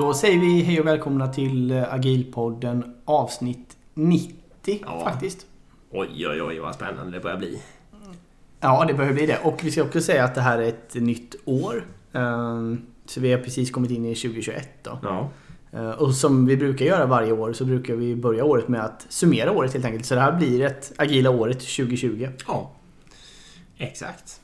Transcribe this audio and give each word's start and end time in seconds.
Då 0.00 0.14
säger 0.14 0.38
vi 0.40 0.60
hej 0.62 0.80
och 0.80 0.86
välkomna 0.86 1.28
till 1.28 1.70
eh, 1.70 1.94
Agilpodden 1.94 2.94
avsnitt 3.04 3.76
90 3.94 4.34
Ja. 4.82 5.04
faktiskt. 5.04 5.46
Oj, 5.90 6.28
oj, 6.28 6.42
oj 6.42 6.58
vad 6.58 6.74
spännande 6.74 7.12
det 7.12 7.20
börjar 7.20 7.36
bli. 7.36 7.62
Ja, 8.60 8.84
det 8.88 8.94
behöver 8.94 9.14
bli 9.14 9.26
det. 9.26 9.38
Och 9.44 9.64
vi 9.64 9.70
ska 9.70 9.82
också 9.82 10.00
säga 10.00 10.24
att 10.24 10.34
det 10.34 10.40
här 10.40 10.58
är 10.58 10.68
ett 10.68 10.94
nytt 10.94 11.34
år. 11.44 11.84
Ehm, 12.12 12.82
Så 13.06 13.20
vi 13.20 13.32
har 13.32 13.38
precis 13.40 13.70
kommit 13.70 13.90
in 13.90 14.04
i 14.06 14.14
2021 14.14 14.68
då. 14.82 14.98
Ja, 15.02 15.30
Eh, 15.72 15.90
Och 15.90 16.14
som 16.14 16.46
vi 16.46 16.56
brukar 16.56 16.86
göra 16.86 17.06
varje 17.06 17.32
år 17.32 17.52
så 17.52 17.64
brukar 17.64 17.94
vi 17.94 18.16
börja 18.16 18.44
året 18.44 18.68
med 18.68 18.84
att 18.84 19.06
summera 19.08 19.52
året 19.52 19.72
helt 19.72 19.84
enkelt. 19.84 20.06
Så 20.06 20.14
det 20.14 20.20
här 20.20 20.32
blir 20.32 20.62
ett 20.62 20.92
agila 20.96 21.30
året 21.30 21.60
2020. 21.60 22.28
ja. 22.46 22.70
exakt. 23.78 24.40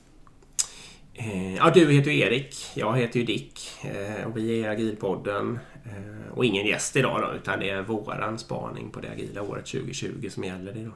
Eh, 1.19 1.55
Ja, 1.56 1.70
du 1.75 1.93
heter 1.93 2.11
ju 2.11 2.20
Erik. 2.20 2.56
Jag 2.75 2.97
heter 2.97 3.20
ju 3.20 3.27
Dick. 3.27 3.61
Eh, 3.83 4.27
Och 4.27 4.37
vi 4.37 4.61
är 4.65 4.70
Agilpodden. 4.70 5.59
Eh, 5.84 6.33
Och 6.34 6.45
ingen 6.45 6.66
gäst 6.66 6.97
idag 6.97 7.20
då, 7.23 7.37
utan 7.37 7.61
det 7.61 7.70
är 7.70 7.83
våran 7.83 8.38
spaning 8.38 8.91
på 8.91 9.01
det 9.01 9.09
agila 9.11 9.43
året 9.43 9.66
2020 9.66 10.29
som 10.30 10.45
gäller 10.45 10.77
idag. 10.77 10.93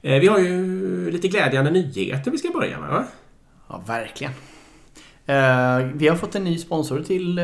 Vi 0.00 0.26
har 0.26 0.38
ju 0.38 1.10
lite 1.10 1.28
glädjande 1.28 1.70
nyheter 1.70 2.30
vi 2.30 2.38
ska 2.38 2.50
börja 2.50 2.80
med 2.80 2.90
va? 2.90 3.04
Ja, 3.68 3.82
verkligen. 3.86 4.32
Vi 5.98 6.08
har 6.08 6.16
fått 6.16 6.34
en 6.34 6.44
ny 6.44 6.58
sponsor 6.58 7.02
till 7.02 7.38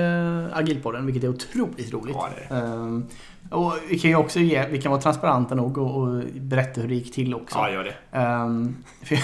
Agilpodden, 0.52 1.06
vilket 1.06 1.24
är 1.24 1.28
otroligt 1.28 1.92
roligt. 1.92 2.14
Ja, 2.18 2.28
det 2.48 2.54
är 2.54 3.02
och 3.52 3.72
vi 3.88 3.98
kan 3.98 4.10
ju 4.10 4.16
också 4.16 4.40
ge, 4.40 4.66
vi 4.70 4.82
kan 4.82 4.90
vara 4.92 5.00
transparenta 5.02 5.54
nog 5.54 5.78
och, 5.78 5.96
och 6.02 6.22
berätta 6.34 6.80
hur 6.80 6.88
det 6.88 6.94
gick 6.94 7.14
till 7.14 7.34
också. 7.34 7.58
Ja, 7.58 7.70
gör 7.70 7.84
det. 7.84 8.18
Ehm, 8.18 8.76
för- 9.02 9.18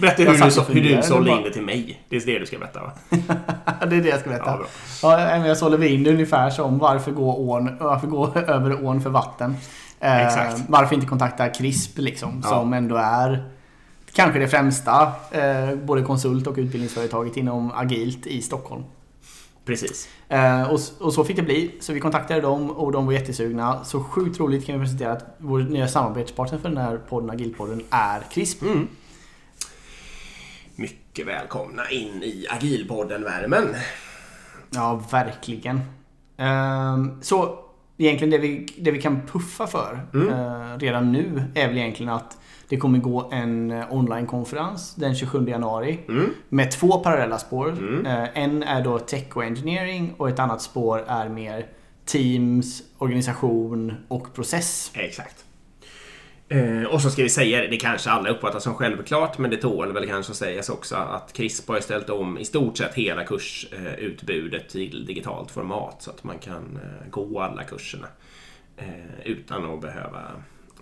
Berätta 0.00 0.22
hur 0.22 0.44
du, 0.44 0.50
så, 0.50 0.62
hur 0.62 0.80
du 0.96 1.02
sålde 1.02 1.30
in 1.30 1.42
det 1.42 1.50
till 1.52 1.62
mig. 1.62 2.00
Det 2.08 2.16
är 2.16 2.26
det 2.26 2.38
du 2.38 2.46
ska 2.46 2.58
berätta 2.58 2.80
va? 2.82 2.92
det 3.90 3.96
är 3.96 4.02
det 4.02 4.08
jag 4.08 4.20
ska 4.20 4.30
berätta. 4.30 4.58
Ja. 5.02 5.20
Ja, 5.20 5.46
jag 5.46 5.56
sålde 5.56 5.88
in 5.88 6.02
det 6.02 6.10
ungefär 6.10 6.50
som 6.50 6.78
varför 6.78 7.10
gå, 7.12 7.36
ån, 7.50 7.76
varför 7.80 8.06
gå 8.06 8.32
över 8.46 8.84
ån 8.86 9.00
för 9.00 9.10
vatten. 9.10 9.56
Eh, 10.00 10.26
Exakt. 10.26 10.62
Varför 10.68 10.94
inte 10.94 11.06
kontakta 11.06 11.48
CRISP 11.48 11.98
liksom, 11.98 12.40
Ja. 12.44 12.48
som 12.48 12.72
ändå 12.72 12.96
är 12.96 13.44
kanske 14.12 14.38
det 14.38 14.48
främsta 14.48 15.12
eh, 15.30 15.74
både 15.84 16.02
konsult 16.02 16.46
och 16.46 16.54
utbildningsföretaget 16.58 17.36
inom 17.36 17.72
agilt 17.74 18.26
i 18.26 18.42
Stockholm. 18.42 18.82
Precis. 19.64 20.08
Eh, 20.28 20.62
och, 20.70 20.80
och 21.00 21.12
så 21.14 21.24
fick 21.24 21.36
det 21.36 21.42
bli. 21.42 21.74
Så 21.80 21.92
vi 21.92 22.00
kontaktade 22.00 22.40
dem 22.40 22.70
och 22.70 22.92
de 22.92 23.06
var 23.06 23.12
jättesugna. 23.12 23.84
Så 23.84 24.02
sjukt 24.04 24.40
roligt 24.40 24.66
kan 24.66 24.74
vi 24.74 24.84
presentera 24.84 25.12
att 25.12 25.36
vår 25.38 25.58
nya 25.60 25.88
samarbetspartner 25.88 26.58
för 26.58 26.68
den 26.68 26.78
här 26.78 26.96
podden, 27.08 27.30
Agilpodden, 27.30 27.82
är 27.90 28.20
CRISP. 28.20 28.62
Mm. 28.62 28.88
Mycket 30.76 31.26
välkomna 31.26 31.90
in 31.90 32.22
i 32.22 32.46
Agilpodden-värmen. 32.50 33.74
Ja, 34.70 35.02
verkligen. 35.10 35.80
Ehm, 36.36 37.22
så 37.22 37.58
egentligen 37.96 38.30
det 38.30 38.38
vi, 38.38 38.66
det 38.78 38.90
vi 38.90 39.02
kan 39.02 39.20
puffa 39.26 39.66
för 39.66 40.00
Mm. 40.14 40.28
eh, 40.28 40.78
redan 40.78 41.12
nu 41.12 41.42
är 41.54 41.68
väl 41.68 41.78
egentligen 41.78 42.12
att 42.12 42.38
det 42.68 42.76
kommer 42.76 42.98
gå 42.98 43.28
en 43.32 43.70
eh, 43.70 43.92
onlinekonferens 43.94 44.94
den 44.94 45.14
27 45.14 45.48
januari 45.48 45.98
Mm. 46.08 46.30
med 46.48 46.70
två 46.70 46.98
parallella 46.98 47.38
spår. 47.38 47.68
Mm. 47.70 48.06
Eh, 48.06 48.28
en 48.34 48.62
är 48.62 48.82
då 48.84 48.98
tech 48.98 49.36
och 49.36 49.44
engineering 49.44 50.14
och 50.16 50.28
ett 50.28 50.38
annat 50.38 50.62
spår 50.62 51.04
är 51.08 51.28
mer 51.28 51.66
teams, 52.04 52.82
organisation 52.98 53.94
och 54.08 54.34
process. 54.34 54.90
Exakt. 54.94 55.44
Eh, 56.48 56.82
och 56.82 57.00
så 57.00 57.10
ska 57.10 57.22
vi 57.22 57.28
säga 57.28 57.60
det, 57.70 57.76
kanske 57.76 58.10
alla 58.10 58.28
uppfattar 58.30 58.58
som 58.58 58.74
självklart 58.74 59.38
men 59.38 59.50
det 59.50 59.56
tål 59.56 59.92
väl 59.92 60.06
kanske 60.06 60.30
att 60.30 60.36
sägas 60.36 60.68
också 60.68 60.96
att 60.96 61.32
CRISP 61.32 61.68
har 61.68 61.80
ställt 61.80 62.10
om 62.10 62.38
i 62.38 62.44
stort 62.44 62.78
sett 62.78 62.94
hela 62.94 63.24
kursutbudet 63.24 64.68
till 64.68 65.06
digitalt 65.06 65.50
format 65.50 66.02
så 66.02 66.10
att 66.10 66.24
man 66.24 66.38
kan 66.38 66.78
gå 67.10 67.40
alla 67.40 67.62
kurserna 67.64 68.06
eh, 68.76 68.86
utan 69.24 69.64
att 69.74 69.80
behöva 69.80 70.20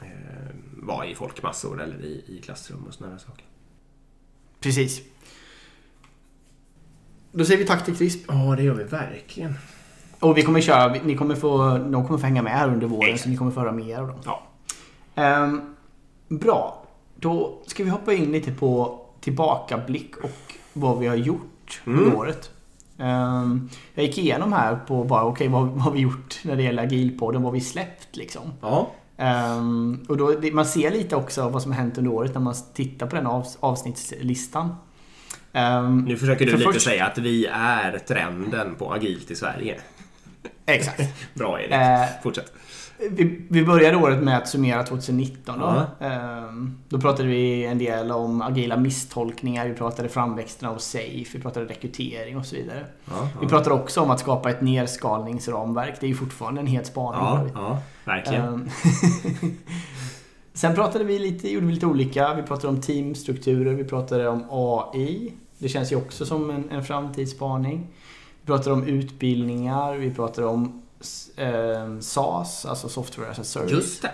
eh, 0.05 0.55
vara 0.83 1.07
i 1.07 1.15
folkmassor 1.15 1.83
eller 1.83 2.05
i, 2.05 2.25
i 2.29 2.41
klassrum 2.45 2.85
och 2.89 2.95
sådana 2.95 3.19
saker. 3.19 3.45
Precis. 4.61 5.01
Då 7.33 7.45
säger 7.45 7.59
vi 7.59 7.67
tack 7.67 7.85
till 7.85 7.97
CRISP. 7.97 8.25
Ja, 8.29 8.55
det 8.57 8.63
gör 8.63 8.75
vi 8.75 8.85
verkligen. 8.85 9.55
Och 10.21 10.37
vi 10.39 10.43
kommer 10.43 10.61
köra, 10.61 10.93
ni 11.05 11.17
kommer 11.17 11.35
få, 11.35 11.79
de 11.79 12.07
kommer 12.07 12.19
få 12.19 12.27
hänga 12.27 12.43
med 12.43 12.53
här 12.53 12.69
under 12.69 12.87
våren 12.87 13.09
Exakt. 13.09 13.23
så 13.23 13.29
ni 13.29 13.37
kommer 13.37 13.51
få 13.51 13.61
höra 13.61 13.73
mer 13.73 13.99
av 13.99 14.07
dem. 14.07 14.19
Ja. 14.25 14.43
Ehm, 15.15 15.75
bra. 16.29 16.85
Då 17.17 17.63
ska 17.67 17.85
vi 17.85 17.91
hoppa 17.91 18.13
in 18.13 18.33
lite 18.33 18.53
på 18.53 19.01
tillbakablick 19.21 20.17
och 20.17 20.55
vad 20.73 20.99
vi 20.99 21.07
har 21.07 21.17
gjort 21.17 21.83
under 21.85 22.03
Mm. 22.03 22.17
året. 22.17 22.51
Ehm, 22.99 23.69
jag 23.95 24.05
gick 24.07 24.19
igenom 24.19 24.53
här 24.53 24.77
på 24.77 25.05
bara, 25.05 25.25
okej 25.25 25.49
vad, 25.49 25.67
vad 25.69 25.81
har 25.81 25.91
vi 25.91 26.01
gjort 26.01 26.41
när 26.45 26.57
det 26.57 26.63
gäller 26.63 26.83
agilpodden, 26.83 27.43
vad 27.43 27.49
har 27.53 27.55
vi 27.55 27.61
släppt 27.61 28.17
liksom. 28.17 28.43
Ja, 28.61 28.91
Ehm, 29.17 30.05
och 30.09 30.17
då, 30.17 30.35
man 30.53 30.67
ser 30.67 30.91
lite 30.91 31.17
också 31.17 31.49
vad 31.49 31.63
som 31.63 31.73
har 31.73 31.79
hänt 31.79 31.99
under 31.99 32.11
året 32.11 32.35
när 32.35 32.41
man 32.41 32.55
tittar 32.75 33.07
på 33.07 33.17
den 33.17 33.27
av, 33.27 33.47
avsnittslistan. 33.61 34.75
Ehm, 35.53 36.05
nu 36.05 36.17
försöker 36.17 36.45
du 36.45 36.51
För 36.51 36.59
lite 36.59 36.73
först- 36.73 36.85
säga 36.85 37.07
att 37.07 37.19
vi 37.19 37.47
är 37.53 37.99
trenden 37.99 38.75
på 38.75 38.93
agilt 38.93 39.31
i 39.31 39.35
Sverige. 39.37 39.81
exakt. 40.67 41.03
Bra 41.35 41.61
Erik, 41.61 41.73
Eh, 41.73 42.05
fortsätt. 42.23 42.53
Vi, 43.11 43.41
vi 43.49 43.65
började 43.65 43.97
året 43.97 44.23
med 44.23 44.39
att 44.39 44.49
summera 44.49 44.83
2019 44.83 45.59
då. 45.59 45.83
Ehm, 46.07 46.79
då 46.89 47.01
pratade 47.01 47.29
vi 47.29 47.65
en 47.65 47.79
del 47.79 48.11
om 48.11 48.43
agila 48.43 48.77
misstolkningar, 48.77 49.69
vi 49.69 49.75
pratade 49.75 50.09
framväxten 50.09 50.69
av 50.69 50.79
SAFE, 50.79 51.25
vi 51.33 51.41
pratade 51.43 51.67
rekrytering 51.67 52.37
och 52.37 52.47
så 52.47 52.57
vidare. 52.57 52.85
Ja, 53.05 53.29
Vi 53.41 53.47
pratade 53.47 53.75
också 53.75 54.01
om 54.01 54.11
att 54.11 54.21
skapa 54.21 54.51
ett 54.51 54.61
nerskalningsramverk. 54.61 55.95
Det 56.01 56.07
är 56.07 56.09
ju 56.09 56.15
fortfarande 56.15 56.61
en 56.61 56.67
het 56.67 56.87
spaning. 56.87 57.21
ja, 57.21 57.49
ja, 57.55 57.79
verkligen. 58.05 58.45
Ehm, 58.45 58.69
Sen 60.55 60.75
pratade 60.75 61.05
vi 61.05 61.19
lite, 61.19 61.53
gjorde 61.53 61.67
vi 61.67 61.73
lite 61.73 61.87
olika. 61.87 62.35
Vi 62.35 62.43
pratade 62.43 62.69
om 62.69 62.81
teamstrukturer, 62.81 63.75
vi 63.75 63.85
pratade 63.85 64.29
om 64.29 64.45
AI. 64.51 65.33
Det 65.59 65.69
känns 65.69 65.93
ju 65.93 65.97
också 65.97 66.27
som 66.27 66.51
en, 66.51 66.71
en 66.71 66.85
framtidsspaning. 66.85 67.87
Vi 68.41 68.47
pratade 68.47 68.73
om 68.73 68.85
utbildningar, 68.87 69.95
vi 69.95 70.11
pratade 70.11 70.47
om 70.47 70.82
eh, 71.37 71.99
SAS, 72.01 72.67
alltså 72.67 72.89
Software 72.89 73.31
as 73.31 73.39
a 73.39 73.45
Service. 73.45 73.73
Just 73.73 74.03
det. 74.03 74.11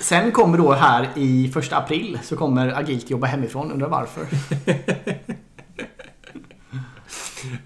Sen 0.00 0.32
kommer 0.32 0.58
då 0.58 0.72
här 0.72 1.08
i 1.14 1.50
första 1.54 1.76
april 1.76 2.18
så 2.22 2.36
kommer 2.36 2.78
Agilt 2.78 3.10
jobba 3.10 3.26
hemifrån. 3.26 3.72
Undrar 3.72 3.88
varför? 3.88 4.26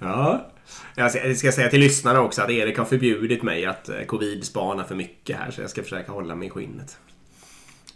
Ja. 0.01 0.51
Jag 0.95 1.37
ska, 1.37 1.53
säga 1.53 1.69
till 1.69 1.81
lyssnarna 1.81 2.21
också 2.21 2.43
att 2.43 2.51
Erik 2.51 2.79
har 2.79 2.85
förbjudit 2.85 3.43
mig 3.43 3.67
att 3.67 3.89
eh, 3.89 4.03
covid-spana 4.07 4.85
för 4.85 4.95
mycket 4.95 5.37
här 5.37 5.51
så 5.51 5.61
jag 5.61 5.71
ska 5.71 5.83
försöka 5.83 6.13
hålla 6.13 6.35
mig 6.35 6.49
i 6.49 6.51
skinnet. 6.51 6.99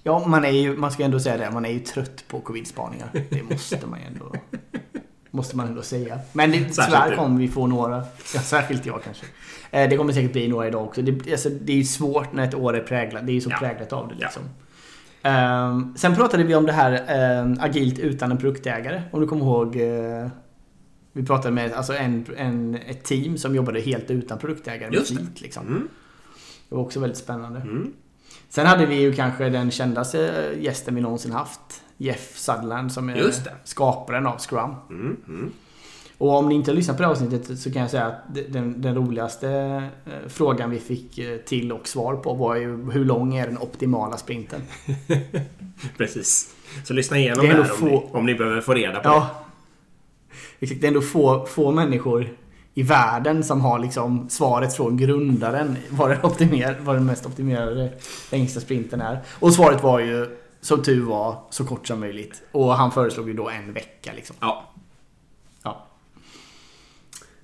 Ja, 0.03 0.27
man, 0.27 0.45
är 0.45 0.51
ju, 0.51 0.77
man 0.77 0.93
ska 0.93 1.03
ändå 1.05 1.21
säga 1.21 1.37
det. 1.37 1.51
Man 1.51 1.65
är 1.65 1.71
ju 1.71 1.79
trött 1.79 2.25
på 2.29 2.41
covid-spaningar. 2.41 3.11
Det 3.31 3.43
måste 3.43 3.87
man 3.87 4.01
ju 4.01 4.07
ändå, 4.07 4.33
måste 5.35 5.57
man 5.57 5.67
ändå 5.67 5.83
säga. 5.83 6.19
Men 6.33 6.51
det, 6.51 6.59
tyvärr 6.65 7.17
kommer 7.17 7.39
vi 7.41 7.49
få 7.49 7.67
några. 7.67 7.97
Ja, 8.35 8.41
särskilt 8.41 8.87
jag 8.87 9.03
kanske. 9.05 9.27
Eh, 9.71 9.89
Det 9.91 9.97
kommer 9.97 10.13
säkert 10.13 10.33
bli 10.33 10.49
några 10.49 10.67
idag 10.69 10.83
också. 10.85 11.03
Det, 11.03 11.33
alltså, 11.33 11.49
det 11.49 11.73
är 11.73 11.77
ju 11.77 11.85
svårt 11.85 12.33
när 12.33 12.45
ett 12.49 12.55
år 12.55 12.77
är 12.77 12.81
präglat. 12.83 13.27
Det 13.27 13.33
är 13.33 13.35
ju 13.35 13.41
så 13.41 13.51
Ja. 13.51 13.57
präglat 13.59 13.93
av 13.93 14.09
det 14.09 14.15
Ja. 14.19 14.27
liksom. 14.27 14.43
Ehm, 15.23 15.95
sen 15.97 16.15
pratade 16.15 16.45
vi 16.45 16.55
om 16.55 16.67
det 16.67 16.73
här 16.73 17.05
ehm, 17.09 17.57
agilt 17.61 17.99
utan 17.99 18.31
en 18.31 18.39
produktägare. 18.39 19.03
Om 19.11 19.21
du 19.21 19.27
kommer 19.27 19.45
ihåg. 19.45 19.77
eh, 19.77 20.29
vi 21.15 21.23
pratade 21.27 21.55
med 21.55 21.73
alltså 21.73 21.93
en, 21.95 22.27
en, 22.37 22.75
ett 22.87 23.05
team 23.05 23.39
som 23.39 23.55
jobbade 23.55 23.81
helt 23.81 24.11
utan 24.11 24.39
produktägare 24.39 24.91
med 24.91 24.95
Just 24.99 25.11
det. 25.11 25.17
flit. 25.17 25.41
Liksom. 25.41 25.67
Mm. 25.67 25.89
Det 26.69 26.75
var 26.75 26.83
också 26.83 27.01
väldigt 27.01 27.19
spännande. 27.19 27.61
Mm. 27.61 27.93
Sen 28.55 28.67
hade 28.67 28.87
vi 28.87 29.01
ju 29.01 29.13
kanske 29.13 29.49
den 29.49 29.71
kändaste 29.71 30.51
gästen 30.61 30.95
vi 30.95 31.01
någonsin 31.01 31.33
haft. 31.33 31.61
Jeff 31.97 32.37
Sutherland 32.39 32.93
som 32.93 33.09
är 33.09 33.15
det. 33.15 33.33
skaparen 33.65 34.27
av 34.27 34.39
Scrum. 34.39 34.75
Mm. 34.91 35.17
Mm. 35.29 35.51
Och 36.19 36.31
om 36.31 36.49
ni 36.49 36.55
inte 36.55 36.71
har 36.71 36.77
lyssnat 36.77 36.97
på 36.97 37.03
det 37.03 37.09
avsnittet 37.09 37.59
så 37.59 37.73
kan 37.73 37.83
jag 37.83 37.91
säga 37.91 38.07
att 38.07 38.35
den, 38.49 38.83
den 38.83 38.95
roligaste 38.95 39.49
eh, 40.07 40.29
frågan 40.29 40.71
vi 40.71 40.81
fick 40.81 41.19
eh, 41.19 41.37
till 41.39 41.73
och 41.73 41.89
svar 41.89 42.17
på 42.17 42.35
var 42.35 42.57
ju 42.57 42.91
hur 42.91 43.05
lång 43.05 43.35
är 43.35 43.47
den 43.47 43.59
optimala 43.59 44.17
sprinten? 44.17 44.61
Precis. 45.97 46.55
Så 46.85 46.95
lyssna 46.95 47.19
igenom 47.19 47.39
Det 47.39 47.47
det, 47.47 47.59
är 47.59 47.63
här 47.63 47.63
ändå 47.63 47.73
om, 47.75 47.79
få- 47.79 47.87
ni, 47.87 48.19
om 48.19 48.27
ni 48.27 48.35
behöver 48.35 48.61
få 48.61 48.75
reda 48.75 49.01
på 49.01 49.09
Ja. 49.09 49.31
Exakt, 50.61 50.81
det 50.81 50.87
är 50.87 50.89
ändå 50.89 51.01
få, 51.01 51.47
få 51.47 51.71
människor 51.71 52.29
i 52.75 52.83
världen 52.83 53.45
som 53.45 53.61
har 53.61 53.79
liksom 53.79 54.31
svaret 54.31 54.77
från 54.77 54.97
grundaren 54.97 55.77
vad 55.91 56.11
den, 56.11 56.25
optimer, 56.25 56.79
vad 56.81 56.97
den 56.97 57.07
mest 57.07 57.27
optimerade 57.27 57.93
längsta 58.31 58.61
sprinten 58.61 59.01
är. 59.01 59.21
Och 59.29 59.55
svaret 59.55 59.83
var 59.83 60.01
ju 60.01 60.39
som 60.61 60.83
tur 60.83 61.05
var 61.05 61.43
så 61.51 61.65
kort 61.65 61.87
som 61.87 62.01
möjligt. 62.01 62.43
Och 62.53 62.75
han 62.75 62.93
föreslog 62.93 63.29
ju 63.29 63.35
då 63.35 63.49
en 63.49 63.73
vecka 63.73 64.13
liksom. 64.17 64.37
Ja. 64.41 64.73
Ja. 65.63 65.87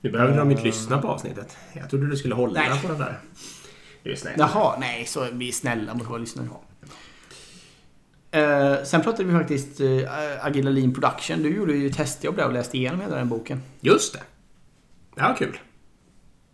Nu 0.00 0.10
behöver 0.10 0.38
de 0.38 0.50
inte 0.50 0.62
lyssna 0.62 0.98
på 0.98 1.08
avsnittet. 1.08 1.56
Jag 1.72 1.90
trodde 1.90 2.06
du 2.06 2.16
skulle 2.16 2.34
hålla 2.34 2.60
Nej. 2.60 2.80
på 2.82 2.88
den 2.88 2.98
där. 2.98 3.18
Du 4.02 4.12
är 4.12 4.16
snäll. 4.16 4.34
Jaha, 4.38 4.76
nej 4.80 5.04
så 5.04 5.26
vi 5.32 5.48
är 5.48 5.52
snälla 5.52 5.94
mot 5.94 6.10
våra 6.10 6.18
lyssnare. 6.18 6.48
Eh, 8.30 8.84
sen 8.84 9.02
pratade 9.02 9.24
vi 9.24 9.38
faktiskt 9.38 9.80
eh, 9.80 10.46
Agila 10.46 10.70
Lean 10.70 10.94
Production. 10.94 11.42
Du 11.42 11.56
gjorde 11.56 11.72
ju 11.72 11.90
testjobb 11.90 12.36
där 12.36 12.46
och 12.46 12.52
läste 12.52 12.76
igenom 12.76 13.00
hela 13.00 13.16
den 13.16 13.28
boken. 13.28 13.62
Just 13.80 14.12
det. 14.12 14.20
Det 15.18 15.28
var 15.28 15.34
kul. 15.36 15.58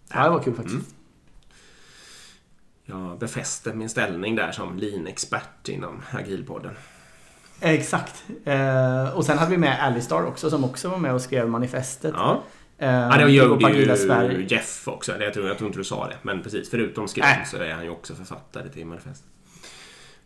Det 0.08 0.30
var 0.30 0.42
kul 0.42 0.54
faktiskt. 0.54 0.74
Mm. 0.74 0.84
Jag 2.84 3.18
befäste 3.18 3.74
min 3.74 3.88
ställning 3.88 4.36
där 4.36 4.52
som 4.52 4.78
lean-expert 4.78 5.68
inom 5.68 6.02
agilpodden. 6.10 6.74
Exakt. 7.60 8.24
Eh, 8.44 9.16
och 9.16 9.24
sen 9.24 9.38
hade 9.38 9.50
vi 9.50 9.58
med 9.58 9.82
Alistar 9.84 10.22
också 10.26 10.50
som 10.50 10.64
också 10.64 10.88
var 10.88 10.98
med 10.98 11.14
och 11.14 11.20
skrev 11.20 11.48
manifestet. 11.48 12.14
Ja. 12.16 12.42
Eh, 12.78 12.88
Ja, 12.90 13.16
det 13.16 13.30
gjorde 13.30 13.72
ju 13.72 13.96
Sverige. 13.96 14.46
Jeff 14.48 14.88
också. 14.88 15.22
Jag 15.22 15.34
tror, 15.34 15.48
jag 15.48 15.58
tror 15.58 15.66
inte 15.68 15.80
du 15.80 15.84
sa 15.84 16.08
det. 16.08 16.16
Men 16.22 16.42
precis, 16.42 16.70
förutom 16.70 17.08
Scrum 17.08 17.24
Nej. 17.26 17.46
så 17.46 17.56
är 17.56 17.72
han 17.74 17.84
ju 17.84 17.90
också 17.90 18.14
författare 18.14 18.68
till 18.68 18.86
manifest. 18.86 19.24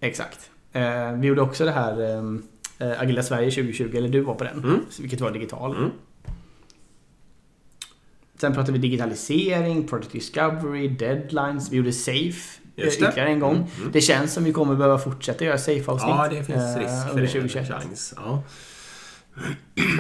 Exakt. 0.01 0.51
Eh, 0.73 1.13
vi 1.13 1.27
gjorde 1.27 1.41
också 1.43 1.65
det 1.65 1.71
här 1.71 2.01
eh, 2.79 3.01
Agila 3.01 3.23
Sverige 3.23 3.51
2020, 3.51 3.97
eller 3.97 4.09
du 4.09 4.21
var 4.21 4.35
på 4.35 4.45
den. 4.45 4.59
Mm. 4.59 4.81
Vilket 5.01 5.21
var 5.21 5.31
digital. 5.31 5.77
Mm. 5.77 5.91
Sen 8.41 8.55
pratade 8.55 8.73
vi 8.73 8.79
digitalisering, 8.79 9.89
product 9.89 10.13
discovery, 10.13 10.89
deadlines. 10.89 11.73
Vi 11.73 11.77
gjorde 11.77 11.93
safe 11.93 12.61
eh, 12.77 12.85
Just 12.85 13.01
det. 13.01 13.07
ytterligare 13.07 13.29
en 13.31 13.41
gång. 13.41 13.57
Mm, 13.57 13.69
mm. 13.79 13.93
Det 13.93 14.01
känns 14.01 14.33
som 14.33 14.45
vi 14.45 14.53
kommer 14.53 14.75
behöva 14.75 14.99
fortsätta 14.99 15.45
göra 15.45 15.59
safe-avsnitt. 15.59 16.15
Ja, 16.17 16.29
det 16.31 16.45
finns 16.45 16.77
eh, 16.77 16.79
risk 16.79 17.03
för 17.03 17.11
under 17.11 17.23
det. 17.23 17.29
2021. 17.29 17.69
Chans. 17.69 18.15
Ja. 18.17 18.43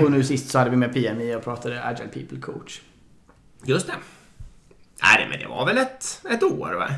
Och 0.03 0.11
nu 0.11 0.25
sist 0.25 0.51
så 0.51 0.59
hade 0.59 0.71
vi 0.71 0.77
med 0.77 0.95
PMI 0.95 1.35
och 1.35 1.45
pratade 1.45 1.85
Agile 1.85 2.09
People 2.09 2.41
Coach. 2.41 2.81
Just 3.65 3.87
det. 3.87 3.95
Nej, 5.03 5.27
men 5.31 5.39
det 5.39 5.47
var 5.47 5.67
väl 5.67 5.79
ett, 5.79 6.21
ett 6.31 6.43
år, 6.43 6.75
va? 6.79 6.89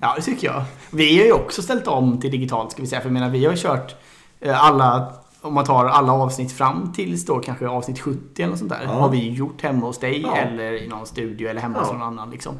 Ja, 0.00 0.14
det 0.16 0.22
tycker 0.22 0.46
jag. 0.46 0.64
Vi 0.90 1.18
har 1.18 1.24
ju 1.24 1.32
också 1.32 1.62
ställt 1.62 1.86
om 1.86 2.20
till 2.20 2.30
digitalt 2.30 2.72
ska 2.72 2.82
vi 2.82 2.88
säga. 2.88 3.00
För 3.00 3.08
jag 3.08 3.12
menar, 3.12 3.30
vi 3.30 3.44
har 3.44 3.56
kört 3.56 3.94
eh, 4.40 4.64
alla, 4.64 5.14
om 5.44 5.54
man 5.54 5.64
tar 5.64 5.84
alla 5.86 6.12
avsnitt 6.12 6.52
fram 6.52 6.92
tills 6.92 7.26
då 7.26 7.38
kanske 7.38 7.68
avsnitt 7.68 7.98
70 8.00 8.42
eller 8.42 8.56
sånt 8.56 8.70
där. 8.70 8.80
Ja. 8.84 8.90
Har 8.90 9.08
vi 9.08 9.30
gjort 9.30 9.62
hemma 9.62 9.86
hos 9.86 9.98
dig 9.98 10.20
Ja. 10.22 10.36
eller 10.36 10.72
i 10.82 10.88
någon 10.88 11.06
studio 11.06 11.48
eller 11.48 11.60
hemma 11.60 11.78
hos 11.78 11.88
Ja. 11.88 11.92
någon 11.92 12.02
annan 12.02 12.30
liksom. 12.30 12.54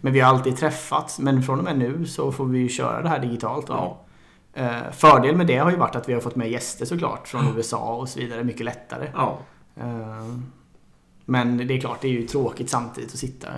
Men 0.00 0.12
vi 0.12 0.20
har 0.20 0.28
alltid 0.34 0.56
träffats. 0.56 1.18
Men 1.18 1.42
från 1.42 1.58
och 1.58 1.64
med 1.64 1.78
nu 1.78 2.06
så 2.06 2.32
får 2.32 2.44
vi 2.46 2.58
ju 2.58 2.68
köra 2.68 3.02
det 3.02 3.08
här 3.08 3.18
digitalt. 3.18 3.66
Ja. 3.68 3.98
Eh, 4.54 4.90
fördel 4.92 5.36
med 5.36 5.46
det 5.46 5.56
har 5.56 5.70
ju 5.70 5.76
varit 5.76 5.96
att 5.96 6.08
vi 6.08 6.12
har 6.12 6.20
fått 6.20 6.36
med 6.36 6.50
gäster 6.50 6.86
såklart 6.86 7.28
från 7.28 7.56
USA 7.56 7.94
och 7.96 8.08
så 8.08 8.18
vidare. 8.18 8.44
Mycket 8.44 8.64
lättare. 8.64 9.08
Eh, 9.76 10.26
Men 11.28 11.56
det 11.66 11.74
är 11.76 11.80
klart, 11.80 11.98
det 12.00 12.08
är 12.08 12.12
ju 12.12 12.26
tråkigt 12.26 12.70
samtidigt 12.70 13.12
att 13.12 13.18
sitta 13.18 13.48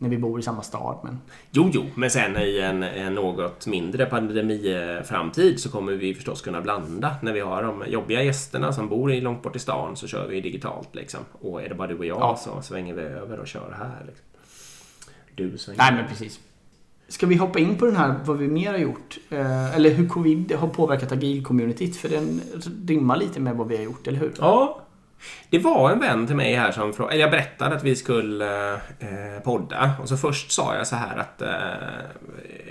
när 0.00 0.08
vi 0.08 0.18
bor 0.18 0.40
i 0.40 0.42
samma 0.42 0.62
stad. 0.62 0.98
Men 1.02 1.20
Jo, 1.50 1.70
jo, 1.72 1.84
men 1.94 2.10
sen 2.10 2.36
i 2.36 2.58
en, 2.60 2.82
en 2.82 3.14
något 3.14 3.66
mindre 3.66 4.06
pandemiframtid 4.06 5.60
så 5.60 5.70
kommer 5.70 5.92
vi 5.92 6.14
förstås 6.14 6.42
kunna 6.42 6.60
blanda. 6.60 7.14
När 7.22 7.32
vi 7.32 7.40
har 7.40 7.62
de 7.62 7.84
jobbiga 7.86 8.22
gästerna 8.22 8.72
som 8.72 8.88
bor 8.88 9.12
i 9.12 9.20
långt 9.20 9.42
bort 9.42 9.56
i 9.56 9.58
stan 9.58 9.96
så 9.96 10.06
kör 10.06 10.28
vi 10.28 10.40
digitalt 10.40 10.94
liksom. 10.94 11.20
Och 11.32 11.62
är 11.62 11.68
det 11.68 11.74
bara 11.74 11.88
du 11.88 11.98
och 11.98 12.06
jag 12.06 12.18
Ja. 12.20 12.36
så 12.36 12.62
svänger 12.62 12.94
vi 12.94 13.02
över 13.02 13.38
och 13.40 13.46
kör 13.46 13.76
här. 13.78 14.04
Liksom. 14.06 14.26
Du 15.34 15.58
svänger 15.58 15.78
Nej 15.78 15.92
men 15.94 16.08
precis. 16.08 16.40
Ska 17.08 17.26
vi 17.26 17.34
hoppa 17.36 17.58
in 17.58 17.76
på 17.76 17.84
den 17.86 17.96
här, 17.96 18.14
vad 18.24 18.38
vi 18.38 18.48
mer 18.48 18.70
har 18.70 18.78
gjort? 18.78 19.18
Eh, 19.30 19.76
eller 19.76 19.90
hur 19.90 20.08
covid 20.08 20.52
har 20.52 20.68
påverkat 20.68 21.12
agil-communityt? 21.12 21.96
För 21.96 22.08
den 22.08 22.40
rimmar 22.88 23.16
lite 23.16 23.40
med 23.40 23.56
vad 23.56 23.68
vi 23.68 23.76
har 23.76 23.84
gjort, 23.84 24.06
eller 24.06 24.18
hur? 24.18 24.32
Ja. 24.38 24.80
Det 25.50 25.58
var 25.58 25.90
en 25.90 26.00
vän 26.00 26.26
till 26.26 26.36
mig 26.36 26.54
här 26.54 26.72
som 26.72 26.92
frågade, 26.92 27.14
eller 27.14 27.24
jag 27.24 27.30
berättade 27.30 27.76
att 27.76 27.84
vi 27.84 27.96
skulle 27.96 28.72
eh, 28.74 29.42
podda 29.44 29.92
och 30.02 30.08
så 30.08 30.16
först 30.16 30.50
sa 30.50 30.76
jag 30.76 30.86
så 30.86 30.96
här 30.96 31.16
att 31.16 31.42
eh, 31.42 31.48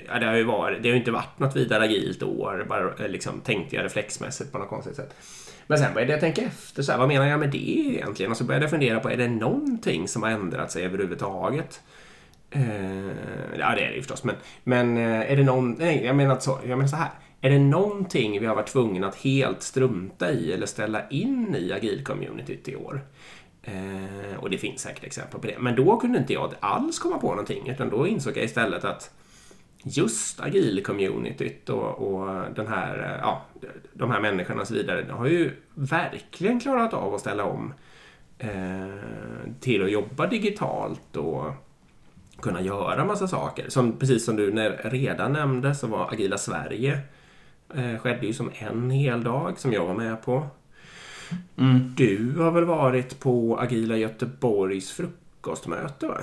ja, 0.08 0.20
det 0.20 0.26
har 0.26 0.36
ju 0.36 0.44
varit, 0.44 0.84
det 0.84 0.90
har 0.90 0.94
ju 0.94 1.00
inte 1.00 1.12
varit 1.12 1.40
något 1.40 1.56
vidare 1.56 1.84
agilt 1.84 2.24
år, 2.24 2.66
bara 2.70 3.06
eh, 3.06 3.10
liksom 3.10 3.40
tänkte 3.40 3.76
jag 3.76 3.86
reflexmässigt 3.86 4.52
på 4.52 4.58
något 4.58 4.70
konstigt 4.70 4.96
sätt. 4.96 5.16
Men 5.68 5.78
sen 5.78 5.94
började 5.94 6.12
jag 6.12 6.22
tänka 6.22 6.42
efter, 6.42 6.84
så 6.84 6.92
här, 6.92 7.00
vad 7.00 7.08
menar 7.08 7.28
jag 7.28 7.40
med 7.40 7.50
det 7.50 7.80
egentligen? 7.80 8.32
Och 8.32 8.38
så 8.38 8.44
började 8.44 8.64
jag 8.64 8.72
fundera 8.72 9.00
på, 9.00 9.10
är 9.10 9.18
det 9.18 9.28
någonting 9.28 10.08
som 10.08 10.24
har 10.24 10.30
ändrat 10.30 10.72
sig 10.72 10.86
överhuvudtaget? 10.86 11.82
Eh, 12.52 13.08
ja, 13.60 13.76
det 13.76 13.82
är 13.82 13.90
det 13.90 13.96
ju 13.96 14.02
förstås, 14.02 14.24
men, 14.24 14.36
men 14.64 14.98
eh, 14.98 15.32
är 15.32 15.38
det 15.38 15.44
någon, 15.44 15.72
nej, 15.72 16.06
jag 16.06 16.16
menar, 16.16 16.40
så, 16.40 16.60
jag 16.68 16.78
menar 16.78 16.88
så 16.88 16.96
här. 16.96 17.10
Är 17.42 17.50
det 17.50 17.60
någonting 17.60 18.40
vi 18.40 18.46
har 18.46 18.56
varit 18.56 18.68
tvungna 18.68 19.08
att 19.08 19.16
helt 19.16 19.62
strunta 19.62 20.32
i 20.32 20.54
eller 20.54 20.66
ställa 20.66 21.10
in 21.10 21.56
i 21.56 21.72
agil-communityt 21.72 22.70
i 22.70 22.76
år? 22.76 23.02
Eh, 23.64 24.40
och 24.40 24.50
det 24.50 24.58
finns 24.58 24.82
säkert 24.82 25.04
exempel 25.04 25.40
på 25.40 25.48
det. 25.48 25.60
Men 25.60 25.76
då 25.76 25.98
kunde 25.98 26.20
inte 26.20 26.34
jag 26.34 26.54
alls 26.60 27.00
komma 27.00 27.18
på 27.18 27.30
någonting, 27.30 27.70
utan 27.70 27.90
då 27.90 28.08
insåg 28.08 28.38
jag 28.38 28.44
istället 28.44 28.86
att 28.86 29.12
just 29.84 30.40
agil-communityt 30.40 31.70
och, 31.70 32.14
och 32.14 32.54
den 32.56 32.68
här, 32.68 33.00
eh, 33.00 33.20
ja, 33.22 33.46
de 33.94 34.12
här 34.12 34.22
människorna 34.22 34.62
och 34.62 34.68
så 34.68 34.74
vidare, 34.74 35.04
de 35.04 35.12
har 35.12 35.28
ju 35.28 35.52
verkligen 35.74 36.60
klarat 36.60 36.94
av 36.94 37.14
att 37.14 37.22
ställa 37.22 37.44
om 37.44 37.74
eh, 38.38 38.88
till 39.60 39.84
att 39.84 39.92
jobba 39.92 40.28
digitalt 40.28 41.16
och 41.16 41.46
kunna 42.42 42.62
göra 42.62 43.06
massa 43.06 43.28
saker. 43.28 43.70
Som, 43.70 44.00
precis 44.00 44.26
som 44.26 44.36
du 44.36 44.52
redan 44.84 45.34
nämnde 45.34 45.76
så 45.76 45.88
var 45.88 46.14
Agila 46.14 46.38
Sverige 46.38 47.00
eh, 47.76 47.98
skedde 48.00 48.28
ju 48.28 48.34
som 48.34 48.52
en 48.60 48.90
hel 48.92 49.24
dag 49.24 49.60
som 49.60 49.74
jag 49.74 49.86
var 49.86 49.94
med 49.94 50.22
på. 50.22 50.48
Mm. 51.58 51.94
Du 51.98 52.36
har 52.38 52.52
väl 52.52 52.66
varit 52.66 53.20
på 53.20 53.58
Agila 53.60 53.98
Göteborgs 53.98 54.92
frukostmöte 54.92 56.08
va? 56.08 56.18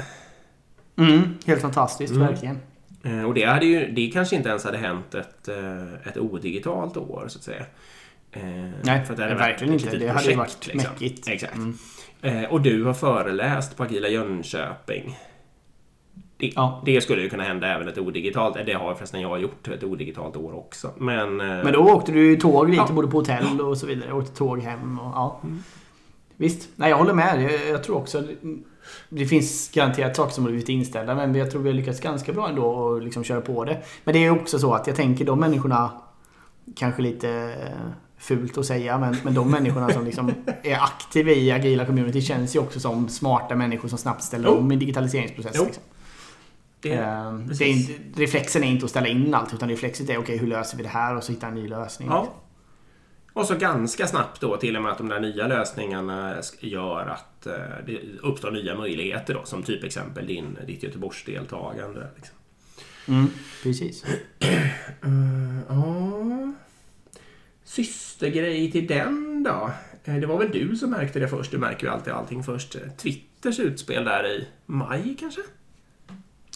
Mm, 0.97 1.21
helt 1.47 1.61
fantastiskt, 1.61 2.15
Mm. 2.15 2.27
verkligen. 2.27 2.59
Eh, 3.03 3.25
och 3.25 3.35
det, 3.35 3.45
hade 3.45 3.67
ju, 3.67 3.91
det 3.93 4.11
kanske 4.11 4.37
inte 4.37 4.49
ens 4.49 4.65
hade 4.65 4.79
hänt 4.79 5.15
ett, 5.15 5.49
eh, 5.49 6.09
ett 6.09 6.17
odigitalt 6.17 6.97
år 6.97 7.25
så 7.29 7.39
att 7.39 7.45
säga. 7.45 7.65
Eh, 8.33 8.71
Nej, 8.83 9.05
för 9.05 9.17
det 9.17 9.23
hade 9.23 9.35
verkligen 9.35 9.75
inte. 9.75 9.97
Det 9.99 10.09
hade 10.09 10.31
ju 10.31 10.37
varit 10.37 10.67
liksom. 10.67 10.91
mäckigt. 10.93 11.29
Exakt. 11.29 11.55
Mm. 11.55 11.79
Eh, 12.23 12.45
och 12.45 12.61
du 12.61 12.85
har 12.85 12.95
föreläst 12.95 13.77
på 13.77 13.83
Agila 13.83 14.09
Jönköping. 14.09 15.19
Det, 16.39 16.53
Ja. 16.57 16.83
det 16.85 17.01
skulle 17.01 17.23
ju 17.23 17.29
kunna 17.29 17.43
hända 17.43 17.67
även 17.75 17.89
ett 17.89 17.99
odigitalt. 17.99 18.57
Det 18.67 18.73
har 18.73 18.95
förresten 18.95 19.21
jag 19.21 19.41
gjort 19.41 19.69
ett 19.69 19.85
odigitalt 19.85 20.37
år 20.37 20.55
också. 20.55 20.91
Men, 20.99 21.41
eh, 21.41 21.47
Men 21.47 21.73
då 21.73 21.79
åkte 21.79 22.13
du 22.13 22.31
ju 22.31 22.37
tåg 22.37 22.67
dit, 22.67 22.77
Ja. 22.77 22.85
och 22.85 22.95
bodde 22.95 23.09
på 23.09 23.17
hotell 23.19 23.61
och 23.61 23.79
så 23.79 23.87
vidare. 23.87 24.13
Åkte 24.13 24.37
tåg 24.37 24.61
hem 24.61 24.99
och 24.99 25.13
ja. 25.15 25.41
Mm. 25.45 25.63
Visst. 26.37 26.69
Nej, 26.77 26.91
jag 26.91 26.97
håller 26.97 27.15
med. 27.15 27.43
Jag, 27.43 27.69
jag 27.69 27.85
tror 27.85 27.97
också... 27.97 28.23
Det 29.09 29.27
finns 29.27 29.71
garanterat 29.71 30.17
saker 30.17 30.33
som 30.33 30.45
har 30.45 30.51
blivit 30.51 30.69
inställda 30.69 31.15
men 31.15 31.35
jag 31.35 31.51
tror 31.51 31.63
vi 31.63 31.69
har 31.69 31.75
lyckats 31.75 32.01
ganska 32.01 32.33
bra 32.33 32.49
ändå 32.49 32.95
att 32.97 33.05
liksom 33.05 33.25
köra 33.25 33.41
på 33.41 33.65
det. 33.65 33.79
Men 34.05 34.13
det 34.13 34.19
är 34.19 34.23
ju 34.23 34.31
också 34.31 34.59
så 34.59 34.75
att 34.75 34.87
jag 34.87 34.97
tänker 34.97 35.25
de 35.25 35.41
människorna 35.41 35.91
Kanske 36.77 37.03
lite 37.03 37.31
eh, 37.31 37.91
fult 38.19 38.59
att 38.59 38.67
säga 38.67 38.99
men, 38.99 39.17
men 39.25 39.35
de 39.35 39.51
människorna 39.51 39.91
som 39.91 40.05
liksom 40.05 40.33
är 40.63 40.75
aktiva 40.75 41.31
i 41.31 41.51
agila 41.51 41.87
community 41.87 42.21
känns 42.21 42.57
ju 42.57 42.61
också 42.61 42.81
som 42.81 43.09
smarta 43.09 43.55
människor 43.55 43.89
som 43.89 43.99
snabbt 43.99 44.23
ställer 44.23 44.59
om 44.59 44.73
i 44.73 44.77
digitaliseringsprocessen. 44.77 45.65
Liksom. 45.67 45.83
Det, 46.89 46.95
Eh, 46.95 47.39
det 47.59 47.65
är 47.65 47.69
inte, 47.69 48.21
reflexen 48.21 48.65
är 48.65 48.69
inte 48.69 48.85
att 48.85 48.91
ställa 48.91 49.09
in 49.09 49.35
allt 49.35 49.55
utan 49.55 49.69
reflexet 49.69 50.11
är 50.11 50.19
okej 50.19 50.39
hur 50.39 50.47
löser 50.47 50.77
vi 50.77 50.83
det 50.83 50.89
här 50.89 51.17
och 51.17 51.25
så 51.25 51.33
hitta 51.33 51.47
en 51.47 51.55
ny 51.55 51.69
lösning. 51.69 52.09
Ja. 52.09 52.35
Och 53.33 53.47
så 53.47 53.55
ganska 53.57 54.07
snabbt 54.07 54.41
då 54.41 54.57
till 54.57 54.77
och 54.77 54.83
med 54.83 54.93
att 54.93 54.99
de 54.99 55.09
där 55.09 55.21
nya 55.21 55.47
lösningarna 55.47 56.37
gör 56.61 57.07
att 57.07 57.47
eh, 57.47 57.53
det 57.87 58.01
uppstår 58.23 58.51
nya 58.51 58.75
möjligheter 58.75 59.35
då. 59.35 59.45
Som 59.45 59.63
typ 59.63 59.85
exempel 59.85 60.27
din, 60.27 60.59
ditt 60.67 60.83
Göteborgsdeltagande. 60.83 62.07
Liksom. 62.17 62.37
Mm, 63.09 63.31
precis. 63.63 64.05
Eh, 65.03 65.61
ja. 65.69 66.53
Systergrej 67.65 68.73
till 68.73 68.87
den 68.87 69.43
då? 69.43 69.71
Det 70.05 70.27
var 70.27 70.39
väl 70.39 70.51
du 70.51 70.77
som 70.77 70.91
märkte 70.91 71.19
det 71.19 71.29
först. 71.29 71.51
Du 71.51 71.59
märker 71.59 71.87
ju 71.87 71.93
alltid 71.93 72.13
allting 72.13 72.43
först. 72.43 72.77
Twitters 72.97 73.59
utspel 73.59 74.05
där 74.05 74.27
i 74.27 74.49
maj 74.67 75.17
kanske? 75.21 75.41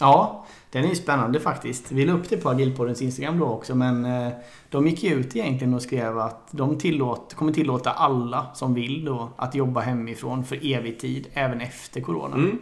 Ja, 0.01 0.47
den 0.71 0.85
är 0.85 0.89
ju 0.89 0.95
spännande 0.95 1.41
faktiskt. 1.41 1.93
Vi 1.93 2.05
la 2.05 2.13
upp 2.13 2.29
det 2.29 2.37
på 2.37 2.49
Agilpoddens 2.51 3.03
Instagram 3.03 3.39
då 3.39 3.47
också 3.47 3.75
men 3.75 4.05
eh, 4.05 4.33
de 4.71 4.87
gick 4.87 5.03
ju 5.03 5.15
ut 5.15 5.37
egentligen 5.37 5.75
och 5.75 5.83
skrev 5.83 6.19
att 6.19 6.49
de 6.51 6.79
tillåt, 6.79 7.35
kommer 7.35 7.53
tillåta 7.53 7.91
alla 7.91 8.47
som 8.55 8.75
vill 8.75 9.05
då 9.05 9.29
att 9.37 9.55
jobba 9.55 9.81
hemifrån 9.81 10.45
för 10.45 10.75
evig 10.75 11.01
tid 11.01 11.27
även 11.35 11.61
efter 11.61 12.01
Corona. 12.01 12.37
Mm. 12.37 12.59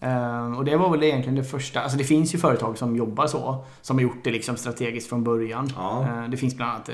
Eh, 0.00 0.58
och 0.58 0.64
det 0.64 0.76
var 0.76 0.90
väl 0.90 1.02
egentligen 1.02 1.36
det 1.36 1.44
första. 1.44 1.80
Alltså 1.80 1.98
det 1.98 2.04
finns 2.04 2.34
ju 2.34 2.38
företag 2.38 2.78
som 2.78 2.96
jobbar 2.96 3.26
så. 3.26 3.64
Som 3.82 3.96
har 3.96 4.02
gjort 4.02 4.24
det 4.24 4.30
liksom 4.30 4.56
strategiskt 4.56 5.08
från 5.08 5.24
början. 5.24 5.72
Ja. 5.76 6.02
Eh, 6.02 6.30
det 6.30 6.36
finns 6.36 6.56
bland 6.56 6.72
annat 6.72 6.90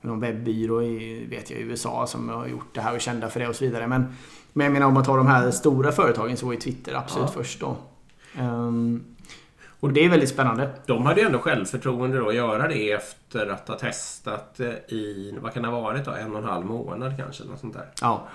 någon 0.00 0.20
webbyrå 0.20 0.82
i, 0.82 1.26
vet 1.30 1.50
jag, 1.50 1.60
i 1.60 1.62
USA 1.62 2.06
som 2.06 2.28
har 2.28 2.46
gjort 2.46 2.74
det 2.74 2.80
här 2.80 2.90
och 2.90 2.96
är 2.96 3.00
kända 3.00 3.28
för 3.28 3.40
det 3.40 3.48
och 3.48 3.56
så 3.56 3.64
vidare. 3.64 3.86
Men, 3.86 4.14
men 4.52 4.64
jag 4.64 4.72
menar 4.72 4.86
om 4.86 4.94
man 4.94 5.04
tar 5.04 5.16
de 5.16 5.26
här 5.26 5.50
stora 5.50 5.92
företagen 5.92 6.36
så 6.36 6.46
var 6.46 6.52
ju 6.52 6.58
Twitter 6.58 6.94
absolut 6.94 7.28
Ja. 7.28 7.42
först 7.42 7.60
då. 7.60 7.76
Ehm, 8.38 9.04
och 9.80 9.92
det 9.92 10.04
är 10.04 10.08
väldigt 10.08 10.28
spännande. 10.28 10.70
De 10.86 11.06
hade 11.06 11.20
ju 11.20 11.26
ändå 11.26 11.38
självförtroende 11.38 12.18
då 12.18 12.28
att 12.28 12.34
göra 12.34 12.68
det 12.68 12.92
efter 12.92 13.46
att 13.46 13.68
ha 13.68 13.78
testat 13.78 14.60
eh, 14.60 14.68
i, 14.70 15.34
vad 15.42 15.54
kan 15.54 15.62
det 15.62 15.68
ha 15.68 15.80
varit 15.80 16.04
då? 16.04 16.10
En 16.10 16.32
och 16.32 16.38
en 16.38 16.48
halv 16.48 16.66
månad 16.66 17.16
kanske? 17.16 17.44
Något 17.44 17.60
sånt 17.60 17.74
där. 17.74 17.86
Ja. 18.00 18.28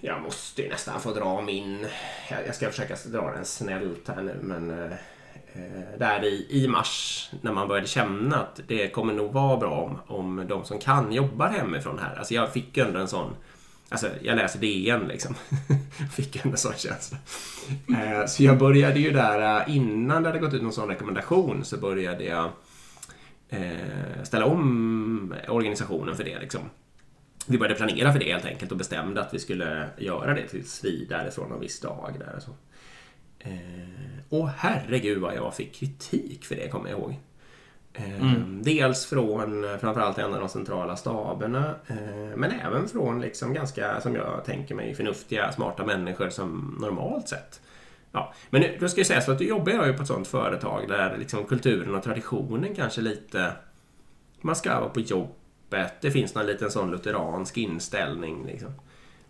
Jag 0.00 0.22
måste 0.22 0.62
ju 0.62 0.68
nästan 0.68 1.00
få 1.00 1.14
dra 1.14 1.40
min... 1.42 1.86
Jag 2.30 2.46
jag 2.46 2.54
ska 2.54 2.70
försöka 2.70 2.96
dra 3.06 3.30
den 3.30 3.44
snällt 3.44 4.08
här 4.08 4.22
nu 4.22 4.36
men... 4.42 4.70
eh, 4.70 4.92
eh, 5.52 5.98
Där 5.98 6.24
i, 6.24 6.46
i 6.50 6.68
mars 6.68 7.30
när 7.40 7.52
man 7.52 7.68
började 7.68 7.88
känna 7.88 8.36
att 8.36 8.60
det 8.66 8.88
kommer 8.88 9.12
nog 9.12 9.32
vara 9.32 9.56
bra 9.56 9.70
om, 9.70 9.98
om 10.16 10.46
de 10.48 10.64
som 10.64 10.78
kan 10.78 11.12
jobbar 11.12 11.48
hemifrån 11.48 11.98
här. 11.98 12.16
Alltså 12.16 12.34
jag 12.34 12.52
fick 12.52 12.76
ju 12.76 12.86
ändå 12.86 13.00
en 13.00 13.08
sån 13.08 13.30
Alltså, 13.88 14.10
jag 14.22 14.36
läser 14.36 14.60
DN 14.60 15.08
liksom. 15.08 15.34
Fick 16.16 16.44
en 16.44 16.56
sån 16.56 16.72
känsla. 16.76 17.18
Eh, 17.88 18.26
så 18.26 18.44
jag 18.44 18.58
började 18.58 19.00
ju 19.00 19.10
där, 19.10 19.60
eh, 19.60 19.76
innan 19.76 20.22
det 20.22 20.28
hade 20.28 20.38
gått 20.38 20.54
ut 20.54 20.62
någon 20.62 20.72
sån 20.72 20.88
rekommendation, 20.88 21.64
så 21.64 21.76
började 21.76 22.24
jag 22.24 22.50
eh, 23.48 24.22
ställa 24.22 24.46
om 24.46 25.34
organisationen 25.48 26.16
för 26.16 26.24
det. 26.24 26.38
Liksom. 26.38 26.60
Vi 27.46 27.58
började 27.58 27.74
planera 27.74 28.12
för 28.12 28.18
det 28.18 28.32
helt 28.32 28.44
enkelt 28.44 28.72
och 28.72 28.78
bestämde 28.78 29.20
att 29.20 29.34
vi 29.34 29.38
skulle 29.38 29.88
göra 29.98 30.34
det 30.34 30.48
tills 30.48 30.84
vidare 30.84 31.30
från 31.30 31.52
en 31.52 31.60
viss 31.60 31.80
dag. 31.80 32.14
Där 32.18 32.36
och 32.36 32.42
så. 32.42 32.50
Eh, 33.38 34.18
och 34.28 34.48
herregud 34.48 35.18
vad 35.18 35.34
jag 35.34 35.54
fick 35.54 35.74
kritik 35.74 36.44
för 36.44 36.54
det, 36.54 36.68
kommer 36.68 36.90
jag 36.90 36.98
ihåg. 36.98 37.16
Mm. 38.04 38.22
Ehm, 38.22 38.62
dels 38.62 39.06
från 39.06 39.64
eh, 39.64 39.76
framförallt 39.76 40.18
en 40.18 40.34
av 40.34 40.40
de 40.40 40.48
centrala 40.48 40.96
staberna 40.96 41.74
eh, 41.86 42.36
men 42.36 42.50
även 42.50 42.88
från 42.88 43.20
liksom 43.20 43.54
ganska, 43.54 44.00
som 44.00 44.14
jag 44.14 44.44
tänker 44.44 44.74
mig, 44.74 44.94
förnuftiga, 44.94 45.52
smarta 45.52 45.86
människor 45.86 46.30
som 46.30 46.78
normalt 46.80 47.28
sett 47.28 47.60
Ja, 48.12 48.34
men 48.50 48.64
då 48.80 48.88
ska 48.88 49.00
jag 49.00 49.06
säga 49.06 49.20
så 49.20 49.32
att 49.32 49.38
du 49.38 49.48
jobbar 49.48 49.72
jag 49.72 49.86
ju 49.86 49.92
på 49.92 50.02
ett 50.02 50.08
sånt 50.08 50.28
företag 50.28 50.88
där 50.88 51.16
liksom 51.18 51.44
kulturen 51.44 51.94
och 51.94 52.02
traditionen 52.02 52.74
kanske 52.74 53.00
lite... 53.00 53.52
Man 54.40 54.56
ska 54.56 54.80
vara 54.80 54.90
på 54.90 55.00
jobbet, 55.00 55.92
det 56.00 56.10
finns 56.10 56.34
någon 56.34 56.46
liten 56.46 56.70
sån 56.70 56.90
lutheransk 56.90 57.56
inställning. 57.56 58.46
Liksom. 58.46 58.72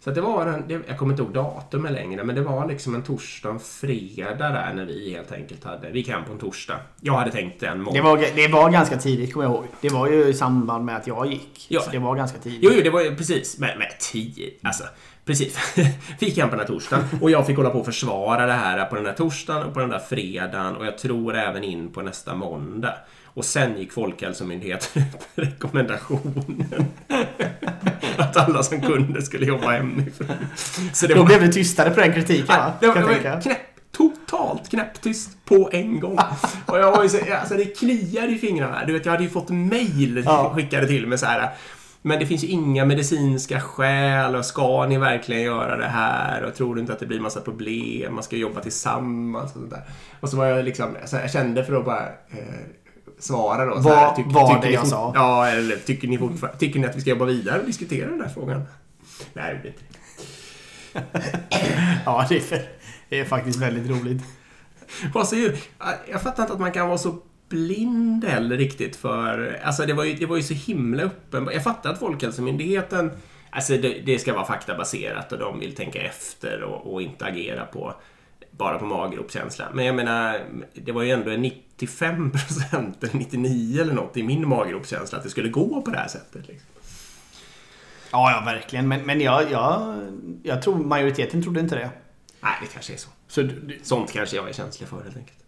Så 0.00 0.11
det 0.11 0.21
var 0.21 0.47
en, 0.47 0.85
jag 0.88 0.99
kommer 0.99 1.12
inte 1.12 1.23
ihåg 1.23 1.33
datumet 1.33 1.93
längre, 1.93 2.25
men 2.25 2.35
det 2.35 2.43
var 2.43 2.69
liksom 2.69 2.95
en 2.95 3.02
torsdag 3.02 3.50
och 3.50 3.62
fredag 3.62 4.49
där 4.49 4.73
när 4.75 4.85
vi 4.85 5.11
helt 5.11 5.33
enkelt 5.33 5.64
hade, 5.64 5.90
vi 5.90 5.99
gick 5.99 6.09
hem 6.09 6.25
på 6.25 6.33
en 6.33 6.38
torsdag. 6.38 6.76
Jag 7.00 7.12
hade 7.12 7.31
tänkt 7.31 7.62
en 7.62 7.83
månad. 7.83 7.95
Det 7.95 8.00
var, 8.00 8.19
det 8.37 8.49
var 8.49 8.71
ganska 8.71 8.97
tidigt 8.97 9.33
kommer 9.33 9.47
jag 9.47 9.55
ihåg. 9.55 9.67
Det 9.81 9.88
var 9.88 10.09
ju 10.09 10.25
i 10.25 10.35
samband 10.35 10.85
med 10.85 10.97
att 10.97 11.07
jag 11.07 11.26
gick. 11.26 11.67
Ja. 11.69 11.81
Så 11.81 11.90
det 11.90 11.99
var 11.99 12.17
ganska 12.17 12.38
tidigt. 12.38 12.61
Jo, 12.62 12.71
jo 12.75 12.83
det 12.83 12.90
var 12.90 13.02
ju 13.02 13.17
precis. 13.17 13.59
Men, 13.59 13.78
men 13.78 13.88
tio, 14.00 14.50
alltså. 14.62 14.85
Precis. 15.25 15.76
vi 16.21 16.26
gick 16.26 16.38
hem 16.38 16.49
på 16.49 16.57
den 16.57 16.67
här 16.67 16.75
torsdagen 16.75 17.05
och 17.21 17.31
jag 17.31 17.47
fick 17.47 17.57
hålla 17.57 17.71
på 17.71 17.78
och 17.78 17.87
försvara 17.87 18.47
det 18.47 18.52
här 18.52 18.85
på 18.85 18.95
den 18.97 19.07
här 19.07 19.12
torsdagen 19.12 19.62
och 19.62 19.75
på 19.75 19.81
den 19.81 19.90
där 19.90 19.99
fredagen 19.99 20.76
och 20.76 20.87
jag 20.87 20.99
tror 20.99 21.37
även 21.37 21.64
in 21.64 21.93
på 21.93 22.02
nästa 22.02 22.35
måndag. 22.35 22.95
Och 23.38 23.45
sen 23.45 23.78
gick 23.78 23.92
Folkhälsomyndigheten 23.92 25.02
ut 25.02 25.28
med 25.35 25.47
rekommendationen 25.47 26.87
att 28.16 28.37
alla 28.37 28.62
som 28.62 28.80
kunde 28.80 29.23
skulle 29.23 29.47
jobba 29.47 29.71
hemifrån. 29.71 30.37
Så 30.92 31.07
det 31.07 31.14
Då 31.14 31.21
var... 31.21 31.26
blev 31.26 31.40
det 31.40 31.52
tystare 31.52 31.90
på 31.90 32.00
den 32.00 32.12
kritiken 32.12 32.47
va? 32.47 32.73
Det 32.80 32.87
var, 32.87 32.95
det 32.95 33.02
var 33.02 33.40
knäpp, 33.40 33.59
totalt 33.92 34.71
knäpptyst 34.71 35.45
på 35.45 35.71
en 35.73 36.00
gång. 36.00 36.18
Och 36.66 36.78
jag 36.78 36.97
var 36.97 37.02
ju 37.02 37.09
så, 37.09 37.18
alltså 37.40 37.54
det 37.54 37.64
kliar 37.64 38.28
i 38.28 38.38
fingrarna. 38.38 38.85
Du 38.85 38.92
vet, 38.92 39.04
jag 39.04 39.12
hade 39.12 39.25
ju 39.25 39.30
fått 39.30 39.50
mail 39.50 40.23
ja. 40.26 40.52
skickade 40.57 40.87
till 40.87 41.07
mig 41.07 41.18
så 41.18 41.26
här. 41.26 41.50
Men 42.02 42.18
det 42.18 42.26
finns 42.26 42.45
ju 42.45 42.49
inga 42.49 42.85
medicinska 42.85 43.61
skäl 43.61 44.35
och 44.35 44.45
ska 44.45 44.87
ni 44.87 44.99
verkligen 44.99 45.42
göra 45.42 45.76
det 45.76 45.88
här 45.88 46.42
och 46.42 46.54
tror 46.54 46.75
du 46.75 46.80
inte 46.80 46.92
att 46.92 46.99
det 46.99 47.07
blir 47.07 47.21
massa 47.21 47.40
problem? 47.40 48.14
Man 48.14 48.23
ska 48.23 48.37
jobba 48.37 48.61
tillsammans 48.61 49.57
och 49.57 49.62
sådär. 49.62 49.83
Och 50.21 50.28
så 50.28 50.37
var 50.37 50.47
jag 50.47 50.64
liksom, 50.64 50.97
så 51.04 51.16
jag 51.16 51.30
kände 51.30 51.64
för 51.64 51.75
att 51.75 51.85
bara 51.85 52.07
eh, 52.07 52.77
svara 53.18 53.64
då. 53.64 53.75
Vad 53.75 53.94
här, 53.94 54.16
tyck, 54.16 54.26
var 54.28 54.62
det 54.62 54.70
jag 54.70 54.87
sa? 54.87 55.12
Ja, 55.14 55.48
eller 55.48 55.76
tycker 55.76 56.08
ni, 56.08 56.18
tycker 56.58 56.80
ni 56.80 56.87
att 56.87 56.96
vi 56.96 57.00
ska 57.00 57.10
jobba 57.10 57.25
vidare 57.25 57.60
och 57.60 57.66
diskutera 57.66 58.10
den 58.10 58.20
här 58.20 58.28
frågan? 58.28 58.62
Nej, 59.32 59.54
det 59.54 59.60
blir 59.60 59.70
inte 59.70 59.82
Ja, 62.04 62.26
det 62.28 62.52
är, 62.52 62.62
det 63.08 63.20
är 63.20 63.25
faktiskt 63.25 63.58
väldigt 63.58 63.90
roligt. 63.90 64.22
Alltså, 65.14 65.37
jag 66.10 66.22
fattar 66.22 66.42
inte 66.42 66.52
att 66.52 66.60
man 66.60 66.72
kan 66.72 66.88
vara 66.88 66.98
så 66.98 67.18
blind 67.48 68.25
heller 68.25 68.56
riktigt 68.56 68.96
för... 68.96 69.60
Alltså 69.64 69.87
det 69.87 69.92
var 69.92 70.04
ju, 70.04 70.14
det 70.14 70.26
var 70.26 70.37
ju 70.37 70.42
så 70.42 70.54
himla 70.54 71.02
uppenbart. 71.02 71.54
Jag 71.54 71.64
fattar 71.64 71.90
att 71.90 71.98
Folkhälsomyndigheten 71.98 73.10
Alltså 73.50 73.76
det, 73.76 74.00
det, 74.06 74.18
ska 74.18 74.34
vara 74.34 74.44
faktabaserat 74.44 75.32
och 75.32 75.38
de 75.38 75.60
vill 75.60 75.75
tänka 75.75 76.02
efter 76.02 76.62
och, 76.62 76.92
och 76.92 77.02
inte 77.02 77.25
agera 77.25 77.64
på 77.64 77.94
bara 78.59 78.79
på 78.79 78.85
maggropskänsla. 78.85 79.69
Men 79.75 79.85
jag 79.85 79.95
menar, 79.95 80.41
det 80.75 80.93
var 80.93 81.03
ju 81.03 81.11
ändå 81.11 81.31
95 81.31 82.31
procent 82.31 83.05
eller 83.05 83.15
99 83.15 83.83
eller 83.83 83.95
något 83.95 84.17
i 84.17 84.23
min 84.23 84.49
maggropskänsla 84.49 85.19
att 85.19 85.25
det 85.25 85.31
skulle 85.31 85.49
gå 85.49 85.83
på 85.83 85.91
det 85.91 85.99
här 85.99 86.09
sättet. 86.09 86.49
Liksom. 86.49 86.69
Ja, 88.12 88.31
ja, 88.31 88.53
verkligen. 88.53 88.88
Men, 88.88 89.07
men 89.07 89.21
jag, 89.21 89.50
jag, 89.50 90.00
jag 90.43 90.62
tror 90.62 90.77
majoriteten 90.77 91.43
trodde 91.43 91.61
inte 91.61 91.75
det. 91.75 91.91
Nej, 92.41 92.53
det 92.62 92.67
kanske 92.73 92.93
är 92.93 92.97
så. 92.97 93.09
så 93.29 93.43
du, 93.43 93.79
Sånt 93.83 94.12
kanske 94.12 94.37
jag 94.37 94.49
är 94.49 94.53
känslig 94.53 94.88
för 94.88 95.03
helt 95.03 95.17
enkelt. 95.17 95.38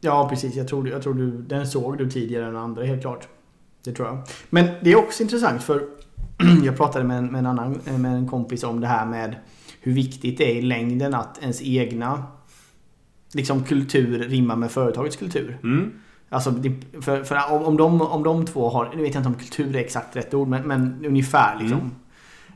Ja, 0.00 0.28
precis. 0.28 0.54
Jag 0.54 0.68
tror, 0.68 0.88
jag 0.88 1.02
tror 1.02 1.14
du, 1.14 1.42
den 1.42 1.66
såg 1.66 1.98
du 1.98 2.10
tidigare 2.10 2.46
än 2.46 2.56
andra, 2.56 2.84
helt 2.84 3.00
klart. 3.00 3.28
Det 3.84 3.92
tror 3.92 4.08
jag. 4.08 4.18
Men 4.50 4.66
det 4.82 4.92
är 4.92 4.96
också 4.96 5.22
intressant 5.22 5.62
för 5.62 5.88
jag 6.64 6.76
pratade 6.76 7.04
med 7.04 7.18
en, 7.18 7.26
med 7.26 7.38
en 7.38 7.46
annan 7.46 7.80
med 7.84 8.14
en 8.14 8.28
kompis 8.28 8.64
om 8.64 8.80
det 8.80 8.86
här 8.86 9.06
med 9.06 9.36
hur 9.84 9.92
viktigt 9.92 10.38
det 10.38 10.50
är 10.50 10.54
i 10.54 10.62
längden 10.62 11.14
att 11.14 11.38
ens 11.42 11.62
egna 11.62 12.24
liksom, 13.34 13.64
kultur 13.64 14.18
rimmar 14.18 14.56
med 14.56 14.70
företagets 14.70 15.16
kultur. 15.16 15.58
Mm. 15.62 15.92
Alltså, 16.28 16.54
för, 17.00 17.24
för 17.24 17.52
om, 17.52 17.62
om, 17.62 17.76
de, 17.76 18.00
om 18.00 18.22
de 18.22 18.46
två 18.46 18.68
har, 18.68 18.92
nu 18.96 19.02
vet 19.02 19.14
jag 19.14 19.20
inte 19.20 19.28
om 19.28 19.34
kultur 19.34 19.76
är 19.76 19.80
exakt 19.80 20.16
rätt 20.16 20.34
ord, 20.34 20.48
men, 20.48 20.62
men 20.62 21.04
ungefär 21.06 21.58
liksom. 21.60 21.78
Mm. 21.78 21.90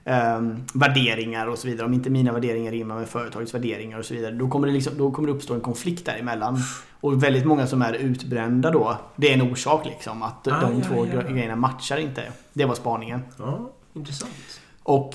Um, 0.08 0.64
värderingar 0.74 1.46
och 1.46 1.58
så 1.58 1.68
vidare. 1.68 1.86
Om 1.86 1.94
inte 1.94 2.10
mina 2.10 2.32
värderingar 2.32 2.72
rimmar 2.72 2.98
med 2.98 3.08
företagets 3.08 3.54
värderingar 3.54 3.98
och 3.98 4.04
så 4.04 4.14
vidare. 4.14 4.34
Då 4.34 4.48
kommer 4.48 4.66
det, 4.66 4.72
liksom, 4.72 4.92
då 4.98 5.10
kommer 5.10 5.28
det 5.28 5.34
uppstå 5.34 5.54
en 5.54 5.60
konflikt 5.60 6.06
däremellan. 6.06 6.58
Och 7.00 7.22
väldigt 7.22 7.44
många 7.44 7.66
som 7.66 7.82
är 7.82 7.92
utbrända 7.92 8.70
då, 8.70 8.96
det 9.16 9.30
är 9.30 9.34
en 9.34 9.52
orsak 9.52 9.86
liksom. 9.86 10.22
Att 10.22 10.48
ah, 10.48 10.60
de 10.60 10.78
ja, 10.78 10.84
två 10.84 11.06
ja, 11.06 11.12
ja. 11.14 11.32
grejerna 11.32 11.56
matchar 11.56 11.96
inte. 11.96 12.22
Det 12.52 12.64
var 12.64 12.74
spaningen. 12.74 13.20
Ja, 13.38 13.70
intressant. 13.94 14.60
Och 14.82 15.14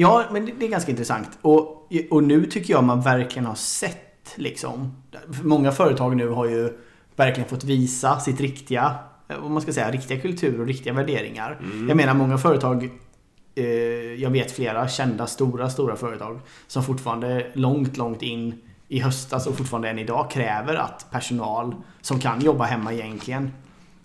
Ja, 0.00 0.24
men 0.32 0.50
det 0.58 0.66
är 0.66 0.70
ganska 0.70 0.90
intressant. 0.90 1.38
Och, 1.42 1.88
och 2.10 2.24
nu 2.24 2.46
tycker 2.46 2.74
jag 2.74 2.84
man 2.84 3.00
verkligen 3.00 3.46
har 3.46 3.54
sett 3.54 4.34
liksom. 4.34 4.96
Många 5.42 5.72
företag 5.72 6.16
nu 6.16 6.28
har 6.28 6.44
ju 6.44 6.78
verkligen 7.16 7.48
fått 7.48 7.64
visa 7.64 8.20
sitt 8.20 8.40
riktiga, 8.40 8.94
vad 9.26 9.50
man 9.50 9.62
ska 9.62 9.72
säga, 9.72 9.90
riktiga 9.90 10.20
kultur 10.20 10.60
och 10.60 10.66
riktiga 10.66 10.92
värderingar. 10.92 11.58
Mm. 11.60 11.88
Jag 11.88 11.96
menar 11.96 12.14
många 12.14 12.38
företag 12.38 12.90
eh, 13.54 13.64
jag 14.14 14.30
vet 14.30 14.52
flera 14.52 14.88
kända 14.88 15.26
stora, 15.26 15.70
stora 15.70 15.96
företag 15.96 16.40
som 16.66 16.82
fortfarande 16.82 17.46
långt, 17.54 17.96
långt 17.96 18.22
in 18.22 18.60
i 18.88 19.00
höstas 19.00 19.46
och 19.46 19.56
fortfarande 19.56 19.88
än 19.88 19.98
idag 19.98 20.30
kräver 20.30 20.74
att 20.74 21.06
personal 21.10 21.74
som 22.00 22.20
kan 22.20 22.40
jobba 22.40 22.64
hemma 22.64 22.92
egentligen 22.92 23.50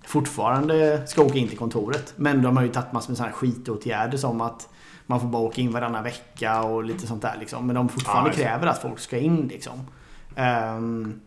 fortfarande 0.04 1.08
ska 1.08 1.24
åka 1.24 1.38
in 1.38 1.48
till 1.48 1.58
kontoret. 1.58 2.14
Men 2.16 2.42
de 2.42 2.58
har 2.58 2.64
ju 2.64 2.70
tagit 2.70 2.94
massor 2.94 3.10
med 3.10 3.18
sådana 3.18 3.32
här 3.32 3.38
skitåtgärder 3.38 4.18
som 4.18 4.42
att 4.42 4.70
man 5.06 5.20
får 5.20 5.28
bara 5.28 5.42
åka 5.42 5.62
in 5.62 5.72
varannan 5.72 6.04
vecka 6.04 6.64
och 6.64 6.84
lite 6.84 7.08
sånt 7.08 7.22
där 7.22 7.38
liksom. 7.40 7.68
Men 7.68 7.76
de 7.76 7.90
fortfarande 7.90 8.30
ja, 8.30 8.36
kräver 8.36 8.68
att 8.68 8.82
folk 8.82 9.00
ska 9.00 9.18
in 9.18 9.48
liksom. 9.48 9.80
Um, 10.78 11.22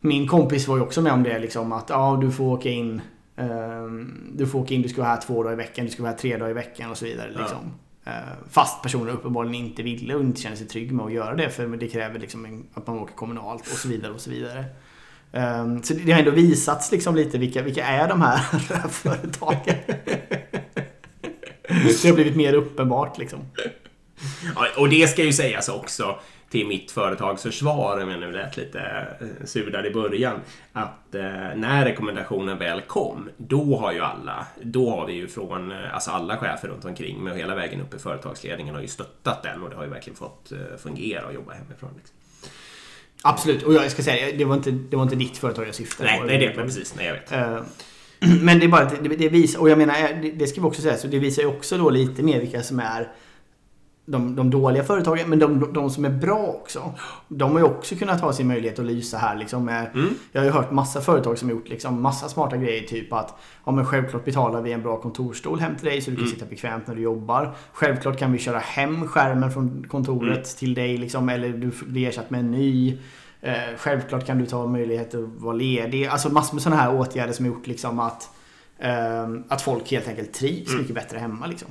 min 0.00 0.28
kompis 0.28 0.68
var 0.68 0.76
ju 0.76 0.82
också 0.82 1.00
med 1.00 1.12
om 1.12 1.22
det 1.22 1.38
liksom 1.38 1.72
att 1.72 1.90
ja, 1.90 2.18
du 2.20 2.30
får 2.30 2.44
åka 2.44 2.68
in 2.68 3.00
um, 3.36 4.32
Du 4.34 4.46
får 4.46 4.58
åka 4.58 4.74
in, 4.74 4.82
du 4.82 4.88
ska 4.88 5.02
vara 5.02 5.10
här 5.10 5.20
två 5.20 5.42
dagar 5.42 5.52
i 5.52 5.56
veckan, 5.56 5.84
du 5.84 5.90
ska 5.90 6.02
vara 6.02 6.12
här 6.12 6.18
tre 6.18 6.36
dagar 6.36 6.50
i 6.50 6.54
veckan 6.54 6.90
och 6.90 6.96
så 6.96 7.04
vidare. 7.04 7.30
Liksom. 7.30 7.72
Uh, 8.06 8.12
fast 8.50 8.82
personen 8.82 9.08
uppenbarligen 9.08 9.66
inte 9.66 9.82
ville 9.82 10.14
och 10.14 10.20
inte 10.20 10.40
känner 10.40 10.56
sig 10.56 10.66
trygg 10.66 10.92
med 10.92 11.06
att 11.06 11.12
göra 11.12 11.34
det 11.34 11.50
för 11.50 11.66
det 11.66 11.88
kräver 11.88 12.18
liksom 12.18 12.44
en, 12.44 12.66
att 12.74 12.86
man 12.86 12.98
åker 12.98 13.14
kommunalt 13.14 13.62
och 13.62 13.66
så 13.66 13.88
vidare 13.88 14.12
och 14.12 14.20
så 14.20 14.30
vidare. 14.30 14.64
Um, 15.32 15.82
så 15.82 15.94
det 15.94 16.12
har 16.12 16.18
ändå 16.18 16.30
visats 16.30 16.92
liksom 16.92 17.16
lite 17.16 17.38
vilka, 17.38 17.62
vilka 17.62 17.84
är 17.84 18.08
de 18.08 18.22
här 18.22 18.38
företagen. 18.88 19.74
Det 22.02 22.08
har 22.08 22.14
blivit 22.14 22.36
mer 22.36 22.54
uppenbart 22.54 23.18
liksom. 23.18 23.40
Och 24.76 24.88
det 24.88 25.10
ska 25.10 25.24
ju 25.24 25.32
sägas 25.32 25.68
också 25.68 26.18
till 26.52 26.66
mitt 26.66 26.90
företags 26.90 27.42
försvar, 27.42 28.02
om 28.02 28.10
jag 28.10 28.20
nu 28.20 28.32
lät 28.32 28.56
lite 28.56 28.80
eh, 29.20 29.46
sur 29.46 29.70
där 29.70 29.86
i 29.86 29.90
början, 29.90 30.40
att 30.72 31.14
eh, 31.14 31.22
när 31.56 31.84
rekommendationen 31.84 32.58
väl 32.58 32.80
kom, 32.80 33.28
då 33.36 33.76
har 33.76 33.92
ju 33.92 34.00
alla, 34.00 34.46
då 34.62 34.90
har 34.90 35.06
vi 35.06 35.12
ju 35.12 35.28
från, 35.28 35.72
eh, 35.72 35.94
alltså 35.94 36.10
alla 36.10 36.36
chefer 36.36 36.68
runt 36.68 36.84
omkring 36.84 37.24
med 37.24 37.36
hela 37.36 37.54
vägen 37.54 37.80
upp 37.80 37.94
i 37.94 37.98
företagsledningen 37.98 38.74
har 38.74 38.82
ju 38.82 38.88
stöttat 38.88 39.42
den 39.42 39.62
och 39.62 39.70
det 39.70 39.76
har 39.76 39.84
ju 39.84 39.90
verkligen 39.90 40.16
fått 40.16 40.52
fungera 40.78 41.26
och 41.26 41.34
jobba 41.34 41.52
hemifrån. 41.52 41.90
Liksom. 41.96 42.16
Absolut, 43.22 43.62
och 43.62 43.74
jag 43.74 43.90
ska 43.90 44.02
säga, 44.02 44.36
det 44.36 44.44
var 44.44 44.54
inte, 44.54 44.70
det 44.70 44.96
var 44.96 45.02
inte 45.02 45.16
ditt 45.16 45.36
företag 45.36 45.68
jag 45.68 45.74
syftade 45.74 46.10
på. 46.18 46.24
Nej, 46.24 46.38
det 46.38 46.44
är 46.44 46.50
det, 46.50 46.56
men 46.56 46.66
precis, 46.66 46.94
nej 46.96 47.06
jag 47.06 47.12
vet. 47.12 47.32
Uh, 47.32 47.62
Men 48.42 48.58
det 48.58 48.66
är 48.66 48.68
bara 48.68 48.84
det, 48.84 49.16
det 49.16 49.28
visar, 49.28 49.60
och 49.60 49.70
jag 49.70 49.78
menar, 49.78 49.94
det, 50.22 50.30
det 50.30 50.46
ska 50.46 50.60
vi 50.60 50.66
också 50.66 50.82
säga, 50.82 50.96
så 50.96 51.06
det 51.06 51.18
visar 51.18 51.42
ju 51.42 51.48
också 51.48 51.78
då 51.78 51.90
lite 51.90 52.22
mer 52.22 52.40
vilka 52.40 52.62
som 52.62 52.80
är 52.80 53.08
de, 54.04 54.36
de 54.36 54.50
dåliga 54.50 54.84
företagen, 54.84 55.30
men 55.30 55.38
de, 55.38 55.72
de 55.72 55.90
som 55.90 56.04
är 56.04 56.10
bra 56.10 56.46
också. 56.62 56.94
De 57.28 57.52
har 57.52 57.58
ju 57.58 57.64
också 57.64 57.94
kunnat 57.96 58.20
ha 58.20 58.32
sin 58.32 58.48
möjlighet 58.48 58.78
att 58.78 58.84
lysa 58.84 59.18
här. 59.18 59.36
Liksom 59.36 59.64
med, 59.64 59.90
mm. 59.94 60.14
Jag 60.32 60.40
har 60.40 60.46
ju 60.46 60.52
hört 60.52 60.70
massa 60.70 61.00
företag 61.00 61.38
som 61.38 61.50
gjort 61.50 61.68
liksom 61.68 62.02
massa 62.02 62.28
smarta 62.28 62.56
grejer. 62.56 62.82
Typ 62.82 63.12
att 63.12 63.34
ja, 63.64 63.72
men 63.72 63.86
självklart 63.86 64.24
betalar 64.24 64.62
vi 64.62 64.72
en 64.72 64.82
bra 64.82 64.96
kontorstol 64.96 65.60
hem 65.60 65.76
till 65.76 65.86
dig 65.86 66.00
så 66.00 66.10
du 66.10 66.16
kan 66.16 66.24
mm. 66.24 66.34
sitta 66.34 66.46
bekvämt 66.46 66.86
när 66.86 66.94
du 66.94 67.02
jobbar. 67.02 67.54
Självklart 67.72 68.18
kan 68.18 68.32
vi 68.32 68.38
köra 68.38 68.58
hem 68.58 69.08
skärmen 69.08 69.50
från 69.50 69.86
kontoret 69.88 70.32
mm. 70.32 70.44
till 70.58 70.74
dig. 70.74 70.96
Liksom, 70.96 71.28
eller 71.28 71.48
du 71.48 71.70
blir 71.86 72.08
ersatt 72.08 72.30
med 72.30 72.40
en 72.40 72.50
ny. 72.50 72.98
Eh, 73.40 73.54
självklart 73.76 74.26
kan 74.26 74.38
du 74.38 74.46
ta 74.46 74.66
möjlighet 74.66 75.14
att 75.14 75.28
vara 75.36 75.54
ledig. 75.54 76.06
Alltså 76.06 76.28
massor 76.28 76.54
med 76.54 76.62
sådana 76.62 76.82
här 76.82 76.94
åtgärder 76.94 77.32
som 77.32 77.44
har 77.44 77.52
gjort 77.52 77.66
liksom 77.66 77.98
att, 77.98 78.30
eh, 78.78 79.28
att 79.48 79.62
folk 79.62 79.90
helt 79.90 80.08
enkelt 80.08 80.32
trivs 80.32 80.68
mm. 80.68 80.80
mycket 80.80 80.94
bättre 80.94 81.18
hemma. 81.18 81.46
Liksom. 81.46 81.68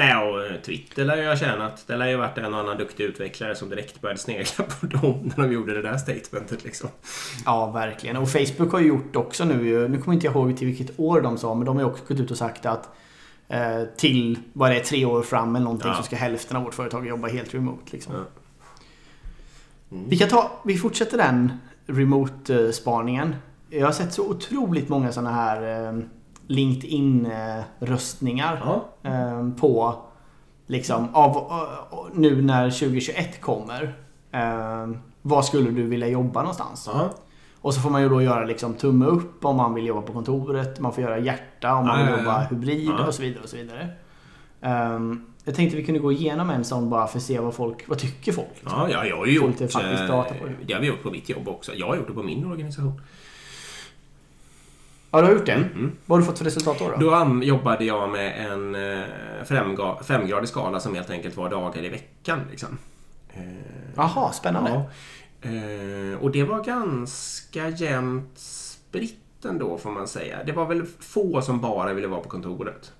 Nej, 0.00 0.16
och 0.16 0.46
eh, 0.46 0.56
Twitter 0.60 1.04
lär 1.04 1.16
ju 1.16 1.28
ha 1.28 1.36
tjänat. 1.36 1.84
Det 1.86 1.96
lär 1.96 2.06
ju 2.06 2.16
varit 2.16 2.38
en 2.38 2.54
annan 2.54 2.76
duktig 2.78 3.04
utvecklare 3.04 3.54
som 3.54 3.68
direkt 3.68 4.00
började 4.00 4.20
snegla 4.20 4.64
på 4.64 4.86
dem 4.86 5.32
när 5.36 5.44
de 5.46 5.52
gjorde 5.52 5.74
det 5.74 5.82
där 5.82 5.96
statementet 5.96 6.64
liksom. 6.64 6.88
Ja, 7.44 7.70
verkligen. 7.70 8.16
Och 8.16 8.28
Facebook 8.28 8.72
har 8.72 8.80
ju 8.80 8.86
gjort 8.86 9.16
också 9.16 9.44
nu 9.44 9.88
nu 9.88 9.98
kommer 9.98 10.14
inte 10.14 10.26
jag 10.26 10.34
ihåg 10.34 10.56
till 10.56 10.66
vilket 10.66 11.00
år 11.00 11.20
de 11.20 11.38
sa, 11.38 11.54
men 11.54 11.66
de 11.66 11.76
har 11.76 11.82
ju 11.82 11.90
också 11.90 12.04
gått 12.08 12.20
ut 12.20 12.30
och 12.30 12.36
sagt 12.36 12.66
att 12.66 12.88
eh, 13.48 13.82
till, 13.96 14.38
vad 14.52 14.70
det 14.70 14.76
är, 14.76 14.80
tre 14.80 15.04
år 15.04 15.22
fram 15.22 15.56
eller 15.56 15.64
någonting 15.64 15.90
Ja. 15.90 15.96
så 15.96 16.02
ska 16.02 16.16
hälften 16.16 16.56
av 16.56 16.64
vårt 16.64 16.74
företag 16.74 17.06
jobba 17.06 17.28
helt 17.28 17.54
remote. 17.54 17.82
Liksom. 17.90 18.14
Ja. 18.14 18.20
Mm. 19.96 20.08
Vi 20.08 20.18
kan 20.18 20.28
ta, 20.28 20.60
vi 20.64 20.78
fortsätter 20.78 21.18
den 21.18 21.52
remote-spaningen. 21.86 23.34
Jag 23.70 23.86
har 23.86 23.92
sett 23.92 24.12
så 24.12 24.28
otroligt 24.28 24.88
många 24.88 25.12
sådana 25.12 25.32
här 25.32 25.86
eh, 25.88 26.00
LinkedIn-röstningar 26.50 28.80
eh, 29.02 29.48
på 29.60 29.94
liksom 30.66 31.14
av, 31.14 31.36
av, 31.36 32.10
nu 32.14 32.42
när 32.42 32.70
2021 32.70 33.40
kommer. 33.40 33.94
Eh, 34.32 34.88
var 35.22 35.42
skulle 35.42 35.70
du 35.70 35.82
vilja 35.82 36.08
jobba 36.08 36.40
någonstans? 36.40 36.88
Ja. 36.92 37.10
Och 37.60 37.74
så 37.74 37.80
får 37.80 37.90
man 37.90 38.02
ju 38.02 38.08
då 38.08 38.22
göra 38.22 38.44
liksom 38.44 38.74
tumme 38.74 39.06
upp 39.06 39.44
om 39.44 39.56
man 39.56 39.74
vill 39.74 39.86
jobba 39.86 40.02
på 40.02 40.12
kontoret. 40.12 40.80
Man 40.80 40.92
får 40.92 41.04
göra 41.04 41.18
hjärta 41.18 41.74
om 41.74 41.86
man 41.86 42.06
vill 42.06 42.18
jobba 42.18 42.40
hybrid 42.40 42.90
och 42.90 43.14
så 43.14 43.22
vidare. 43.22 43.42
och 43.42 43.48
så 43.48 43.56
vidare. 43.56 43.88
Ehm, 44.60 45.26
jag 45.44 45.54
tänkte 45.54 45.76
vi 45.76 45.84
kunde 45.84 46.00
gå 46.00 46.12
igenom 46.12 46.50
en 46.50 46.64
sån 46.64 46.90
bara 46.90 47.06
för 47.06 47.18
att 47.18 47.22
se 47.22 47.38
vad 47.38 47.54
folk, 47.54 47.88
vad 47.88 47.98
tycker 47.98 48.32
folk? 48.32 48.48
liksom. 48.60 48.80
Ja, 48.80 48.88
ja, 48.90 49.06
jag 49.06 49.16
har 49.16 49.26
ju 49.26 49.34
gjort... 49.34 49.48
lite 49.48 49.68
faktisk 49.68 50.02
eh, 50.02 50.08
data 50.08 50.34
på 50.34 50.46
det. 50.46 50.54
Det 50.66 50.72
har 50.72 50.80
vi 50.80 50.86
gjort 50.86 51.02
på 51.02 51.10
mitt 51.10 51.28
jobb 51.28 51.48
också. 51.48 51.74
Jag 51.74 51.86
har 51.86 51.96
gjort 51.96 52.06
det 52.06 52.14
på 52.14 52.22
min 52.22 52.44
organisation. 52.44 53.00
Ja, 55.10 55.20
du 55.20 55.26
har 55.26 55.32
gjort 55.34 55.46
det? 55.46 55.52
Mm. 55.52 55.92
Vad 56.06 56.16
har 56.16 56.20
du 56.20 56.26
fått 56.26 56.38
för 56.38 56.44
resultat 56.44 56.78
då? 56.78 56.88
då? 56.98 57.10
Då 57.10 57.44
jobbade 57.44 57.84
jag 57.84 58.10
med 58.10 58.52
en 58.52 58.74
eh, 58.74 59.04
femgradig 60.04 60.48
skala 60.48 60.80
som 60.80 60.94
helt 60.94 61.10
enkelt 61.10 61.36
var 61.36 61.50
dagar 61.50 61.84
i 61.84 61.88
veckan. 61.88 62.40
Liksom. 62.50 62.78
Eh, 63.32 63.42
Jaha, 63.96 64.32
spännande. 64.32 64.70
Ja. 64.70 64.90
Eh, 65.48 66.18
och 66.22 66.30
det 66.30 66.44
var 66.44 66.64
ganska 66.64 67.68
jämnt 67.68 68.38
spritt 68.38 69.44
ändå 69.44 69.78
får 69.78 69.90
man 69.90 70.08
säga. 70.08 70.38
Det 70.46 70.52
var 70.52 70.66
väl 70.66 70.86
få 71.00 71.42
som 71.42 71.60
bara 71.60 71.92
ville 71.92 72.08
vara 72.08 72.20
på 72.20 72.28
kontoret. 72.28 72.92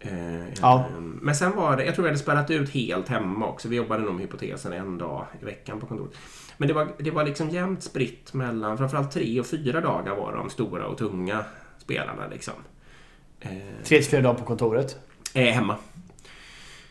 Eh, 0.00 0.48
Ja. 0.60 0.84
Men 1.22 1.34
sen 1.34 1.56
var 1.56 1.76
det, 1.76 1.84
jag 1.84 1.94
tror 1.94 2.06
jag 2.06 2.10
hade 2.12 2.22
spelat 2.22 2.50
ut 2.50 2.70
helt 2.70 3.08
hemma 3.08 3.46
också. 3.46 3.68
Vi 3.68 3.76
jobbade 3.76 4.02
nog 4.02 4.14
med 4.14 4.22
hypotesen 4.22 4.72
en 4.72 4.98
dag 4.98 5.26
i 5.40 5.44
veckan 5.44 5.80
på 5.80 5.86
kontoret. 5.86 6.12
Men 6.56 6.68
det 6.68 6.74
var, 6.74 6.88
det 6.98 7.10
var 7.10 7.24
liksom 7.24 7.50
jämnt 7.50 7.82
spritt 7.82 8.34
mellan, 8.34 8.78
framförallt 8.78 9.10
tre 9.12 9.40
och 9.40 9.46
fyra 9.46 9.80
dagar 9.80 10.14
var 10.16 10.32
de 10.36 10.50
stora 10.50 10.86
och 10.86 10.98
tunga 10.98 11.44
spelarna 11.78 12.26
liksom. 12.30 12.54
Eh, 13.40 13.50
Tre 13.84 13.98
till 13.98 14.04
fyra 14.10 14.20
dagar 14.22 14.38
på 14.38 14.44
kontoret. 14.44 14.96
eh, 15.34 15.44
hemma. 15.54 15.76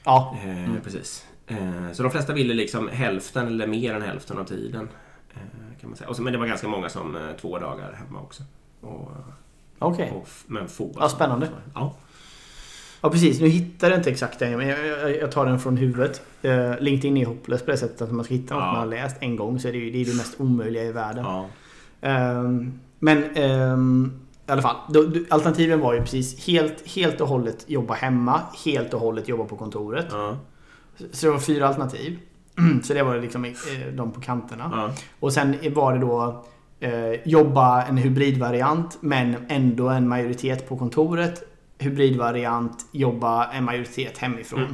Ja. 0.03 0.37
Eh, 0.43 0.81
Precis. 0.83 1.25
Eh, 1.47 1.91
så 1.93 2.03
de 2.03 2.11
flesta 2.11 2.33
ville 2.33 2.53
liksom 2.53 2.87
hälften 2.87 3.47
eller 3.47 3.67
mer 3.67 3.93
än 3.93 4.01
hälften 4.01 4.37
av 4.37 4.43
tiden. 4.43 4.89
Eh, 5.33 5.79
kan 5.81 5.89
man 5.89 5.97
säga. 5.97 6.09
Och 6.09 6.15
så, 6.15 6.21
men 6.21 6.33
det 6.33 6.39
var 6.39 6.47
ganska 6.47 6.67
många 6.67 6.89
som 6.89 7.15
eh, 7.15 7.21
två 7.41 7.59
dagar 7.59 7.91
hemma 7.93 8.21
också. 8.21 8.43
Och, 8.81 9.11
Okej. 9.79 10.13
f- 10.25 10.43
men 10.47 10.67
få. 10.67 10.95
Ja, 10.99 11.09
spännande. 11.09 11.49
Ja. 11.73 11.95
Ja, 13.01 13.09
precis. 13.09 13.41
Nu 13.41 13.47
hittar 13.47 13.89
jag 13.89 13.99
inte 13.99 14.09
exakt 14.09 14.39
den, 14.39 14.57
men 14.57 14.67
jag, 14.67 15.31
tar 15.31 15.45
den 15.45 15.59
från 15.59 15.77
huvudet. 15.77 16.21
Eh, 16.41 16.79
LinkedIn 16.79 17.17
är 17.17 17.25
hopplöst 17.25 17.65
på 17.65 17.71
det 17.71 17.77
sättet 17.77 18.01
att 18.01 18.11
man 18.11 18.25
ska 18.25 18.33
hitta 18.33 18.53
något 18.53 18.63
Ja. 18.63 18.67
man 18.67 18.79
har 18.79 18.85
läst 18.85 19.15
en 19.19 19.35
gång 19.35 19.59
så 19.59 19.67
är 19.67 19.71
det 19.71 19.77
ju 19.77 19.91
det, 19.91 20.01
är 20.01 20.05
det 20.05 20.17
mest 20.17 20.39
omöjliga 20.39 20.83
i 20.83 20.91
världen. 20.91 21.25
Ja. 21.25 21.47
Ehm, 22.01 22.79
men 22.99 23.23
ehm, 23.35 24.11
i 24.47 24.51
alla 24.51 24.61
fall. 24.61 24.75
Då, 24.89 25.03
då, 25.03 25.19
alternativen 25.29 25.79
var 25.79 25.93
ju 25.93 25.99
precis 25.99 26.47
helt, 26.47 26.87
helt 26.87 27.21
och 27.21 27.27
hållet 27.27 27.65
jobba 27.67 27.93
hemma, 27.93 28.41
helt 28.65 28.93
och 28.93 28.99
hållet 28.99 29.27
jobba 29.27 29.45
på 29.45 29.55
kontoret. 29.57 30.05
Ja. 30.11 30.37
Så 31.11 31.25
det 31.25 31.31
var 31.31 31.39
fyra 31.39 31.67
alternativ. 31.67 32.19
Så 32.83 32.93
det 32.93 33.03
var 33.03 33.17
liksom 33.17 33.45
eh, 33.45 33.51
de 33.93 34.11
på 34.11 34.21
kanterna. 34.21 34.71
Ja. 34.75 34.91
Och 35.19 35.33
sen 35.33 35.55
var 35.73 35.93
det 35.93 35.99
då 35.99 36.43
eh, 36.79 37.27
jobba 37.29 37.83
en 37.83 37.97
hybridvariant 37.97 38.97
men 39.01 39.35
ändå 39.49 39.89
en 39.89 40.07
majoritet 40.07 40.69
på 40.69 40.77
kontoret. 40.77 41.43
Hybridvariant, 41.81 42.85
jobba 42.91 43.45
en 43.51 43.63
majoritet 43.63 44.17
hemifrån. 44.17 44.59
Mm. 44.63 44.73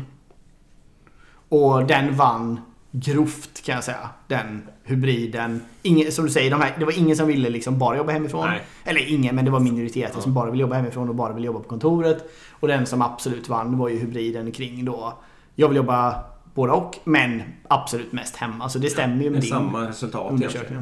Och 1.50 1.86
den 1.88 2.16
vann 2.16 2.60
grovt 2.92 3.62
kan 3.66 3.76
jag 3.76 3.84
säga. 3.84 4.10
Den 4.28 4.68
hybriden. 4.84 5.62
Ingen, 5.82 6.12
som 6.12 6.26
du 6.26 6.32
säger, 6.32 6.52
de 6.52 6.62
här, 6.62 6.76
det 6.80 6.86
var 6.86 6.98
ingen 7.00 7.16
som 7.16 7.28
ville 7.28 7.50
liksom 7.50 7.78
bara 7.80 7.98
jobba 7.98 8.12
hemifrån. 8.12 8.48
Nej. 8.50 8.62
Eller 8.84 9.10
ingen, 9.14 9.36
men 9.36 9.46
det 9.46 9.52
var 9.52 9.60
minoriteten 9.60 10.12
Ja. 10.16 10.22
som 10.22 10.34
bara 10.34 10.52
ville 10.52 10.62
jobba 10.62 10.76
hemifrån 10.76 11.10
och 11.10 11.16
bara 11.16 11.34
ville 11.34 11.48
jobba 11.48 11.60
på 11.60 11.70
kontoret. 11.70 12.30
Och 12.52 12.68
den 12.68 12.86
som 12.86 13.02
absolut 13.02 13.50
vann 13.50 13.78
var 13.78 13.90
ju 13.90 14.00
hybriden 14.00 14.52
kring 14.52 14.86
då. 14.86 15.14
Jag 15.56 15.68
vill 15.68 15.78
jobba 15.78 16.24
både 16.54 16.72
och, 16.74 16.96
men 17.04 17.44
absolut 17.68 18.12
mest 18.12 18.36
hemma. 18.36 18.70
Så 18.70 18.80
det 18.80 18.90
stämmer 18.90 19.24
ju 19.24 19.30
med 19.30 19.42
din 19.42 19.50
samma 19.50 19.88
resultat 19.90 20.32
undersökning. 20.32 20.82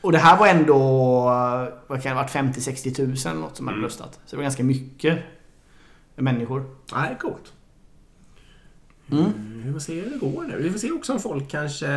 Och 0.00 0.12
det 0.12 0.18
här 0.18 0.38
var 0.38 0.46
ändå, 0.46 0.78
vad 1.86 2.02
kan 2.02 2.02
det 2.02 2.08
ha 2.08 2.14
varit, 2.22 2.30
50-60 2.56 2.94
tusen 2.94 3.36
något 3.40 3.56
som 3.56 3.66
hade 3.66 3.76
Mm. 3.78 3.84
röstat. 3.86 4.14
Så 4.26 4.30
det 4.30 4.36
var 4.36 4.42
ganska 4.42 4.64
mycket 4.64 5.18
människor. 6.22 6.76
Nej, 6.94 7.16
coolt. 7.20 7.52
Mm. 9.12 9.24
Mm, 9.24 9.62
Vi 9.66 9.72
får 9.72 9.80
se 9.80 10.00
hur 10.00 10.10
det 10.10 10.18
går 10.18 10.44
nu. 10.44 10.58
Vi 10.62 10.70
får 10.70 10.78
se 10.78 10.90
också 10.90 11.12
om 11.12 11.20
folk 11.20 11.50
kanske, 11.50 11.88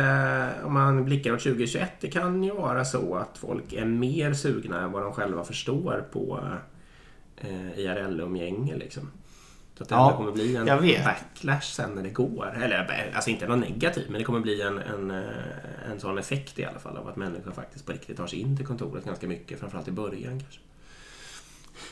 om 0.64 0.72
man 0.74 1.04
blickar 1.04 1.32
åt 1.32 1.40
2021, 1.42 1.92
det 2.00 2.10
kan 2.10 2.44
ju 2.44 2.54
vara 2.54 2.84
så 2.84 3.14
att 3.14 3.38
folk 3.38 3.72
är 3.72 3.84
mer 3.84 4.32
sugna 4.34 4.80
än 4.80 4.92
vad 4.92 5.02
de 5.02 5.12
själva 5.12 5.44
förstår 5.44 6.04
på 6.12 6.40
eh, 7.36 7.78
IRL-umgänge 7.78 8.76
liksom. 8.76 9.10
Så 9.74 9.82
att 9.82 9.88
det 9.88 9.94
Ja, 9.94 10.16
kommer 10.16 10.32
bli 10.32 10.56
en 10.56 10.66
backlash 11.04 11.60
sen 11.74 11.90
när 11.94 12.02
det 12.02 12.10
går. 12.10 12.54
Eller 12.62 13.10
alltså 13.14 13.30
inte 13.30 13.46
någon 13.48 13.60
negativ, 13.60 14.04
men 14.10 14.18
det 14.18 14.24
kommer 14.24 14.40
bli 14.40 14.62
en, 14.62 14.78
en, 14.78 15.10
eh, 15.10 15.90
en 15.90 16.00
sån 16.00 16.18
effekt 16.18 16.58
i 16.58 16.64
alla 16.64 16.78
fall 16.78 16.96
av 16.96 17.08
att 17.08 17.16
människor 17.16 17.52
faktiskt 17.52 17.86
på 17.86 17.92
riktigt 17.92 18.16
tar 18.16 18.26
sig 18.26 18.38
in 18.38 18.56
till 18.56 18.66
kontoret 18.66 19.04
ganska 19.04 19.26
mycket, 19.28 19.60
framförallt 19.60 19.88
i 19.88 19.92
början 19.92 20.40
kanske. 20.40 20.60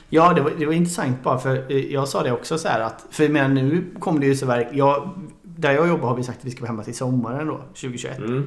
Ja, 0.09 0.33
det 0.33 0.41
var, 0.41 0.51
det 0.59 0.67
var 0.67 0.73
intressant 0.73 1.23
bara 1.23 1.39
för 1.39 1.73
eh, 1.73 1.93
jag 1.93 2.09
sa 2.09 2.23
det 2.23 2.33
också 2.33 2.59
så 2.59 2.69
här 2.69 2.81
att, 2.81 3.05
för 3.11 3.29
menar 3.29 3.49
nu 3.49 3.85
kommer 3.99 4.21
det 4.21 4.27
ju 4.27 4.37
så 4.37 4.47
verkligen, 4.47 4.79
jag, 4.79 5.11
där 5.43 5.73
jag 5.73 5.89
jobbar 5.89 6.09
har 6.09 6.17
vi 6.17 6.23
sagt 6.23 6.39
att 6.39 6.45
vi 6.45 6.51
ska 6.51 6.61
vara 6.61 6.71
hemma 6.71 6.85
till 6.85 6.97
sommaren 6.97 7.47
då, 7.47 7.57
2021. 7.59 8.19
Mm. 8.19 8.47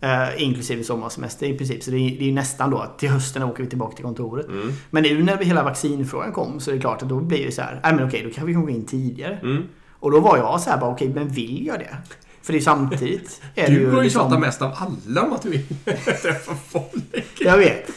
Eh, 0.00 0.42
inklusive 0.42 0.84
sommarsemester 0.84 1.46
i 1.46 1.58
princip. 1.58 1.82
Så 1.82 1.90
det 1.90 1.96
är, 1.96 2.18
det 2.18 2.28
är 2.28 2.32
nästan 2.32 2.70
då 2.70 2.78
att 2.78 2.98
till 2.98 3.08
hösten 3.08 3.42
åker 3.42 3.62
vi 3.62 3.68
tillbaka 3.68 3.96
till 3.96 4.04
kontoret. 4.04 4.46
Mm. 4.48 4.72
Men 4.90 5.02
nu 5.02 5.22
när 5.22 5.36
hela 5.36 5.62
vaccinfrågan 5.62 6.32
kom 6.32 6.60
så 6.60 6.70
är 6.70 6.74
det 6.74 6.80
klart 6.80 7.02
att 7.02 7.08
då 7.08 7.20
blir 7.20 7.46
det 7.46 7.52
så 7.52 7.62
här, 7.62 7.80
nej 7.82 7.94
men 7.94 8.06
okej 8.06 8.22
då 8.24 8.30
kan 8.30 8.46
vi 8.46 8.52
gå 8.52 8.70
in 8.70 8.86
tidigare. 8.86 9.38
Mm. 9.42 9.62
Och 9.90 10.10
då 10.10 10.20
var 10.20 10.36
jag 10.36 10.60
så 10.60 10.70
här 10.70 10.78
bara, 10.80 10.90
okej 10.90 11.08
men 11.08 11.28
vill 11.28 11.66
jag 11.66 11.78
det? 11.78 11.96
För 12.42 12.52
det 12.52 12.58
är 12.58 12.60
samtidigt 12.60 13.42
är 13.54 13.70
Du 13.70 13.86
har 13.86 13.96
ju 13.96 14.02
liksom- 14.02 14.22
tjatat 14.22 14.40
mest 14.40 14.62
av 14.62 14.72
alla 14.76 15.22
om 15.22 15.32
att 15.32 15.42
du 15.42 15.50
vill 15.50 15.66
träffa 16.22 16.54
folk. 16.68 17.40
Jag 17.40 17.58
vet. 17.58 17.90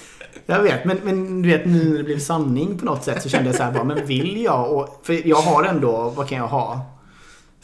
Jag 0.45 0.63
vet, 0.63 0.85
men, 0.85 0.97
men 1.03 1.41
du 1.41 1.49
vet 1.49 1.65
nu 1.65 1.89
när 1.89 1.97
det 1.97 2.03
blev 2.03 2.19
sanning 2.19 2.77
på 2.77 2.85
något 2.85 3.03
sätt 3.03 3.21
så 3.23 3.29
kände 3.29 3.49
jag 3.49 3.55
så 3.55 3.63
här 3.63 3.71
bara, 3.71 3.83
men 3.83 4.05
vill 4.05 4.41
jag? 4.43 4.71
Och, 4.73 4.99
för 5.03 5.27
jag 5.27 5.37
har 5.37 5.63
ändå, 5.63 6.09
vad 6.09 6.27
kan 6.27 6.37
jag 6.37 6.47
ha? 6.47 6.81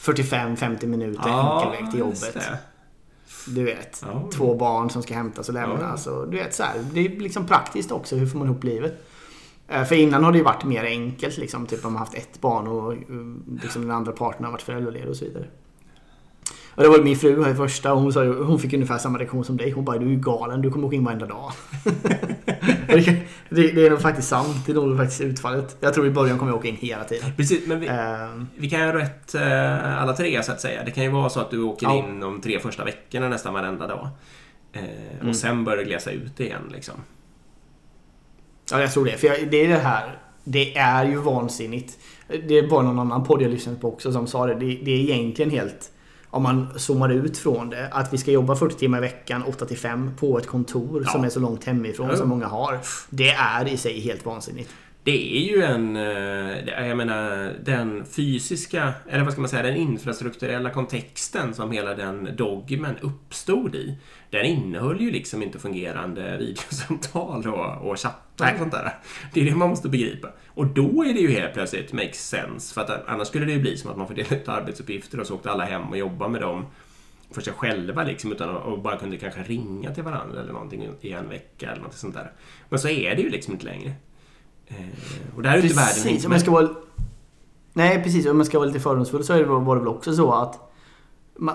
45-50 0.00 0.86
minuter 0.86 1.28
enkelväg 1.30 1.90
till 1.90 2.00
just 2.00 2.22
jobbet. 2.24 2.34
det. 2.34 2.58
Du 3.46 3.64
vet. 3.64 4.04
Ja. 4.06 4.28
Två 4.32 4.54
barn 4.54 4.90
som 4.90 5.02
ska 5.02 5.14
hämtas 5.14 5.48
och 5.48 5.54
lämnas. 5.54 6.06
Och, 6.06 6.30
du 6.30 6.36
vet 6.36 6.54
så 6.54 6.62
här, 6.62 6.84
det 6.92 7.00
är 7.06 7.20
liksom 7.20 7.46
praktiskt 7.46 7.92
också. 7.92 8.16
Hur 8.16 8.26
får 8.26 8.38
man 8.38 8.48
ihop 8.48 8.64
livet? 8.64 9.04
Eh, 9.68 9.84
För 9.84 9.94
innan 9.94 10.24
har 10.24 10.32
det 10.32 10.38
ju 10.38 10.44
varit 10.44 10.64
mer 10.64 10.84
enkelt. 10.84 11.38
Liksom, 11.38 11.66
typ 11.66 11.84
om 11.84 11.92
man 11.92 12.00
haft 12.00 12.14
ett 12.14 12.40
barn 12.40 12.66
och 12.66 12.92
eh, 12.92 12.98
liksom 13.62 13.82
den 13.82 13.90
andra 13.90 14.12
parten 14.12 14.44
har 14.44 14.52
varit 14.52 14.62
föräldraledig 14.62 15.08
och 15.08 15.16
så 15.16 15.24
vidare. 15.24 15.46
Och 16.74 16.82
det 16.82 16.88
var 16.88 16.98
min 16.98 17.16
fru 17.16 17.44
här 17.44 17.50
i 17.50 17.54
första 17.54 17.92
och 17.92 18.00
hon, 18.00 18.12
sa, 18.12 18.24
ju- 18.24 18.42
hon 18.44 18.58
fick 18.58 18.72
ungefär 18.72 18.98
samma 18.98 19.18
reaktion 19.18 19.44
som 19.44 19.56
dig. 19.56 19.70
Hon 19.70 19.84
bara 19.84 19.98
du 19.98 20.06
är 20.06 20.10
ju 20.10 20.16
galen, 20.16 20.62
du 20.62 20.70
kommer 20.70 20.86
åka 20.86 20.96
in 20.96 21.04
varenda 21.04 21.26
dag. 21.26 21.52
Det, 22.88 23.16
det, 23.48 23.72
det 23.72 23.86
är 23.86 23.90
nog 23.90 24.00
faktiskt 24.00 24.28
sant. 24.28 24.56
Det 24.66 24.72
är 24.72 24.76
nog 24.76 24.96
faktiskt 24.96 25.20
utfallet. 25.20 25.76
Jag 25.80 25.94
tror 25.94 26.06
i 26.06 26.10
början 26.10 26.38
kommer 26.38 26.52
jag 26.52 26.58
åka 26.58 26.68
in 26.68 26.76
hela 26.76 27.04
tiden. 27.04 27.30
Precis, 27.36 27.66
men 27.66 27.80
vi, 27.80 27.86
Ehm, 27.88 28.46
vi 28.56 28.70
kan 28.70 28.80
göra 28.80 28.98
rätt 28.98 29.34
eh, 29.34 30.02
alla 30.02 30.12
tre 30.12 30.42
så 30.42 30.52
att 30.52 30.60
säga. 30.60 30.84
Det 30.84 30.90
kan 30.90 31.04
ju 31.04 31.10
vara 31.10 31.28
så 31.28 31.40
att 31.40 31.50
du 31.50 31.62
åker 31.62 31.86
Ja. 31.86 31.94
in 31.98 32.20
de 32.20 32.40
tre 32.40 32.58
första 32.60 32.84
veckorna 32.84 33.28
nästan 33.28 33.54
varenda 33.54 33.86
dag. 33.86 34.08
Mm. 34.72 35.28
Och 35.28 35.36
sen 35.36 35.64
börjar 35.64 35.78
det 35.78 35.84
glesa 35.84 36.10
ut 36.10 36.40
igen 36.40 36.60
liksom. 36.72 36.94
Ja, 38.70 38.80
jag 38.80 38.92
tror 38.92 39.04
det. 39.04 39.12
För 39.16 39.26
jag, 39.26 39.50
det 39.50 39.64
är 39.64 39.68
det 39.68 39.78
här. 39.78 40.18
Det 40.44 40.76
är 40.76 41.04
ju 41.04 41.16
vansinnigt. 41.16 41.98
Det 42.48 42.62
var 42.62 42.82
någon 42.82 42.98
annan 42.98 43.24
podd 43.24 43.42
jag 43.42 43.50
lyssnade 43.50 43.78
på 43.78 43.88
också 43.92 44.12
som 44.12 44.26
sa 44.26 44.46
det. 44.46 44.54
Det, 44.54 44.80
det 44.84 44.90
är 44.90 44.98
egentligen 45.16 45.50
helt... 45.50 45.90
Om 46.34 46.42
man 46.42 46.78
zoomar 46.78 47.08
ut 47.08 47.38
från 47.38 47.70
det. 47.70 47.88
Att 47.92 48.12
vi 48.12 48.18
ska 48.18 48.30
jobba 48.30 48.56
40 48.56 48.78
timmar 48.78 48.98
i 48.98 49.00
veckan, 49.00 49.42
8 49.42 49.66
till 49.66 49.78
5 49.78 50.10
på 50.20 50.38
ett 50.38 50.46
kontor 50.46 51.02
Ja. 51.06 51.12
som 51.12 51.24
är 51.24 51.28
så 51.28 51.40
långt 51.40 51.64
hemifrån 51.64 52.08
Ja. 52.10 52.16
som 52.16 52.28
många 52.28 52.46
har. 52.46 52.78
Det 53.10 53.28
är 53.30 53.68
i 53.68 53.76
sig 53.76 54.00
helt 54.00 54.26
vansinnigt. 54.26 54.70
Det 55.04 55.36
är 55.36 55.56
ju 55.56 55.62
en, 55.62 55.96
eh, 55.96 56.86
jag 56.88 56.96
menar, 56.96 57.52
den 57.64 58.04
fysiska, 58.04 58.92
eller 59.08 59.24
vad 59.24 59.32
ska 59.32 59.40
man 59.40 59.50
säga, 59.50 59.62
den 59.62 59.76
infrastrukturella 59.76 60.70
kontexten 60.70 61.54
som 61.54 61.70
hela 61.70 61.94
den 61.94 62.36
dogmen 62.36 62.96
uppstod 63.00 63.74
i. 63.74 63.98
Den 64.30 64.44
innehöll 64.44 65.00
ju 65.00 65.10
liksom 65.10 65.42
inte 65.42 65.58
fungerande 65.58 66.36
videosamtal 66.38 67.48
och, 67.48 67.90
och 67.90 67.98
chattar 67.98 68.52
och 68.52 68.58
sånt 68.58 68.72
där. 68.72 68.94
Det 69.34 69.40
är 69.40 69.44
det 69.44 69.54
man 69.54 69.68
måste 69.68 69.88
begripa. 69.88 70.28
Och 70.46 70.66
då 70.66 71.04
är 71.04 71.14
det 71.14 71.20
ju 71.20 71.30
helt 71.30 71.54
plötsligt 71.54 71.92
makes 71.92 72.28
sense. 72.28 72.74
För 72.74 72.80
att 72.80 73.08
annars 73.08 73.28
skulle 73.28 73.46
det 73.46 73.52
ju 73.52 73.60
bli 73.60 73.76
som 73.76 73.90
att 73.90 73.96
man 73.96 74.06
får 74.06 74.14
dela 74.14 74.36
ut 74.36 74.48
arbetsuppgifter 74.48 75.20
och 75.20 75.26
så 75.26 75.34
åkte 75.34 75.50
alla 75.50 75.64
hem 75.64 75.82
och 75.82 75.98
jobbade 75.98 76.30
med 76.30 76.40
dem 76.40 76.66
för 77.30 77.40
sig 77.40 77.52
själva 77.52 78.04
liksom, 78.04 78.32
utan 78.32 78.56
att 78.56 78.82
bara 78.82 78.96
kunde 78.96 79.16
kanske 79.16 79.42
ringa 79.42 79.94
till 79.94 80.02
varandra 80.02 80.40
eller 80.40 80.52
någonting 80.52 80.88
i 81.00 81.12
en 81.12 81.28
vecka 81.28 81.70
eller 81.70 81.82
något 81.82 81.94
sånt 81.94 82.14
där. 82.14 82.32
Men 82.68 82.78
så 82.78 82.88
är 82.88 83.16
det 83.16 83.22
ju 83.22 83.30
liksom 83.30 83.52
inte 83.52 83.66
längre. 83.66 83.92
Eh, 84.78 85.36
och 85.36 85.42
där 85.42 85.50
är 85.50 85.56
ju 85.56 85.62
inte 85.62 85.74
världen 85.76 85.94
Precis, 86.02 86.24
om 86.26 86.32
jag 86.32 86.40
ska 86.40 86.50
vara... 86.50 86.68
Nej, 87.72 88.02
precis. 88.02 88.26
Om 88.26 88.36
jag 88.38 88.46
ska 88.46 88.58
vara 88.58 88.66
lite 88.68 88.80
fördomsfull 88.80 89.24
så 89.24 89.44
var 89.44 89.74
det 89.74 89.80
väl 89.80 89.88
också 89.88 90.12
så 90.14 90.32
att 90.32 90.68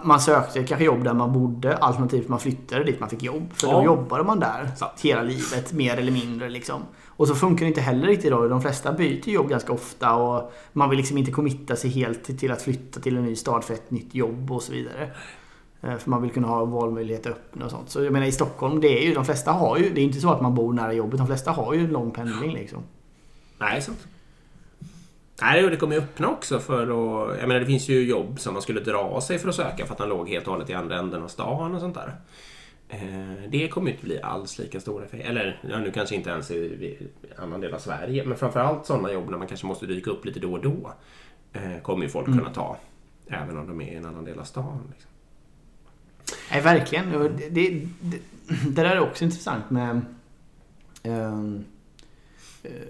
man 0.03 0.19
sökte 0.19 0.63
kanske 0.63 0.85
jobb 0.85 1.03
där 1.03 1.13
man 1.13 1.33
bodde 1.33 1.77
alternativt 1.77 2.27
man 2.29 2.39
flyttade 2.39 2.83
dit 2.83 2.99
man 2.99 3.09
fick 3.09 3.23
jobb. 3.23 3.53
För 3.53 3.67
Ja. 3.67 3.73
då 3.79 3.83
jobbade 3.85 4.23
man 4.23 4.39
där 4.39 4.71
Sant. 4.75 4.91
hela 5.01 5.23
livet, 5.23 5.73
mer 5.73 5.97
eller 5.97 6.11
mindre. 6.11 6.49
Liksom. 6.49 6.81
Och 7.07 7.27
så 7.27 7.35
funkar 7.35 7.65
det 7.65 7.67
inte 7.67 7.81
heller 7.81 8.07
riktigt 8.07 8.25
idag. 8.25 8.49
De 8.49 8.61
flesta 8.61 8.91
byter 8.93 9.29
jobb 9.29 9.49
ganska 9.49 9.73
ofta 9.73 10.15
och 10.15 10.51
man 10.73 10.89
vill 10.89 10.97
liksom 10.97 11.17
inte 11.17 11.31
committa 11.31 11.75
sig 11.75 11.89
helt 11.89 12.23
till- 12.23 12.37
till 12.37 12.51
att 12.51 12.61
flytta 12.61 12.99
till 12.99 13.17
en 13.17 13.23
ny 13.23 13.35
stad 13.35 13.63
för 13.63 13.73
ett 13.73 13.91
nytt 13.91 14.15
jobb 14.15 14.51
och 14.51 14.61
så 14.63 14.71
vidare. 14.71 15.11
Eh, 15.81 15.95
För 15.97 16.09
man 16.09 16.21
vill 16.21 16.31
kunna 16.31 16.47
ha 16.47 16.65
valmöjligheter 16.65 17.29
öppna 17.29 17.65
och 17.65 17.71
sånt. 17.71 17.89
Så 17.89 18.03
jag 18.03 18.13
menar 18.13 18.25
i 18.25 18.31
Stockholm, 18.31 18.81
det 18.81 19.03
är 19.03 19.07
ju, 19.07 19.13
de 19.13 19.25
flesta 19.25 19.51
har 19.51 19.77
ju, 19.77 19.89
det 19.93 20.01
är 20.01 20.05
inte 20.05 20.19
så 20.19 20.29
att 20.29 20.41
man 20.41 20.55
bor 20.55 20.73
nära 20.73 20.93
jobbet. 20.93 21.17
De 21.17 21.27
flesta 21.27 21.51
har 21.51 21.73
ju 21.73 21.79
en 21.85 21.91
lång 21.91 22.11
pendling 22.11 22.51
liksom. 22.53 22.79
Nej, 23.59 23.81
sant. 23.81 24.07
Nej, 25.41 25.63
och 25.65 25.69
det 25.71 25.77
kommer 25.77 25.95
ju 25.95 26.01
öppna 26.01 26.29
också 26.29 26.59
för 26.59 26.81
att... 26.83 27.39
Jag 27.39 27.47
menar, 27.47 27.59
det 27.59 27.65
finns 27.65 27.89
ju 27.89 28.03
jobb 28.03 28.39
som 28.39 28.53
man 28.53 28.61
skulle 28.61 28.79
dra 28.79 29.21
sig 29.21 29.39
för 29.39 29.49
att 29.49 29.55
söka 29.55 29.85
för 29.85 29.91
att 29.93 29.97
de 29.97 30.09
låg 30.09 30.29
helt 30.29 30.47
och 30.47 30.53
hållet 30.53 30.69
i 30.69 30.73
andra 30.73 30.97
änden 30.99 31.23
av 31.23 31.27
stan 31.27 31.75
och 31.75 31.81
sånt 31.81 31.95
där. 31.95 32.15
Eh, 32.89 33.49
Det 33.49 33.67
kommer 33.67 33.87
ju 33.87 33.93
inte 33.93 34.05
bli 34.05 34.21
alls 34.21 34.59
lika 34.59 34.79
stora 34.79 35.05
effekter. 35.05 35.29
Eller 35.29 35.61
ja, 35.71 35.79
nu 35.79 35.91
kanske 35.91 36.15
inte 36.15 36.29
ens 36.29 36.51
i 36.51 36.97
annan 37.37 37.61
del 37.61 37.73
av 37.73 37.79
Sverige. 37.79 38.25
Men 38.25 38.37
framförallt 38.37 38.85
sådana 38.85 39.11
jobb 39.11 39.29
där 39.31 39.37
man 39.37 39.47
kanske 39.47 39.67
måste 39.67 39.85
dyka 39.85 40.11
upp 40.11 40.25
lite 40.25 40.39
då 40.39 40.53
och 40.53 40.61
då. 40.61 40.91
eh, 41.53 41.77
Kommer 41.81 42.03
ju 42.03 42.09
folk 42.09 42.25
kunna 42.25 42.53
ta. 42.53 42.77
Även 43.27 43.57
om 43.57 43.67
de 43.67 43.81
är 43.81 43.91
i 43.91 43.95
en 43.95 44.05
annan 44.05 44.25
del 44.25 44.39
av 44.39 44.43
stan. 44.43 44.81
Liksom. 44.91 45.11
Nej, 46.51 46.61
verkligen. 46.61 47.09
Det, 47.09 47.29
det, 47.29 47.49
det, 47.49 48.19
det 48.67 48.83
där 48.83 48.85
är 48.85 48.99
också 48.99 49.23
intressant 49.23 49.69
med... 49.69 50.01
ehm, 51.03 51.65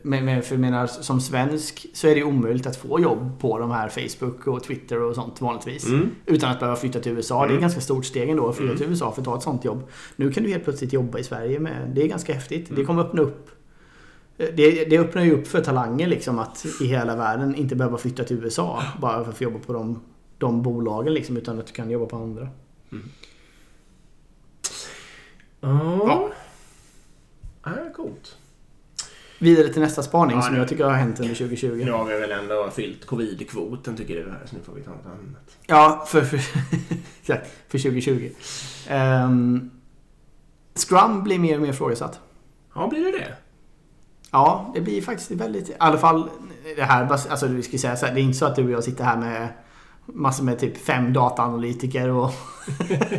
med, 0.01 0.23
med 0.23 0.45
för 0.45 0.55
jag 0.55 0.59
menar, 0.59 0.87
som 0.87 1.21
svensk 1.21 1.85
så 1.93 2.07
är 2.07 2.15
det 2.15 2.23
omöjligt 2.23 2.67
att 2.67 2.77
få 2.77 2.99
jobb 2.99 3.39
på 3.39 3.59
de 3.59 3.71
här 3.71 3.89
Facebook 3.89 4.47
och 4.47 4.63
Twitter 4.63 5.01
och 5.01 5.15
sånt 5.15 5.41
vanligtvis. 5.41 5.87
Mm. 5.87 6.09
Utan 6.25 6.51
att 6.51 6.59
behöva 6.59 6.75
flytta 6.77 6.99
till 6.99 7.11
USA. 7.11 7.35
Det 7.39 7.41
är 7.41 7.45
Mm. 7.45 7.55
ett 7.55 7.61
ganska 7.61 7.81
stort 7.81 8.05
steg 8.05 8.29
ändå 8.29 8.49
att 8.49 8.55
flytta 8.55 8.71
Mm. 8.71 8.77
till 8.77 8.89
USA 8.89 9.11
för 9.11 9.21
att 9.21 9.25
ta 9.25 9.37
ett 9.37 9.43
sånt 9.43 9.65
jobb. 9.65 9.83
Nu 10.15 10.31
kan 10.31 10.43
du 10.43 10.49
helt 10.49 10.63
plötsligt 10.63 10.93
jobba 10.93 11.19
i 11.19 11.23
Sverige 11.23 11.59
med. 11.59 11.91
Det 11.95 12.03
är 12.03 12.07
ganska 12.07 12.33
häftigt. 12.33 12.67
Det 12.67 12.73
Mm. 12.73 12.85
kommer 12.85 13.01
öppna 13.03 13.21
upp 13.21 13.49
det, 14.37 14.85
det 14.89 14.97
öppnar 14.99 15.23
ju 15.23 15.31
upp 15.31 15.47
för 15.47 15.61
talanger 15.63 16.07
liksom 16.07 16.39
att 16.39 16.65
i 16.81 16.85
hela 16.87 17.15
världen 17.15 17.55
inte 17.55 17.75
behöva 17.75 17.97
flytta 17.97 18.23
till 18.23 18.37
USA 18.43 18.83
bara 19.01 19.23
för 19.23 19.31
att 19.31 19.37
få 19.37 19.43
jobba 19.43 19.59
på 19.59 19.73
de, 19.73 19.99
de 20.37 20.61
bolagen 20.63 21.13
liksom 21.13 21.37
utan 21.37 21.59
att 21.59 21.67
du 21.67 21.73
kan 21.73 21.89
jobba 21.89 22.05
på 22.05 22.15
andra. 22.15 22.47
Ja. 25.61 26.31
Ja, 27.63 27.71
coolt. 27.95 28.35
Vidare 29.39 29.67
till 29.69 29.81
nästa 29.81 30.03
spaning 30.03 30.35
Ja, 30.35 30.41
som 30.41 30.53
nu- 30.53 30.59
jag 30.59 30.67
tycker 30.67 30.83
har 30.85 30.91
hänt 30.93 31.19
under 31.19 31.35
2020. 31.35 31.81
Nu 31.85 31.91
har 31.91 32.05
vi 32.05 32.19
väl 32.19 32.31
ändå 32.31 32.69
fyllt 32.75 33.05
covid-kvoten 33.05 33.97
tycker 33.97 34.15
du 34.15 34.31
här, 34.31 34.41
så 34.45 34.55
nu 34.55 34.61
får 34.63 34.73
vi 34.73 34.81
ta 34.81 34.91
något 34.91 35.05
annat. 35.05 35.57
Ja, 35.67 36.05
för, 36.07 36.21
för, 36.21 36.37
för 37.67 37.77
2020. 37.77 38.29
Ehm, 38.87 39.69
Scrum 40.75 41.23
blir 41.23 41.39
mer 41.39 41.55
och 41.55 41.61
mer 41.61 41.69
ifrågasatt. 41.69 42.19
Ja, 42.75 42.87
blir 42.87 43.05
det 43.05 43.11
det? 43.11 43.33
Ja, 44.31 44.71
det 44.75 44.81
blir 44.81 45.01
faktiskt 45.01 45.31
väldigt... 45.31 45.69
I 45.69 45.73
alla 45.79 45.97
fall 45.97 46.29
det 46.75 46.83
här... 46.83 47.11
Alltså 47.11 47.47
vi 47.47 47.63
ska 47.63 47.77
säga 47.77 47.95
så 47.95 48.05
här, 48.05 48.13
det 48.13 48.19
är 48.19 48.23
inte 48.23 48.37
så 48.37 48.45
att 48.45 48.55
du 48.55 48.63
och 48.65 48.71
jag 48.71 48.83
sitter 48.83 49.03
här 49.03 49.17
med 49.17 49.47
massor 50.05 50.43
med 50.43 50.59
typ 50.59 50.77
fem 50.77 51.13
dataanalytiker 51.13 52.09
och 52.09 52.31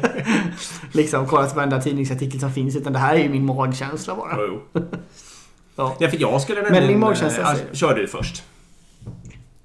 liksom 0.93 1.27
kollat 1.27 1.57
varenda 1.57 1.81
tidningsartikel 1.83 2.41
som 2.41 2.53
finns. 2.53 2.77
Utan 2.77 2.93
det 2.93 2.99
här 2.99 3.15
är 3.15 3.23
ju 3.23 3.29
min 3.29 3.47
magkänsla 3.47 4.15
bara. 4.17 4.37
Ja. 5.79 5.97
Ja, 5.99 6.09
för 6.09 6.21
jag 6.21 6.43
skulle 6.43 6.63
Men 6.63 6.73
nämligen... 6.73 6.89
din 6.89 7.01
magkänsla 7.01 7.43
ja, 7.43 7.55
säger- 7.55 7.75
Kör 7.75 7.95
du 7.95 8.09
först. 8.09 8.43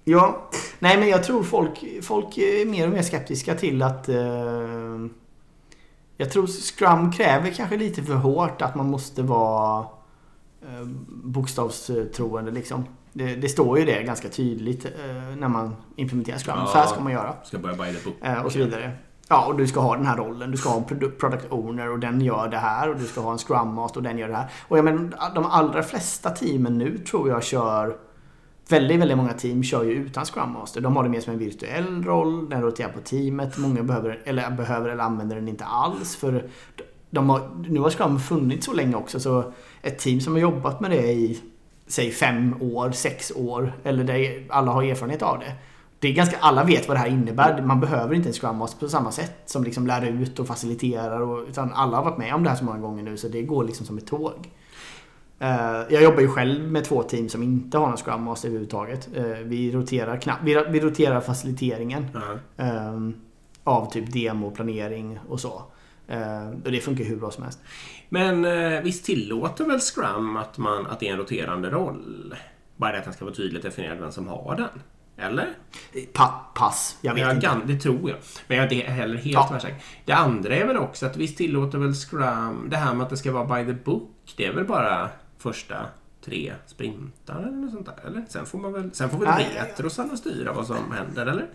Ja, 0.03 0.49
nej 0.79 0.97
men 0.97 1.09
jag 1.09 1.23
tror 1.23 1.43
folk, 1.43 1.83
folk 2.01 2.37
är 2.37 2.65
mer 2.65 2.87
och 2.87 2.93
mer 2.93 3.01
skeptiska 3.01 3.55
till 3.55 3.81
att... 3.81 4.09
Eh, 4.09 4.15
jag 6.17 6.31
tror 6.31 6.47
Scrum 6.47 7.11
kräver 7.11 7.51
kanske 7.51 7.77
lite 7.77 8.03
för 8.03 8.13
hårt 8.13 8.61
att 8.61 8.75
man 8.75 8.89
måste 8.89 9.21
vara 9.21 9.79
eh, 10.61 10.85
bokstavstroende 11.07 12.51
liksom. 12.51 12.85
Det, 13.13 13.35
det 13.35 13.49
står 13.49 13.79
ju 13.79 13.85
det 13.85 14.03
ganska 14.03 14.29
tydligt 14.29 14.85
eh, 14.85 14.91
när 15.37 15.47
man 15.47 15.75
implementerar 15.95 16.37
Scrum. 16.37 16.55
Ja. 16.59 16.65
Så 16.67 16.77
här 16.77 16.87
ska 16.87 16.99
man 16.99 17.13
göra. 17.13 17.33
Ska 17.43 17.57
börja 17.57 17.75
by 17.75 17.97
the 17.97 18.03
book. 18.09 18.45
Och 18.45 18.51
så 18.51 18.59
vidare. 18.59 18.91
Ja, 19.29 19.45
och 19.45 19.57
du 19.57 19.67
ska 19.67 19.79
ha 19.79 19.95
den 19.95 20.05
här 20.05 20.17
rollen. 20.17 20.51
Du 20.51 20.57
ska 20.57 20.69
ha 20.69 20.77
en 20.77 21.11
product 21.19 21.51
owner 21.51 21.91
och 21.91 21.99
den 21.99 22.21
gör 22.21 22.47
det 22.47 22.57
här. 22.57 22.89
Och 22.89 22.95
du 22.97 23.05
ska 23.05 23.21
ha 23.21 23.31
en 23.31 23.37
scrum 23.37 23.73
master 23.73 23.99
och 23.99 24.03
den 24.03 24.17
gör 24.17 24.27
det 24.27 24.35
här. 24.35 24.49
Och 24.67 24.77
jag 24.77 24.85
menar, 24.85 25.35
de 25.35 25.45
allra 25.45 25.83
flesta 25.83 26.29
teamen 26.29 26.77
nu 26.77 26.97
tror 26.97 27.29
jag 27.29 27.43
kör... 27.43 27.97
Väldigt, 28.69 28.99
väldigt 28.99 29.17
många 29.17 29.33
team 29.33 29.63
kör 29.63 29.83
ju 29.83 29.91
utan 29.91 30.25
scrum 30.25 30.51
master. 30.51 30.81
De 30.81 30.95
har 30.95 31.03
det 31.03 31.09
mer 31.09 31.19
som 31.19 31.33
en 31.33 31.39
virtuell 31.39 32.03
roll. 32.03 32.49
Den 32.49 32.61
roterar 32.61 32.89
på 32.89 32.99
teamet. 32.99 33.57
Många 33.57 33.83
behöver 33.83 34.21
eller, 34.25 34.51
behöver 34.51 34.89
eller 34.89 35.03
använder 35.03 35.35
den 35.35 35.47
inte 35.47 35.65
alls. 35.65 36.15
För 36.15 36.49
de 37.09 37.29
har, 37.29 37.49
nu 37.67 37.79
har 37.79 37.89
scrum 37.89 38.19
funnits 38.19 38.65
så 38.65 38.73
länge 38.73 38.95
också. 38.95 39.19
Så 39.19 39.53
ett 39.81 39.99
team 39.99 40.21
som 40.21 40.33
har 40.33 40.39
jobbat 40.39 40.79
med 40.79 40.91
det 40.91 41.11
i 41.11 41.41
säg 41.87 42.11
fem 42.11 42.55
år, 42.61 42.91
sex 42.91 43.31
år. 43.35 43.73
Eller 43.83 44.03
där 44.03 44.45
alla 44.49 44.71
har 44.71 44.83
erfarenhet 44.83 45.21
av 45.21 45.39
det. 45.39 45.53
Det 46.03 46.09
är 46.09 46.13
ganska, 46.13 46.37
alla 46.37 46.63
vet 46.63 46.87
vad 46.87 46.97
det 46.97 47.01
här 47.01 47.07
innebär. 47.07 47.61
Man 47.61 47.79
behöver 47.79 48.15
inte 48.15 48.29
en 48.29 48.33
Scrum 48.33 48.57
Master 48.57 48.79
på 48.79 48.89
samma 48.89 49.11
sätt 49.11 49.35
som 49.45 49.63
liksom 49.63 49.87
lär 49.87 50.05
ut 50.05 50.39
och 50.39 50.47
faciliterar. 50.47 51.21
Och, 51.21 51.47
utan 51.49 51.73
alla 51.73 51.97
har 51.97 52.03
varit 52.03 52.17
med 52.17 52.33
om 52.33 52.43
det 52.43 52.49
här 52.49 52.57
så 52.57 52.63
många 52.63 52.79
gånger 52.79 53.03
nu 53.03 53.17
så 53.17 53.27
det 53.27 53.41
går 53.41 53.63
liksom 53.63 53.85
som 53.85 53.97
ett 53.97 54.07
tåg. 54.07 54.49
Eh, 55.39 55.81
jag 55.89 56.03
jobbar 56.03 56.21
ju 56.21 56.27
själv 56.27 56.71
med 56.71 56.85
två 56.85 57.03
team 57.03 57.29
som 57.29 57.43
inte 57.43 57.77
har 57.77 57.87
någon 57.87 57.97
Scrum 57.97 58.23
Master 58.23 58.47
överhuvudtaget. 58.47 59.09
Eh, 59.15 59.23
vi, 59.23 59.71
roterar 59.71 60.17
knappt, 60.17 60.43
vi, 60.43 60.79
roterar 60.79 61.21
faciliteringen 61.21 62.05
eh, 62.57 62.99
av 63.63 63.91
typ 63.91 64.13
demo, 64.13 64.51
planering 64.51 65.19
och 65.29 65.39
så. 65.39 65.61
Och 66.63 66.71
det 66.71 66.79
funkar 66.79 67.03
hur 67.03 67.15
bra 67.15 67.31
som 67.31 67.43
helst. 67.43 67.59
Men 68.09 68.43
visst 68.83 69.05
tillåter 69.05 69.65
väl 69.65 69.79
Scrum 69.79 70.37
att, 70.37 70.57
man, 70.57 70.87
att 70.87 70.99
det 70.99 71.07
är 71.07 71.13
en 71.13 71.19
roterande 71.19 71.69
roll? 71.69 72.35
Bara 72.77 72.91
det 72.91 72.97
att 72.97 73.03
den 73.03 73.13
ska 73.13 73.25
vara 73.25 73.35
tydligt 73.35 73.63
definierad 73.63 73.99
vem 73.99 74.11
som 74.11 74.27
har 74.27 74.55
den. 74.55 74.81
Eller? 75.17 75.49
Pa, 76.13 76.51
pass, 76.55 76.97
jag 77.01 77.13
vet 77.13 77.21
Jag 77.21 77.31
inte. 77.35 77.47
kan, 77.47 77.67
det 77.67 77.79
tror 77.79 78.09
jag. 78.09 78.19
Men 78.47 78.57
jag 78.57 78.65
är 78.71 78.73
inte 78.75 78.91
heller 78.91 79.15
helt 79.15 79.27
Ja. 79.33 79.47
tvärsäker. 79.49 79.77
Det 80.05 80.13
andra 80.13 80.55
är 80.55 80.65
väl 80.67 80.77
också 80.77 81.05
att 81.05 81.17
visst 81.17 81.37
tillåter 81.37 81.77
väl 81.77 81.93
Scrum... 81.93 82.67
Det 82.69 82.77
här 82.77 82.93
med 82.93 83.03
att 83.03 83.09
det 83.09 83.17
ska 83.17 83.31
vara 83.31 83.63
by 83.63 83.73
the 83.73 83.79
book. 83.83 84.33
Det 84.37 84.45
är 84.45 84.53
väl 84.53 84.65
bara 84.65 85.09
första 85.37 85.75
tre 86.25 86.53
sprintar 86.65 87.39
eller 87.39 87.51
något 87.51 87.71
sånt 87.71 87.85
där? 87.85 88.07
Eller? 88.07 88.25
Sen 88.29 88.45
får 88.45 88.59
man 88.59 88.73
väl... 88.73 88.89
Sen 88.93 89.09
får 89.09 89.17
väl 89.17 89.29
retrosarna 89.55 90.17
styra 90.17 90.53
vad 90.53 90.67
som 90.67 90.91
händer, 90.91 91.25
eller? 91.25 91.47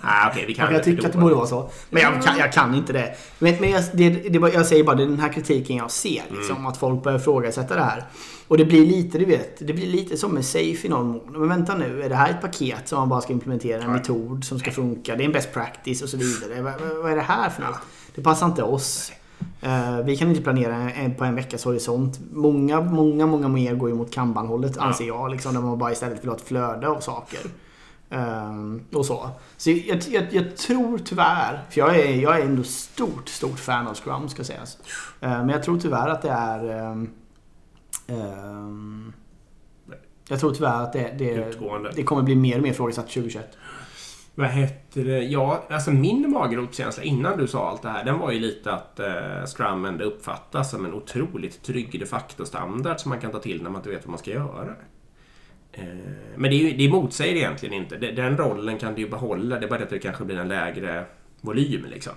Ah, 0.00 0.28
Okej, 0.30 0.44
vi 0.46 0.54
kan 0.54 0.74
Jag, 0.74 0.84
tycker 0.84 1.06
att 1.06 1.12
det 1.12 1.18
borde 1.18 1.34
vara 1.34 1.46
så. 1.46 1.70
Men 1.90 2.02
jag 2.02 2.22
kan, 2.22 2.38
jag 2.38 2.52
kan 2.52 2.74
inte 2.74 2.92
det. 2.92 3.14
Men, 3.38 3.54
men 3.60 3.70
jag, 3.70 3.82
det, 3.92 4.10
det, 4.10 4.38
bara- 4.38 4.52
jag 4.52 4.66
säger 4.66 4.84
bara 4.84 4.96
det 4.96 5.02
är 5.02 5.06
den 5.06 5.20
här 5.20 5.32
kritiken 5.32 5.76
jag 5.76 5.90
ser. 5.90 6.22
Liksom, 6.30 6.56
Mm. 6.56 6.66
Att 6.66 6.76
folk 6.76 7.02
börjar 7.02 7.18
ifrågasätta 7.18 7.74
det 7.74 7.82
här. 7.82 8.04
Och 8.48 8.58
det 8.58 8.64
blir 8.64 8.86
lite, 8.86 9.18
du 9.18 9.24
vet, 9.24 9.66
det 9.66 9.72
blir 9.72 9.86
lite 9.86 10.16
som 10.16 10.32
med 10.32 10.44
Safe 10.44 10.78
i 10.86 10.88
någon 10.88 11.06
mån. 11.08 11.20
Men 11.28 11.48
vänta 11.48 11.74
nu, 11.74 12.02
är 12.02 12.08
det 12.08 12.14
här 12.14 12.30
ett 12.30 12.40
paket 12.40 12.88
som 12.88 12.98
man 12.98 13.08
bara 13.08 13.20
ska 13.20 13.32
implementera? 13.32 13.80
En 13.82 13.90
Nej. 13.90 13.98
metod 13.98 14.44
som 14.44 14.58
ska 14.58 14.70
funka? 14.70 15.16
Det 15.16 15.22
är 15.22 15.26
en 15.26 15.32
best 15.32 15.52
practice 15.52 16.02
och 16.02 16.08
så 16.08 16.16
vidare. 16.16 16.62
Vad, 16.62 16.72
vad- 16.80 17.02
vad 17.02 17.12
är 17.12 17.16
det 17.16 17.22
här 17.22 17.50
för 17.50 17.62
något? 17.62 17.78
Det 18.14 18.22
passar 18.22 18.46
inte 18.46 18.62
oss. 18.62 19.12
Eh, 19.60 19.98
vi 20.04 20.16
kan 20.16 20.28
inte 20.28 20.42
planera 20.42 20.74
en, 20.92 21.14
på 21.14 21.24
en 21.24 21.34
veckas 21.34 21.64
horisont. 21.64 22.18
Många, 22.32 22.80
många, 22.80 23.26
många 23.26 23.48
mer 23.48 23.74
går 23.74 23.88
ju 23.88 23.94
mot 23.94 24.14
kanbanhållet 24.14 24.72
Ja. 24.76 24.82
anser 24.82 25.04
jag. 25.06 25.30
Liksom, 25.30 25.54
där 25.54 25.60
man 25.60 25.78
bara 25.78 25.92
istället 25.92 26.22
vill 26.22 26.28
ha 26.28 26.36
ett 26.36 26.42
flöde 26.48 26.88
av 26.88 27.00
saker. 27.00 27.40
Ehm, 28.10 28.84
och 28.92 29.06
så. 29.06 29.30
Så 29.56 29.70
jag, 29.70 30.02
jag, 30.10 30.26
jag 30.32 30.56
tror 30.56 30.98
tyvärr, 30.98 31.60
för 31.70 31.80
jag 31.80 31.96
är, 31.98 32.14
jag 32.14 32.40
är 32.40 32.44
ändå 32.44 32.62
stort, 32.62 33.28
stort 33.28 33.58
fan 33.58 33.86
av 33.86 33.94
Scrum 33.94 34.28
ska 34.28 34.44
sägas. 34.44 34.78
Ehm, 35.20 35.38
men 35.38 35.48
jag 35.48 35.62
tror 35.62 35.80
tyvärr 35.80 36.08
att 36.08 36.22
det 36.22 36.30
är... 36.30 36.70
ehm, 38.06 39.12
jag 40.28 40.40
tror 40.40 40.54
tyvärr 40.54 40.82
att 40.82 40.92
det, 40.92 41.14
det, 41.18 41.58
det 41.96 42.02
kommer 42.02 42.22
bli 42.22 42.36
mer 42.36 42.56
och 42.56 42.62
mer 42.62 42.70
ifrågasatt 42.70 43.06
2021. 43.08 43.56
Vad 44.34 44.48
heter 44.48 45.04
det? 45.04 45.22
Ja, 45.22 45.64
alltså 45.70 45.90
min 45.90 46.30
magropskänsla 46.30 47.02
innan 47.02 47.38
du 47.38 47.46
sa 47.46 47.70
allt 47.70 47.82
det 47.82 47.88
här, 47.88 48.04
den 48.04 48.18
var 48.18 48.32
ju 48.32 48.40
lite 48.40 48.72
att 48.72 49.00
eh, 49.00 49.44
Scrum 49.46 49.84
ändå 49.84 50.04
uppfattas 50.04 50.70
som 50.70 50.84
en 50.84 50.94
otroligt 50.94 51.62
trygg 51.62 52.00
de 52.00 52.06
facto-standard 52.06 53.00
som 53.00 53.08
man 53.08 53.20
kan 53.20 53.30
ta 53.30 53.38
till 53.38 53.62
när 53.62 53.70
man 53.70 53.80
inte 53.80 53.90
vet 53.90 54.04
vad 54.04 54.10
man 54.10 54.18
ska 54.18 54.30
göra. 54.30 54.74
Eh, 55.78 55.84
men 56.36 56.50
det, 56.50 56.56
är 56.56 56.70
ju, 56.70 56.76
det 56.76 56.88
motsäger 56.92 57.36
egentligen 57.36 57.74
inte. 57.74 57.96
Den 57.96 58.36
rollen 58.36 58.78
kan 58.78 58.94
du 58.94 59.00
ju 59.02 59.08
behålla, 59.08 59.58
det 59.58 59.66
är 59.66 59.70
bara 59.70 59.78
det 59.78 59.84
att 59.84 59.90
det 59.90 59.98
kanske 59.98 60.24
blir 60.24 60.38
en 60.38 60.48
lägre 60.48 61.04
volym 61.40 61.84
liksom. 61.90 62.12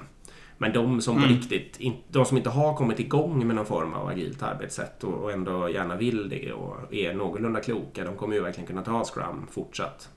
Men 0.58 0.74
de 0.74 1.02
som 1.02 1.18
Mm. 1.18 1.30
riktigt, 1.30 1.80
de 2.08 2.26
som 2.26 2.38
inte 2.38 2.50
har 2.50 2.76
kommit 2.76 3.00
igång 3.00 3.48
med 3.48 3.56
någon 3.56 3.66
form 3.66 3.94
av 3.94 4.08
agilt 4.08 4.44
arbetssätt 4.44 5.04
och, 5.04 5.32
ändå 5.32 5.70
gärna 5.70 5.96
vill 5.96 6.30
det 6.30 6.52
och 6.54 6.94
är 6.94 7.14
någorlunda 7.14 7.60
kloka, 7.62 8.04
de 8.06 8.16
kommer 8.18 8.36
ju 8.36 8.42
verkligen 8.42 8.68
kunna 8.68 8.82
ta 8.82 9.04
Scrum 9.04 9.48
fortsatt. 9.52 10.10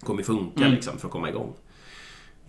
kommer 0.00 0.22
funka 0.22 0.60
Mm. 0.60 0.72
liksom 0.72 0.98
för 0.98 1.06
att 1.06 1.12
komma 1.12 1.28
igång. 1.28 1.52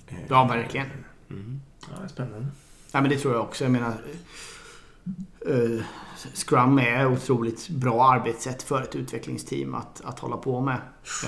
Eh, 0.08 0.16
Ja, 0.30 0.48
verkligen. 0.48 0.88
Mm. 1.30 1.62
Ja, 1.82 1.98
det 2.00 2.04
är 2.04 2.08
spännande. 2.08 2.48
Ja, 2.92 3.02
men 3.02 3.10
det 3.10 3.18
tror 3.18 3.34
jag 3.34 3.44
också. 3.44 3.64
Jag 3.64 3.72
menar, 3.72 3.94
eh, 6.26 6.32
Scrum 6.34 6.80
är 6.80 7.08
otroligt 7.08 7.70
bra 7.70 8.04
arbetssätt 8.12 8.64
för 8.64 8.82
ett 8.82 8.96
utvecklingsteam 8.96 9.76
att, 9.76 10.02
att 10.06 10.20
hålla 10.20 10.38
på 10.38 10.62
med. 10.62 10.76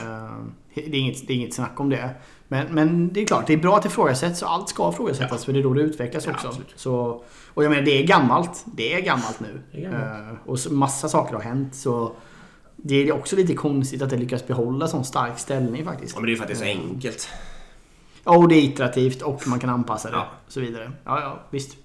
Eh, 0.04 0.38
det, 0.74 0.82
är 0.82 0.96
inget, 0.96 1.28
det 1.28 1.34
är 1.34 1.38
inget 1.38 1.54
snack 1.54 1.80
om 1.80 1.90
det. 1.90 2.10
Men, 2.48 2.68
men 2.72 3.14
det 3.14 3.22
är 3.22 3.26
klart, 3.28 3.48
det 3.48 3.54
är 3.54 3.58
bra 3.58 3.78
att 3.78 3.86
ifrågasätts 3.86 4.42
och 4.42 4.52
allt 4.52 4.70
ska 4.70 4.90
ifrågasättas 4.90 5.32
Ja. 5.42 5.46
för 5.46 5.54
det 5.54 5.60
är 5.60 5.64
då 5.64 5.74
det 5.74 5.82
utvecklas 5.82 6.26
Ja, 6.26 6.32
också. 6.32 6.48
absolut. 6.48 6.74
Så, 6.76 7.24
och 7.54 7.64
jag 7.64 7.70
menar, 7.70 7.84
det 7.84 8.02
är 8.04 8.08
gammalt. 8.08 8.66
Det 8.66 8.94
är 8.94 9.02
gammalt 9.02 9.40
nu. 9.40 9.62
Är 9.72 9.82
gammalt. 9.82 10.04
Eh, 10.44 10.50
och 10.50 10.60
så, 10.60 10.74
massa 10.74 11.10
saker 11.10 11.34
har 11.36 11.42
hänt. 11.42 11.76
Så 11.76 12.12
det 12.76 12.96
är 12.96 13.12
också 13.12 13.36
lite 13.36 13.54
konstigt 13.54 14.02
att 14.02 14.10
det 14.10 14.18
lyckas 14.18 14.48
behålla 14.48 14.88
sån 14.88 15.06
stark 15.06 15.40
ställning 15.40 15.86
faktiskt. 15.86 16.16
Ja, 16.16 16.20
men 16.20 16.26
det 16.26 16.30
är 16.30 16.32
ju 16.32 16.38
för 16.38 16.44
att 16.44 16.48
det 16.48 16.54
är 16.54 16.58
så 16.58 16.64
Eh, 16.64 16.90
enkelt. 16.92 17.30
Ja, 18.24 18.38
och 18.38 18.48
det 18.48 18.56
är 18.56 18.62
iterativt 18.62 19.22
och 19.22 19.48
man 19.48 19.60
kan 19.60 19.70
anpassa 19.70 20.10
det. 20.10 20.16
Ja. 20.16 20.28
Och 20.46 20.52
så 20.52 20.60
vidare. 20.60 20.92
Ja, 21.04 21.22
ja, 21.22 21.40
visst. 21.50 21.78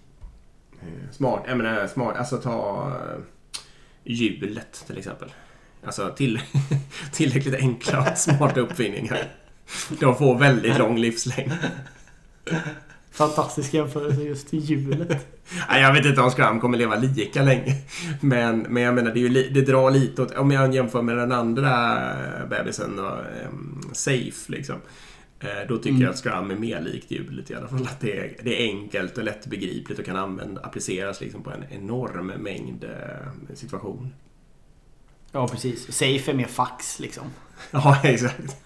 Eh, 0.82 1.10
Smart, 1.12 1.42
jag 1.48 1.56
menar 1.56 1.86
smart, 1.86 2.16
alltså 2.16 2.36
ta 2.36 2.88
eh, 2.88 3.20
hjulet 4.04 4.84
till 4.86 4.98
exempel. 4.98 5.28
Alltså 5.84 6.10
till, 6.16 6.40
tillräckligt 7.12 7.54
enkla 7.54 8.00
och 8.10 8.18
smarta 8.18 8.60
uppfinningar. 8.60 9.18
De 10.00 10.16
får 10.16 10.38
väldigt 10.38 10.78
lång 10.78 10.98
livslängd. 10.98 11.52
Fantastisk 13.12 13.74
jämförelse 13.74 14.22
just 14.22 14.48
till 14.50 14.58
hjulet. 14.58 15.08
Nej, 15.68 15.82
jag 15.82 15.92
vet 15.92 16.04
inte 16.06 16.20
om 16.20 16.30
Scrum 16.30 16.60
kommer 16.60 16.78
leva 16.78 16.96
lika 16.96 17.42
länge. 17.42 17.74
Men, 18.20 18.58
men 18.58 18.82
jag 18.82 18.94
menar, 18.94 19.10
det, 19.14 19.28
li- 19.28 19.48
det 19.54 19.60
drar 19.60 19.90
lite 19.90 20.22
åt... 20.22 20.34
Om 20.36 20.50
jag 20.50 20.74
jämför 20.74 21.02
med 21.02 21.16
den 21.16 21.32
andra 21.32 21.96
eh, 22.10 22.46
bebisen 22.48 22.98
och 22.98 23.18
um, 23.48 23.90
Safe 23.92 24.52
liksom. 24.52 24.76
Eh, 25.40 25.48
Då 25.68 25.76
tycker 25.76 25.88
Mm. 25.90 26.02
jag 26.02 26.10
att 26.10 26.16
Scrum 26.18 26.50
är 26.50 26.54
mer 26.56 26.80
likt 26.80 27.10
hjulet 27.10 27.50
i 27.50 27.54
alla 27.54 27.68
fall. 27.68 27.82
Att 27.82 28.00
det 28.00 28.18
är, 28.18 28.36
det 28.42 28.62
är 28.62 28.66
enkelt 28.68 29.18
och 29.18 29.24
lättbegripligt 29.24 29.98
och 30.00 30.06
kan 30.06 30.16
använda, 30.16 30.60
appliceras 30.60 31.20
liksom 31.20 31.42
på 31.42 31.50
en 31.50 31.64
enorm 31.70 32.26
mängd 32.26 32.84
eh, 32.84 33.54
situationer. 33.54 34.10
Ja, 35.32 35.48
precis. 35.48 35.92
Safe 35.92 36.30
är 36.30 36.34
mer 36.34 36.44
fax 36.46 37.00
liksom. 37.00 37.24
Ja, 37.70 38.00
exakt. 38.04 38.56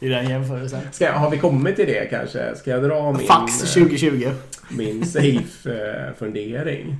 I 0.00 0.08
den 0.08 0.28
jämförelsen. 0.30 0.80
Ska, 0.92 1.12
har 1.12 1.30
vi 1.30 1.38
kommit 1.38 1.76
till 1.76 1.86
det 1.86 2.06
kanske? 2.10 2.56
Ska 2.56 2.70
jag 2.70 2.82
dra 2.82 3.12
min, 3.12 3.26
Fax 3.26 3.76
eh, 3.76 3.82
2020. 3.82 4.30
min 4.70 5.06
Safe-fundering? 5.06 6.96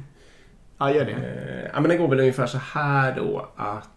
Ja, 0.78 0.94
gör 0.94 1.04
det. 1.04 1.12
Eh, 1.12 1.70
ja, 1.74 1.80
men 1.80 1.88
den 1.88 1.98
går 1.98 2.08
väl 2.08 2.20
ungefär 2.20 2.46
så 2.46 2.58
här 2.58 3.16
då 3.16 3.48
att 3.56 3.88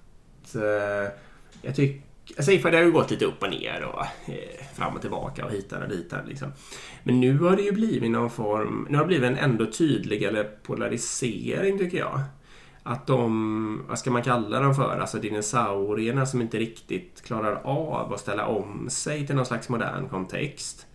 eh, 0.55 1.11
jag 1.61 1.75
tycker 1.75 2.01
Safe 2.39 2.69
det 2.69 2.77
har 2.77 2.83
ju 2.83 2.91
gått 2.91 3.11
lite 3.11 3.25
upp 3.25 3.43
och 3.43 3.49
ner 3.49 3.83
och 3.83 4.05
eh, 4.33 4.65
fram 4.75 4.95
och 4.95 5.01
tillbaka 5.01 5.45
och 5.45 5.51
hitan 5.51 5.83
och 5.83 5.89
ditan. 5.89 6.25
liksom. 6.25 6.51
Men 7.03 7.19
nu 7.19 7.37
har 7.39 7.55
det 7.55 7.61
ju 7.61 7.71
blivit 7.71 8.11
någon 8.11 8.29
form, 8.29 8.87
nu 8.89 8.97
har 8.97 9.03
det 9.03 9.07
blivit 9.07 9.29
en 9.29 9.37
ändå 9.37 9.65
tydligare 9.65 10.43
polarisering 10.43 11.77
tycker 11.77 11.97
jag. 11.97 12.19
Att 12.83 13.07
de, 13.07 13.85
vad 13.87 13.99
ska 13.99 14.11
man 14.11 14.23
kalla 14.23 14.59
dem 14.59 14.75
för, 14.75 14.99
alltså 14.99 15.17
dinosaurierna 15.17 16.25
som 16.25 16.41
inte 16.41 16.57
riktigt 16.59 17.21
klarar 17.25 17.61
av 17.63 18.13
att 18.13 18.19
ställa 18.19 18.45
om 18.45 18.89
sig 18.89 19.27
till 19.27 19.35
någon 19.35 19.45
slags 19.45 19.69
modern 19.69 20.09
kontext. 20.09 20.85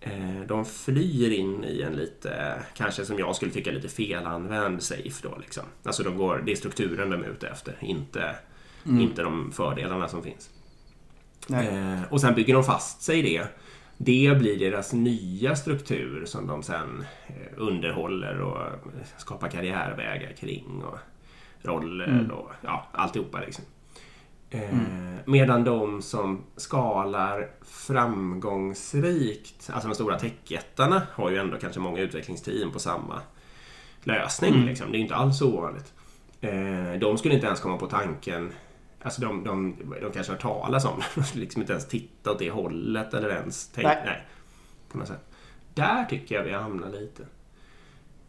Eh, 0.00 0.40
De 0.48 0.64
flyr 0.64 1.30
in 1.30 1.64
i 1.64 1.82
en 1.82 1.92
lite, 1.92 2.62
kanske 2.76 3.04
som 3.04 3.18
jag 3.18 3.36
skulle 3.36 3.52
tycka 3.52 3.70
lite 3.70 3.88
felanvänd 3.88 4.82
safe 4.82 5.28
då 5.28 5.38
liksom. 5.40 5.64
Alltså 5.82 6.02
de 6.02 6.16
går, 6.16 6.42
det 6.46 6.52
är 6.52 6.56
strukturen 6.56 7.10
de 7.10 7.22
är 7.24 7.28
ute 7.28 7.48
efter, 7.48 7.76
inte, 7.80 8.36
Mm. 8.88 9.00
inte 9.00 9.22
de 9.22 9.52
fördelarna 9.52 10.08
som 10.08 10.22
finns. 10.22 10.50
Eh, 11.50 12.02
och 12.10 12.20
sen 12.20 12.34
bygger 12.34 12.54
de 12.54 12.64
fast 12.64 13.02
sig 13.02 13.18
i 13.18 13.22
det. 13.22 13.46
Det 13.98 14.38
blir 14.38 14.58
deras 14.58 14.92
nya 14.92 15.56
struktur 15.56 16.24
som 16.26 16.46
de 16.46 16.62
sen 16.62 17.04
eh, 17.26 17.34
underhåller 17.56 18.40
och 18.40 18.60
eh, 18.66 18.72
skapar 19.16 19.48
karriärvägar 19.48 20.32
kring 20.32 20.82
och 20.84 20.98
roller 21.62 22.06
Mm. 22.08 22.30
och 22.30 22.50
ja, 22.62 22.86
alltihopa 22.92 23.40
liksom. 23.40 23.64
Eh, 24.50 24.70
Mm. 24.74 25.16
Medan 25.24 25.64
de 25.64 26.02
som 26.02 26.44
skalar 26.56 27.48
framgångsrikt, 27.64 29.70
alltså 29.72 29.88
de 29.88 29.94
stora 29.94 30.18
techjättarna 30.18 31.02
har 31.12 31.30
ju 31.30 31.36
ändå 31.36 31.56
kanske 31.56 31.80
många 31.80 32.00
utvecklingsteam 32.00 32.72
på 32.72 32.78
samma 32.78 33.20
lösning. 34.04 34.54
Mm. 34.54 34.66
Liksom. 34.66 34.92
Det 34.92 34.98
är 34.98 35.00
inte 35.00 35.14
alls 35.14 35.42
ovanligt. 35.42 35.92
De 37.00 37.18
skulle 37.18 37.34
inte 37.34 37.46
ens 37.46 37.60
komma 37.60 37.76
på 37.76 37.86
tanken 37.86 38.52
Alltså 39.06 39.20
de, 39.20 39.44
de, 39.44 39.76
de 40.02 40.12
kanske 40.14 40.32
har 40.32 40.38
talas 40.38 40.84
om 40.84 40.98
det. 40.98 41.04
De 41.20 41.24
skulle 41.24 41.44
liksom 41.44 41.62
inte 41.62 41.72
ens 41.72 41.88
titta 41.88 42.30
åt 42.30 42.38
det 42.38 42.50
hållet 42.50 43.14
eller 43.14 43.28
ens 43.30 43.68
tänka... 43.68 43.88
Nej. 43.88 44.02
Nej. 44.04 44.26
På 44.92 44.98
något 44.98 45.08
sätt. 45.08 45.28
Där 45.74 46.04
tycker 46.04 46.34
jag 46.34 46.42
vi 46.44 46.52
hamnar 46.52 46.88
lite. 46.90 47.22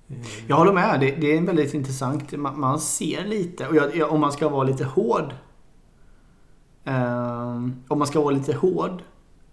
Eh, 0.09 0.17
Jag 0.47 0.55
håller 0.55 0.73
med. 0.73 0.99
Det, 0.99 1.11
det 1.11 1.37
är 1.37 1.41
väldigt 1.41 1.73
intressant. 1.73 2.31
Man, 2.31 2.59
man 2.59 2.79
ser 2.79 3.25
lite. 3.25 3.67
Och 3.67 3.75
jag, 3.75 4.11
om 4.11 4.21
man 4.21 4.31
ska 4.31 4.49
vara 4.49 4.63
lite 4.63 4.85
hård. 4.85 5.33
ehm, 6.85 7.83
om 7.87 7.97
man 7.99 8.07
ska 8.07 8.21
vara 8.21 8.33
lite 8.33 8.53
hård. 8.55 9.01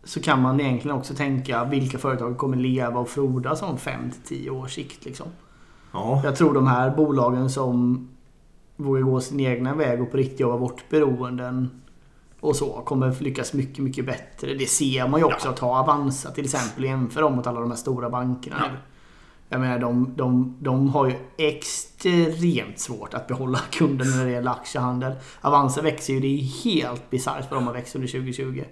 Så 0.05 0.21
kan 0.21 0.43
man 0.43 0.61
egentligen 0.61 0.97
också 0.97 1.15
tänka 1.15 1.65
vilka 1.65 1.99
företag 1.99 2.39
kommer 2.39 2.57
leva 2.57 3.01
och 3.01 3.09
frodas 3.09 3.63
om 3.63 3.77
5-10 3.77 4.51
års 4.51 4.75
sikt. 4.75 5.05
Liksom. 5.05 5.27
Ja. 5.93 6.21
Jag 6.25 6.37
tror 6.37 6.55
de 6.55 6.67
här 6.67 6.91
bolagen 6.91 7.51
som 7.51 8.09
vågar 8.77 9.03
gå 9.03 9.21
sin 9.21 9.41
egna 9.41 9.75
väg 9.75 10.03
och 10.03 10.11
på 10.11 10.17
riktigt 10.17 10.41
jobba 10.41 10.59
bort 10.59 10.85
beroenden 10.91 11.71
och 12.41 12.57
så 12.57 12.67
kommer 12.73 13.23
lyckas 13.23 13.53
mycket, 13.53 13.79
mycket 13.85 14.07
bättre. 14.07 14.55
Det 14.55 14.67
ser 14.67 15.09
man 15.09 15.21
ju 15.21 15.25
också. 15.27 15.47
Ja. 15.47 15.51
att 15.51 15.57
Ta 15.57 15.79
Avanza 15.79 16.31
till 16.31 16.45
exempel. 16.45 16.85
Jämför 16.85 17.21
dem 17.23 17.37
mot 17.37 17.47
alla 17.47 17.61
de 17.61 17.71
här 17.71 17.79
stora 17.79 18.11
bankerna. 18.11 18.57
Ja. 18.61 18.69
Jag 19.49 19.61
menar, 19.61 19.79
de, 19.79 20.13
de, 20.17 20.57
de 20.61 20.89
har 20.89 21.07
ju 21.07 21.15
extremt 21.37 22.79
svårt 22.79 23.15
att 23.15 23.27
behålla 23.27 23.59
kunden 23.71 24.11
när 24.11 24.25
det 24.25 24.31
gäller 24.31 24.51
aktiehandel. 24.51 25.13
Avanza 25.41 25.83
växer 25.83 26.13
ju. 26.15 26.21
Det 26.21 26.27
är 26.27 26.65
helt 26.65 27.11
bisarrt 27.11 27.51
vad 27.51 27.61
de 27.61 27.67
har 27.67 27.75
växt 27.75 27.95
under 27.95 28.09
2020. 28.09 28.65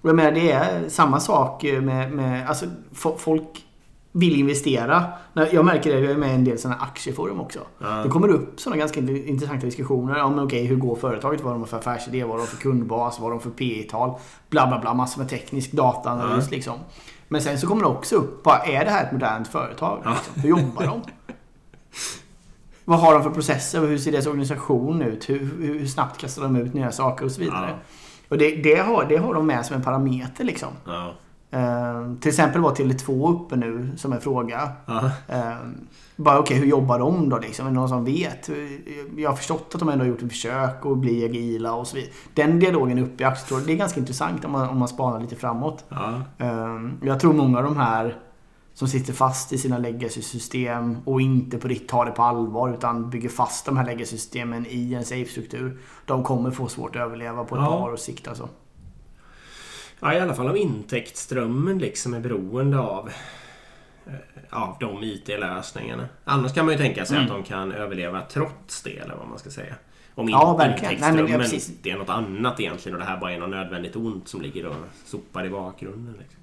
Och 0.00 0.08
jag 0.08 0.16
menar, 0.16 0.32
det 0.32 0.50
är 0.50 0.88
samma 0.88 1.20
sak 1.20 1.62
med... 1.62 2.12
med 2.12 2.48
alltså, 2.48 2.66
fo- 2.92 3.16
folk 3.16 3.63
vill 4.16 4.40
investera. 4.40 5.04
Jag 5.52 5.64
märker 5.64 5.94
det, 5.94 6.00
jag 6.00 6.10
är 6.10 6.16
med 6.16 6.30
i 6.30 6.34
en 6.34 6.44
del 6.44 6.58
sådana 6.58 6.80
aktieforum 6.80 7.40
också. 7.40 7.58
Ja. 7.78 7.86
Det 7.88 8.08
kommer 8.08 8.28
upp 8.28 8.60
sådana 8.60 8.76
ganska 8.78 9.00
int- 9.00 9.26
intressanta 9.26 9.66
diskussioner. 9.66 10.28
Men 10.30 10.44
okej, 10.44 10.64
hur 10.66 10.76
går 10.76 10.96
företaget? 10.96 11.40
Vad 11.40 11.52
har 11.52 11.58
de 11.60 11.66
för 11.68 11.76
affärsidé? 11.78 12.22
Vad 12.24 12.30
har 12.32 12.38
de 12.38 12.46
för 12.46 12.56
kundbas? 12.56 13.18
Vad 13.20 13.22
har 13.22 13.30
de 13.30 13.40
för 13.40 13.50
P 13.50 13.86
tal 13.90 14.14
Bla, 14.50 14.66
bla, 14.66 14.78
bla. 14.78 14.94
Massor 14.94 15.18
med 15.20 15.28
teknisk 15.30 15.72
dataanalys 15.72 16.44
Ja. 16.44 16.56
liksom. 16.56 16.74
Men 17.28 17.40
sen 17.42 17.58
så 17.60 17.66
kommer 17.66 17.82
det 17.82 17.88
också 17.88 18.16
upp. 18.16 18.40
Vad 18.44 18.68
är 18.68 18.84
det 18.84 18.90
här 18.90 19.04
ett 19.06 19.12
modernt 19.12 19.48
företag? 19.48 20.00
Ja. 20.04 20.10
Liksom? 20.10 20.42
Hur 20.42 20.48
jobbar 20.48 20.86
de? 20.86 21.02
Vad 22.84 22.98
har 23.00 23.14
de 23.14 23.22
för 23.22 23.30
processer? 23.30 23.80
Hur 23.80 23.98
ser 23.98 24.12
deras 24.12 24.26
organisation 24.26 25.02
ut? 25.02 25.28
Hur, 25.30 25.38
hur 25.60 25.86
snabbt 25.86 26.20
kastar 26.20 26.42
de 26.42 26.56
ut 26.56 26.74
nya 26.74 26.92
saker 26.92 27.24
och 27.24 27.30
så 27.32 27.40
vidare? 27.40 27.74
Och 28.28 28.38
det, 28.38 28.56
det, 28.56 28.74
har, 28.74 29.04
det 29.08 29.16
har 29.16 29.34
de 29.34 29.46
med 29.46 29.66
som 29.66 29.76
en 29.76 29.82
parameter 29.82 30.44
liksom. 30.44 30.68
Eh, 31.54 32.14
till 32.20 32.28
exempel 32.28 32.60
var 32.60 32.74
Tele2 32.74 33.34
uppe 33.34 33.56
nu 33.56 33.90
som 33.96 34.12
en 34.12 34.20
fråga. 34.20 34.68
Eh, 35.28 35.52
bara 36.16 36.38
okej, 36.38 36.56
hur 36.58 36.66
jobbar 36.66 36.98
de 36.98 37.28
då 37.28 37.38
liksom? 37.38 37.66
Är 37.66 37.70
det 37.70 37.74
någon 37.76 37.88
som 37.88 38.04
vet? 38.04 38.50
Jag 39.16 39.30
har 39.30 39.36
förstått 39.36 39.70
att 39.74 39.80
de 39.80 39.88
ändå 39.88 40.04
har 40.04 40.08
gjort 40.08 40.22
ett 40.22 40.28
försök 40.30 40.86
att 40.86 40.98
bli 40.98 41.24
agila 41.24 41.74
och 41.74 41.86
så 41.86 41.96
vidare. 41.96 42.12
Den 42.34 42.58
dialogen 42.60 42.98
är 42.98 43.02
uppe 43.02 43.22
i 43.22 43.26
aktietråden. 43.26 43.66
Det 43.66 43.72
är 43.72 43.76
ganska 43.76 44.00
intressant 44.00 44.44
om 44.44 44.52
man, 44.52 44.68
om 44.68 44.78
man 44.78 44.88
spanar 44.88 45.20
lite 45.20 45.36
framåt. 45.36 45.84
Eh, 46.38 46.78
jag 47.02 47.20
tror 47.20 47.32
många 47.32 47.58
av 47.58 47.64
de 47.64 47.76
här 47.76 48.16
som 48.74 48.88
sitter 48.88 49.12
fast 49.12 49.52
i 49.52 49.58
sina 49.58 49.78
legacy-system 49.78 50.96
och 51.04 51.20
inte 51.20 51.58
på 51.58 51.68
riktigt 51.68 51.88
tar 51.88 52.04
det 52.04 52.10
på 52.12 52.22
allvar 52.22 52.74
utan 52.74 53.10
bygger 53.10 53.28
fast 53.28 53.66
de 53.66 53.76
här 53.76 53.86
legacy-systemen 53.86 54.66
i 54.68 54.94
en 54.94 55.04
safe-struktur. 55.04 55.78
De 56.06 56.22
kommer 56.22 56.50
få 56.50 56.68
svårt 56.68 56.96
att 56.96 57.02
överleva 57.02 57.44
på 57.44 57.54
ett 57.56 57.62
Ja. 57.62 57.66
par 57.80 57.92
års 57.92 58.00
sikt 58.00 58.28
alltså. 58.28 58.48
Ja, 60.04 60.14
i 60.14 60.20
alla 60.20 60.34
fall 60.34 60.48
om 60.48 60.56
intäktsströmmen 60.56 61.78
liksom 61.78 62.14
är 62.14 62.20
beroende 62.20 62.78
av 62.78 63.10
eh, 64.06 64.12
av 64.50 64.76
de 64.80 65.02
IT-lösningarna. 65.04 66.08
Annars 66.24 66.52
kan 66.54 66.64
man 66.66 66.72
ju 66.74 66.78
tänka 66.78 67.04
sig 67.06 67.16
Mm. 67.16 67.30
att 67.30 67.36
de 67.36 67.44
kan 67.48 67.72
överleva 67.72 68.20
trots 68.20 68.82
det, 68.82 68.98
eller 68.98 69.14
vad 69.16 69.28
man 69.28 69.38
ska 69.38 69.50
säga. 69.50 69.74
Om 70.14 70.28
Ja, 70.28 70.56
verkligen. 70.56 70.94
Nej, 71.00 71.00
men, 71.00 71.18
ja, 71.18 71.22
intäktsströmmen 71.22 71.50
precis. 71.50 71.72
det 71.82 71.90
är 71.90 71.96
något 71.98 72.08
annat 72.08 72.60
egentligen 72.60 72.94
och 72.96 73.00
det 73.04 73.06
här 73.10 73.20
bara 73.20 73.32
är 73.32 73.38
något 73.38 73.50
nödvändigt 73.50 73.96
ont 73.96 74.28
som 74.28 74.40
ligger 74.42 74.66
och 74.66 74.76
sopar 75.04 75.44
i 75.46 75.50
bakgrunden. 75.50 76.14
Liksom. 76.18 76.40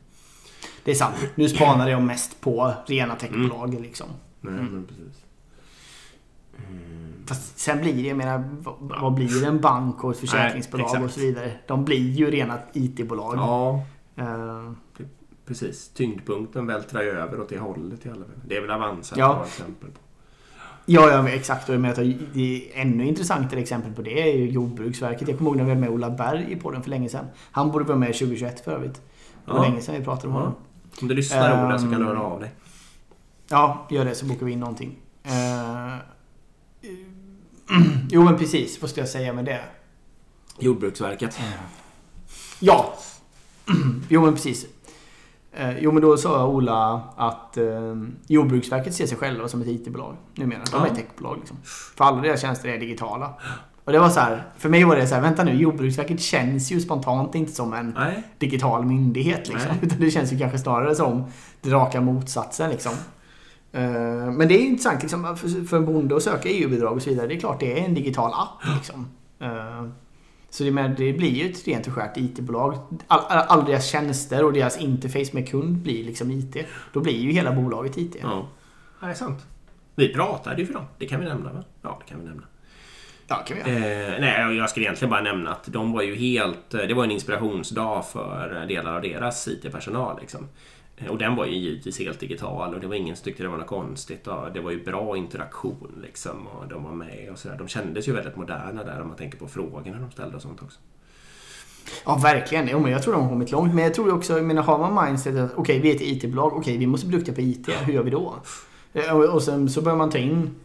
Det 0.84 0.92
är 0.92 0.96
sant. 0.96 1.16
Nu 1.36 1.50
spanar 1.50 1.90
jag 1.90 2.02
mest 2.02 2.42
på 2.42 2.74
rena 2.88 3.16
techbolag 3.16 3.82
liksom. 3.82 4.08
Nej, 4.42 4.54
Mm. 4.54 4.88
precis. 4.88 5.24
Mm. 6.70 6.91
Fast 7.26 7.60
sen 7.60 7.82
blir 7.82 7.94
det, 7.94 8.02
jag 8.02 8.18
menar, 8.18 8.44
vad, 8.80 9.14
blir 9.14 9.46
en 9.48 9.62
bank 9.62 10.04
och 10.04 10.12
ett 10.12 10.18
försäkringsbolag 10.20 10.86
exakt. 10.86 11.04
och 11.04 11.12
så 11.12 11.20
vidare? 11.20 11.52
De 11.68 11.86
blir 11.86 12.10
ju 12.10 12.32
rena 12.32 12.60
IT-bolag. 12.74 13.36
Ja, 13.38 13.84
Eh, 14.16 14.72
Precis. 15.46 15.90
Tyngdpunkten 15.90 16.68
vältrar 16.68 17.02
ju 17.02 17.10
över 17.10 17.40
åt 17.42 17.50
det 17.50 17.58
hållet 17.60 18.06
i 18.06 18.10
alla 18.10 18.18
fall. 18.26 18.34
Det 18.46 18.58
är 18.58 18.62
väl 18.62 18.72
Avanza 18.72 19.16
Ja. 19.20 19.42
ett 19.44 19.48
exempel 19.48 19.90
på. 19.92 20.00
Ja, 20.86 21.10
ja 21.12 21.30
exakt. 21.30 21.70
Och 21.70 21.76
jag 21.76 21.82
menar 21.82 21.96
det 22.34 22.72
är 22.74 22.82
ännu 22.82 23.08
intressantare 23.08 23.60
exempel 23.60 23.94
på 23.94 24.02
det 24.02 24.22
är 24.32 24.38
ju 24.38 24.50
Jordbruksverket. 24.50 25.28
Jag 25.28 25.38
kommer 25.38 25.50
ihåg 25.52 25.58
när 25.58 25.64
vi 25.64 25.70
hade 25.70 25.82
med 25.82 25.90
Ola 25.90 26.10
Berg 26.10 26.46
i 26.52 26.56
podden 26.56 26.84
för 26.84 26.90
länge 26.90 27.10
sedan. 27.10 27.26
Han 27.52 27.72
borde 27.72 27.86
vara 27.86 27.98
med 27.98 28.08
2021 28.14 28.60
för 28.60 28.72
övrigt. 28.72 29.02
Det 29.46 29.52
var 29.52 29.58
Ja. 29.58 29.64
länge 29.64 29.82
sedan 29.82 29.96
vi 29.96 30.04
pratade 30.04 30.28
om 30.28 30.34
Ja. 30.34 30.40
honom. 30.40 30.56
Om 31.02 31.08
du 31.08 31.16
lyssnar 31.16 31.66
Ola 31.66 31.78
så 31.80 31.84
kan 31.84 31.92
du 31.92 31.96
Ehm. 32.02 32.08
höra 32.08 32.22
av 32.22 32.40
dig. 32.40 32.52
Ja, 33.50 33.88
gör 33.90 34.06
det 34.06 34.16
så 34.16 34.26
bokar 34.26 34.46
vi 34.46 34.52
in 34.52 34.60
någonting. 34.60 34.96
Eh, 35.24 35.32
jo 38.10 38.24
men 38.24 38.38
precis, 38.38 38.82
vad 38.82 38.90
ska 38.90 39.02
jag 39.02 39.10
säga 39.10 39.34
med 39.34 39.46
det? 39.46 39.62
Jordbruksverket. 40.60 41.40
Ja! 42.60 42.94
jo 44.10 44.22
men 44.22 44.34
precis. 44.34 44.66
Eh, 45.54 45.80
jo 45.80 45.92
men 45.92 46.02
då 46.02 46.18
sa 46.18 46.48
Ola 46.48 47.02
att 47.18 47.58
eh, 47.58 47.96
Jordbruksverket 48.28 48.94
ser 48.94 49.06
sig 49.08 49.18
själva 49.18 49.48
som 49.48 49.62
ett 49.62 49.68
IT-bolag 49.68 50.16
numera. 50.36 50.62
De 50.72 50.84
är 50.84 50.88
ett 50.88 50.96
techbolag 50.96 51.38
liksom. 51.38 51.58
För 51.98 52.06
alla 52.06 52.22
deras 52.22 52.42
tjänster 52.42 52.70
är 52.70 52.80
digitala. 52.80 53.34
Och 53.84 53.92
det 53.92 54.00
var 54.00 54.10
så 54.10 54.20
här, 54.20 54.44
för 54.58 54.70
mig 54.70 54.84
var 54.84 54.96
det 54.96 55.08
så 55.08 55.16
här, 55.16 55.22
vänta 55.22 55.44
nu, 55.44 55.54
Jordbruksverket 55.54 56.22
känns 56.22 56.72
ju 56.72 56.82
spontant 56.82 57.36
inte 57.36 57.52
som 57.52 57.74
en 57.74 57.96
Nej. 57.98 58.24
digital 58.38 58.86
myndighet 58.86 59.48
liksom. 59.48 59.70
Nej. 59.70 59.80
Utan 59.82 60.00
det 60.00 60.12
känns 60.12 60.34
ju 60.34 60.38
kanske 60.40 60.58
snarare 60.58 60.96
som 60.96 61.24
det 61.62 61.70
raka 61.70 62.02
motsatsen 62.02 62.70
liksom. 62.70 62.94
Eh, 63.72 63.82
Men 64.32 64.48
det 64.48 64.54
är 64.56 64.66
intressant 64.66 65.02
liksom, 65.02 65.38
för- 65.38 65.68
för 65.68 65.78
en 65.78 65.86
bonde 65.86 66.16
att 66.16 66.24
söka 66.24 66.50
EU-bidrag 66.50 66.94
och 66.94 67.02
så 67.02 67.10
vidare. 67.10 67.28
Det 67.28 67.36
är 67.36 67.40
klart 67.40 67.60
det 67.60 67.80
är 67.80 67.86
en 67.86 67.94
digital 67.94 68.32
app 68.34 68.76
liksom. 68.76 69.08
Eh, 69.40 69.86
Så 70.50 70.64
det, 70.64 70.72
med, 70.72 70.92
det 70.98 71.14
blir 71.14 71.30
ju 71.30 71.50
ett 71.52 71.68
rent 71.68 71.88
och 71.88 71.94
skärt 71.94 72.18
IT-bolag. 72.18 72.78
All, 73.08 73.20
all, 73.48 73.66
deras 73.66 73.86
tjänster 73.90 74.44
och 74.46 74.54
deras 74.54 74.78
interface 74.78 75.30
med 75.34 75.50
kund 75.50 75.78
blir 75.78 76.04
liksom 76.04 76.32
IT. 76.32 76.58
Då 76.94 77.00
blir 77.00 77.14
ju 77.20 77.32
hela 77.32 77.52
bolaget 77.52 77.98
IT. 77.98 78.16
Ja. 78.22 78.48
Det 79.02 79.06
är 79.06 79.14
sant. 79.14 79.46
Vi 79.96 80.14
pratade 80.14 80.62
ju 80.62 80.66
för 80.68 80.74
dem. 80.74 80.86
Det 80.98 81.06
kan 81.06 81.20
vi 81.20 81.26
nämna 81.26 81.54
va? 81.54 81.64
Ja, 81.82 82.00
det 82.06 82.10
kan 82.12 82.20
vi 82.22 82.26
nämna. 82.28 82.44
Ja, 83.28 83.36
kan 83.36 83.58
vi 83.66 83.72
göra. 83.72 84.14
Eh, 84.14 84.20
nej, 84.22 84.58
jag 84.58 84.70
skulle 84.70 84.86
egentligen 84.86 85.10
bara 85.10 85.22
nämna 85.22 85.52
att 85.52 85.64
de 85.66 85.92
var 85.92 86.02
ju 86.02 86.16
helt... 86.16 86.74
eh, 86.74 86.82
Det 86.82 86.94
var 86.94 87.04
en 87.04 87.12
inspirationsdag 87.12 88.02
för 88.02 88.66
delar 88.68 88.96
av 88.96 89.02
deras 89.02 89.48
IT-personal. 89.48 90.18
Liksom. 90.22 90.48
Eh, 91.04 91.12
och 91.12 91.18
den 91.18 91.36
var 91.36 91.46
ju 91.46 91.56
givetvis 91.56 92.00
helt 92.00 92.20
digital 92.20 92.74
och 92.74 92.80
det 92.80 92.88
var 92.88 92.96
ingen 92.96 93.16
som 93.16 93.24
tyckte 93.24 93.44
det 93.44 93.50
var 93.50 93.58
något 93.58 93.68
konstigt. 93.68 94.28
Och 94.28 94.52
det 94.54 94.60
var 94.60 94.72
ju 94.72 94.84
bra 94.84 95.18
interaktion 95.18 96.00
liksom 96.02 96.48
och 96.48 96.68
de 96.68 96.84
var 96.84 96.92
med 96.92 97.30
och 97.32 97.40
sådär. 97.40 97.58
De 97.58 97.68
kändes 97.68 98.08
ju 98.08 98.14
väldigt 98.14 98.36
moderna 98.36 98.84
där 98.84 99.02
om 99.02 99.08
man 99.08 99.18
tänker 99.18 99.38
på 99.38 99.48
frågorna 99.48 100.00
de 100.00 100.12
ställde 100.12 100.36
och 100.36 100.42
sånt 100.42 100.62
också. 100.62 100.80
Ja, 102.06 102.20
verkligen. 102.24 102.68
Jo, 102.68 102.80
men 102.80 102.92
jag 102.92 103.04
tror 103.04 103.14
de 103.14 103.22
har 103.22 103.30
kommit 103.30 103.52
långt. 103.52 103.74
Men 103.74 103.84
jag 103.84 103.94
tror 103.94 104.14
också, 104.14 104.34
jag 104.34 104.46
menar, 104.46 104.64
har 104.64 104.78
man 104.78 105.06
mindset 105.06 105.36
att 105.36 105.52
okej, 105.56 105.80
vi 105.80 105.92
är 105.92 105.96
ett 105.96 106.02
IT-bolag. 106.02 106.54
Okej, 106.54 106.78
vi 106.78 106.88
måste 106.88 107.08
bli 107.08 107.18
duktiga 107.18 107.36
på 107.36 107.42
IT. 107.42 107.70
Hur 107.86 107.94
gör 107.94 108.04
vi 108.04 108.10
då? 108.10 108.36
Eh, 108.94 109.12
och 109.12 109.44
sen 109.44 109.70
så 109.70 109.82
börjar 109.82 109.98
man 109.98 110.10
ta 110.10 110.18
in 110.18 110.56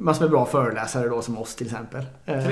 massor 0.00 0.24
med 0.24 0.30
bra 0.30 0.46
föreläsare 0.46 1.08
då 1.08 1.22
som 1.22 1.38
oss 1.38 1.54
till 1.54 1.66
exempel. 1.66 2.04
Eh, 2.24 2.36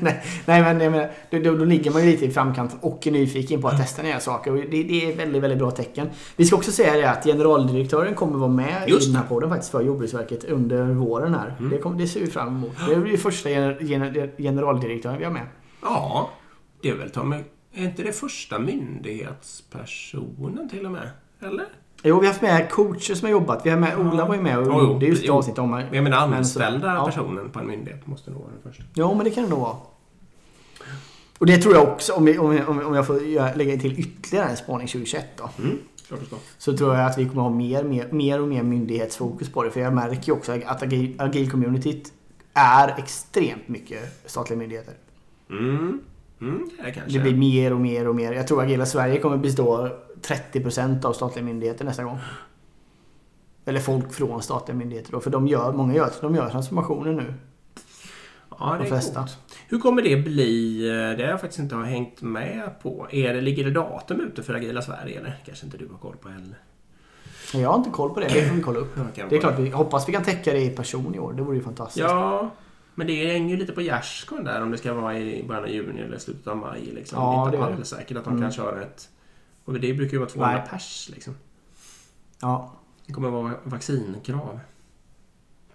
nej, 0.00 0.22
nej, 0.44 0.62
men 0.62 0.80
jag 0.80 0.92
menar, 0.92 1.10
då, 1.30 1.38
då, 1.38 1.56
då 1.56 1.64
ligger 1.64 1.90
man 1.90 2.04
ju 2.04 2.10
lite 2.10 2.24
i 2.24 2.30
framkant 2.30 2.76
och 2.80 3.06
är 3.06 3.10
nyfiken 3.10 3.62
på 3.62 3.68
att 3.68 3.78
testa 3.78 4.02
nya 4.02 4.20
saker. 4.20 4.50
Och 4.50 4.56
det, 4.56 4.82
det 4.82 5.12
är 5.12 5.16
väldigt, 5.16 5.42
väldigt 5.42 5.58
bra 5.58 5.70
tecken. 5.70 6.08
Vi 6.36 6.44
ska 6.44 6.56
också 6.56 6.72
säga 6.72 6.92
det 6.92 7.10
att 7.10 7.24
generaldirektören 7.24 8.14
kommer 8.14 8.38
vara 8.38 8.50
med 8.50 8.88
Just 8.88 9.08
i 9.08 9.10
den 9.10 9.16
här 9.16 9.24
podden 9.28 9.50
faktiskt 9.50 9.72
för 9.72 9.82
Jordbruksverket 9.82 10.44
under 10.44 10.84
våren 10.84 11.34
här. 11.34 11.56
Mm. 11.58 11.70
Det, 11.70 11.78
kommer, 11.78 11.98
det 11.98 12.08
ser 12.08 12.20
vi 12.20 12.26
fram 12.26 12.48
emot. 12.48 12.72
Det 12.88 12.96
blir 12.96 13.16
första 13.16 13.48
gener, 13.48 13.78
gener, 13.80 14.32
generaldirektören 14.38 15.18
vi 15.18 15.24
har 15.24 15.32
med. 15.32 15.46
Ja, 15.82 16.30
det 16.82 16.88
är 16.88 16.94
väl 16.94 17.10
ta 17.10 17.24
med, 17.24 17.44
Är 17.74 17.84
inte 17.84 18.02
det 18.02 18.12
första 18.12 18.58
myndighetspersonen 18.58 20.68
till 20.68 20.86
och 20.86 20.92
med? 20.92 21.10
Eller? 21.40 21.66
Jo, 22.02 22.20
vi 22.20 22.26
har 22.26 22.32
haft 22.32 22.42
med 22.42 22.70
coacher 22.70 23.14
som 23.14 23.26
har 23.26 23.32
jobbat. 23.32 23.66
Vi 23.66 23.70
har 23.70 23.78
med, 23.78 23.98
Ola 23.98 24.24
var 24.24 24.34
ju 24.34 24.40
med 24.40 24.58
och 24.58 24.66
Jo, 24.66 24.72
jo. 24.72 24.92
gjorde 24.92 25.06
just 25.06 25.24
Jo. 25.24 25.34
avsnitt 25.34 25.58
om 25.58 25.84
Jag 25.92 26.04
menar 26.04 26.28
Men 26.28 26.38
anställda 26.38 26.94
ja. 26.94 27.06
personen 27.06 27.50
på 27.50 27.58
en 27.58 27.66
myndighet 27.66 28.06
måste 28.06 28.30
nog 28.30 28.40
vara 28.40 28.50
den 28.52 28.72
första. 28.72 28.84
Jo, 28.94 29.14
men 29.14 29.24
det 29.24 29.30
kan 29.30 29.44
det 29.44 29.50
nog 29.50 29.60
vara. 29.60 29.76
Och 31.38 31.46
det 31.46 31.58
tror 31.58 31.74
jag 31.74 31.88
också, 31.88 32.12
om, 32.12 32.24
vi, 32.24 32.38
om, 32.38 32.60
om, 32.68 32.94
jag 32.94 33.06
får 33.06 33.56
lägga 33.56 33.76
till 33.76 34.00
ytterligare 34.00 34.48
en 34.48 34.56
spaning 34.56 34.86
2021 34.86 35.26
då. 35.36 35.50
Mm. 35.58 35.78
Så 36.58 36.76
tror 36.76 36.94
jag 36.94 37.06
att 37.06 37.18
vi 37.18 37.28
kommer 37.28 37.42
ha 37.42 37.50
mer, 37.50 37.84
mer, 37.84 38.08
mer 38.10 38.40
och 38.40 38.48
mer 38.48 38.62
myndighetsfokus 38.62 39.52
på 39.52 39.62
det. 39.62 39.70
För 39.70 39.80
jag 39.80 39.94
märker 39.94 40.26
ju 40.26 40.32
också 40.32 40.52
att 40.66 40.82
agil, 40.82 41.16
agil-communityt 41.18 42.12
är 42.54 42.94
extremt 42.98 43.68
mycket 43.68 44.22
statliga 44.26 44.58
myndigheter. 44.58 44.94
Mm, 45.50 46.00
mm, 46.40 46.70
det. 46.78 47.02
Det 47.08 47.18
blir 47.18 47.36
mer 47.36 47.72
och 47.72 47.80
mer 47.80 48.08
och 48.08 48.14
mer. 48.14 48.32
Jag 48.32 48.48
tror 48.48 48.62
Agila 48.62 48.86
Sverige 48.86 49.20
kommer 49.20 49.36
bestå 49.36 49.90
30% 50.22 51.04
av 51.04 51.12
statliga 51.12 51.44
myndigheter 51.44 51.84
nästa 51.84 52.04
gång. 52.04 52.18
Eller 53.64 53.80
folk 53.80 54.12
från 54.12 54.42
statliga 54.42 54.76
myndigheter 54.76 55.12
då. 55.12 55.20
För 55.20 55.30
de 55.30 55.46
gör, 55.46 55.72
många 55.72 55.94
gör, 55.94 56.10
de 56.20 56.34
gör 56.34 56.48
transformationer 56.50 57.12
nu. 57.12 57.34
Ja, 58.58 58.76
det 58.80 58.84
de 58.88 58.94
är 58.96 59.00
coolt. 59.00 59.38
Hur 59.68 59.78
kommer 59.78 60.02
det 60.02 60.16
bli? 60.16 60.82
Det 61.16 61.22
har 61.22 61.30
jag 61.30 61.40
faktiskt 61.40 61.58
inte 61.60 61.74
har 61.74 61.84
hängt 61.84 62.22
med 62.22 62.70
på. 62.82 63.06
Är 63.10 63.34
det, 63.34 63.40
ligger 63.40 63.64
det 63.64 63.70
datum 63.70 64.20
ute 64.20 64.42
för 64.42 64.54
Agila 64.54 64.82
Sverige 64.82 65.18
eller? 65.20 65.36
Kanske 65.46 65.64
inte 65.66 65.78
du 65.78 65.88
har 65.88 65.98
koll 65.98 66.16
på 66.16 66.28
heller. 66.28 66.58
Jag 67.54 67.68
har 67.68 67.76
inte 67.78 67.90
koll 67.90 68.10
på 68.14 68.20
det. 68.20 68.28
Det 68.28 68.48
får 68.48 68.54
vi 68.54 68.62
kolla 68.62 68.78
upp. 68.78 68.94
Kan 69.14 69.28
Det 69.28 69.36
är 69.36 69.40
klart, 69.40 69.58
vi 69.58 69.70
hoppas 69.70 70.08
vi 70.08 70.12
kan 70.12 70.22
täcka 70.24 70.52
det 70.52 70.60
i 70.60 70.70
person 70.70 71.14
i 71.14 71.18
år. 71.18 71.32
Det 71.32 71.42
vore 71.42 71.56
ju 71.56 71.62
fantastiskt. 71.62 72.06
Ja, 72.08 72.50
men 72.94 73.06
det 73.06 73.32
hänger 73.32 73.50
ju 73.50 73.56
lite 73.56 73.72
på 73.72 73.82
gärdsgården 73.82 74.44
där 74.44 74.62
om 74.62 74.70
det 74.70 74.78
ska 74.78 74.94
vara 74.94 75.18
i 75.18 75.44
början 75.48 75.64
av 75.64 75.70
juni 75.70 76.00
eller 76.00 76.18
slutet 76.18 76.46
av 76.46 76.56
maj. 76.56 76.80
Liksom. 76.94 77.22
Ja, 77.22 77.48
det 77.50 77.56
är 77.56 77.58
inte 77.58 77.66
alldeles 77.66 77.88
säkert 77.88 78.16
att 78.16 78.24
de 78.24 78.30
Mm. 78.30 78.42
kan 78.42 78.52
köra 78.52 78.82
ett... 78.82 79.08
Och 79.66 79.72
det 79.80 79.94
brukar 79.94 80.12
ju 80.12 80.18
vara 80.18 80.28
200 80.30 80.56
Nej. 80.58 80.68
pers 80.70 81.10
liksom. 81.14 81.34
Ja. 82.40 82.72
Det 83.06 83.12
kommer 83.12 83.30
vara 83.30 83.54
vaccinkrav. 83.64 84.60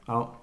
ja. 0.06 0.36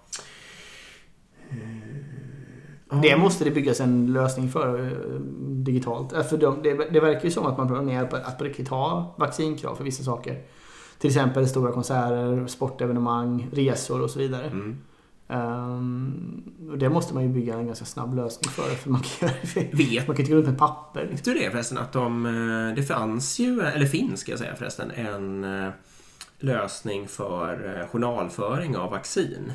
Det 3.02 3.16
måste 3.16 3.44
det 3.44 3.50
byggas 3.50 3.80
en 3.80 4.12
lösning 4.12 4.48
för 4.48 4.86
eh, 4.86 5.20
digitalt. 5.40 6.12
Eh, 6.12 6.22
För 6.22 6.36
de, 6.36 6.62
det, 6.62 6.74
det 6.74 7.00
verkar 7.00 7.24
ju 7.24 7.30
som 7.30 7.46
att 7.46 7.58
man 7.58 7.68
planerar 7.68 8.06
på 8.06 8.16
att 8.16 8.38
på 8.38 8.44
riktigt 8.44 8.68
ha 8.68 9.14
vaccinkrav 9.18 9.74
för 9.76 9.84
vissa 9.84 10.02
saker. 10.02 10.42
Till 10.98 11.08
exempel 11.10 11.48
stora 11.48 11.72
konserter, 11.72 12.46
sportevenemang, 12.46 13.48
resor 13.52 14.02
och 14.02 14.10
så 14.10 14.18
vidare. 14.18 14.46
Mm. 14.46 14.78
Ehm, 15.28 16.42
och 16.70 16.78
det 16.78 16.88
måste 16.90 17.14
man 17.14 17.22
ju 17.22 17.28
bygga 17.28 17.54
en 17.54 17.66
ganska 17.66 17.84
snabb 17.84 18.14
lösning 18.16 18.50
för. 18.50 18.62
För 18.62 18.90
man 18.90 19.00
kan, 19.02 19.28
Vet 19.72 20.06
man 20.06 20.16
kan 20.16 20.20
inte 20.20 20.30
gå 20.32 20.36
runt 20.36 20.46
med 20.48 20.58
papper. 20.58 21.00
Liksom. 21.00 21.16
Vet 21.16 21.24
du 21.24 21.34
det 21.34 21.50
förresten 21.50 21.78
att 21.78 21.92
de... 21.92 22.26
eh, 22.26 22.74
Det 22.76 22.82
fanns 22.82 23.38
ju, 23.38 23.60
eller 23.60 23.86
finns 23.86 24.20
ska 24.20 24.32
jag 24.32 24.38
säga 24.38 24.54
förresten, 24.56 24.90
en 24.90 25.44
eh, 25.44 25.70
lösning 26.38 27.08
för 27.08 27.78
eh, 27.80 27.86
journalföring 27.88 28.76
av 28.76 28.90
vaccin. 28.90 29.52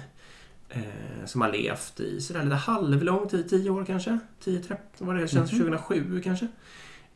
eh, 0.69 1.25
Som 1.25 1.41
har 1.41 1.49
levt 1.51 1.99
i 1.99 2.21
sådär 2.21 2.43
lite 2.43 2.55
halvlång 2.55 3.27
tid, 3.29 3.49
10 3.49 3.69
år 3.69 3.85
kanske? 3.85 4.19
10-13 4.43 4.75
vad 4.99 5.15
det 5.15 5.27
känns, 5.27 5.51
Mhm. 5.51 5.59
2007 5.59 6.21
kanske? 6.23 6.47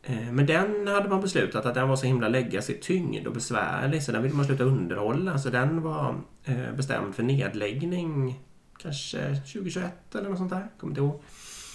Eh, 0.02 0.32
Men 0.32 0.46
den 0.46 0.86
hade 0.88 1.08
man 1.08 1.20
beslutat 1.20 1.66
att 1.66 1.74
den 1.74 1.88
var 1.88 1.96
så 1.96 2.06
himla 2.06 2.28
läggas 2.28 2.70
i 2.70 2.74
tyngd 2.74 3.26
och 3.26 3.32
besvärlig 3.34 4.02
så 4.02 4.12
den 4.12 4.22
ville 4.22 4.34
man 4.34 4.44
sluta 4.46 4.64
underhålla. 4.64 5.38
Så 5.38 5.50
den 5.50 5.82
var 5.82 6.14
eh, 6.44 6.72
bestämd 6.76 7.14
för 7.14 7.22
nedläggning 7.22 8.40
kanske 8.78 9.18
2021 9.52 10.14
eller 10.14 10.28
något 10.28 10.38
sånt 10.38 10.50
där. 10.50 10.66
Kommer 10.80 10.90
inte 10.90 11.00
ihåg. 11.00 11.20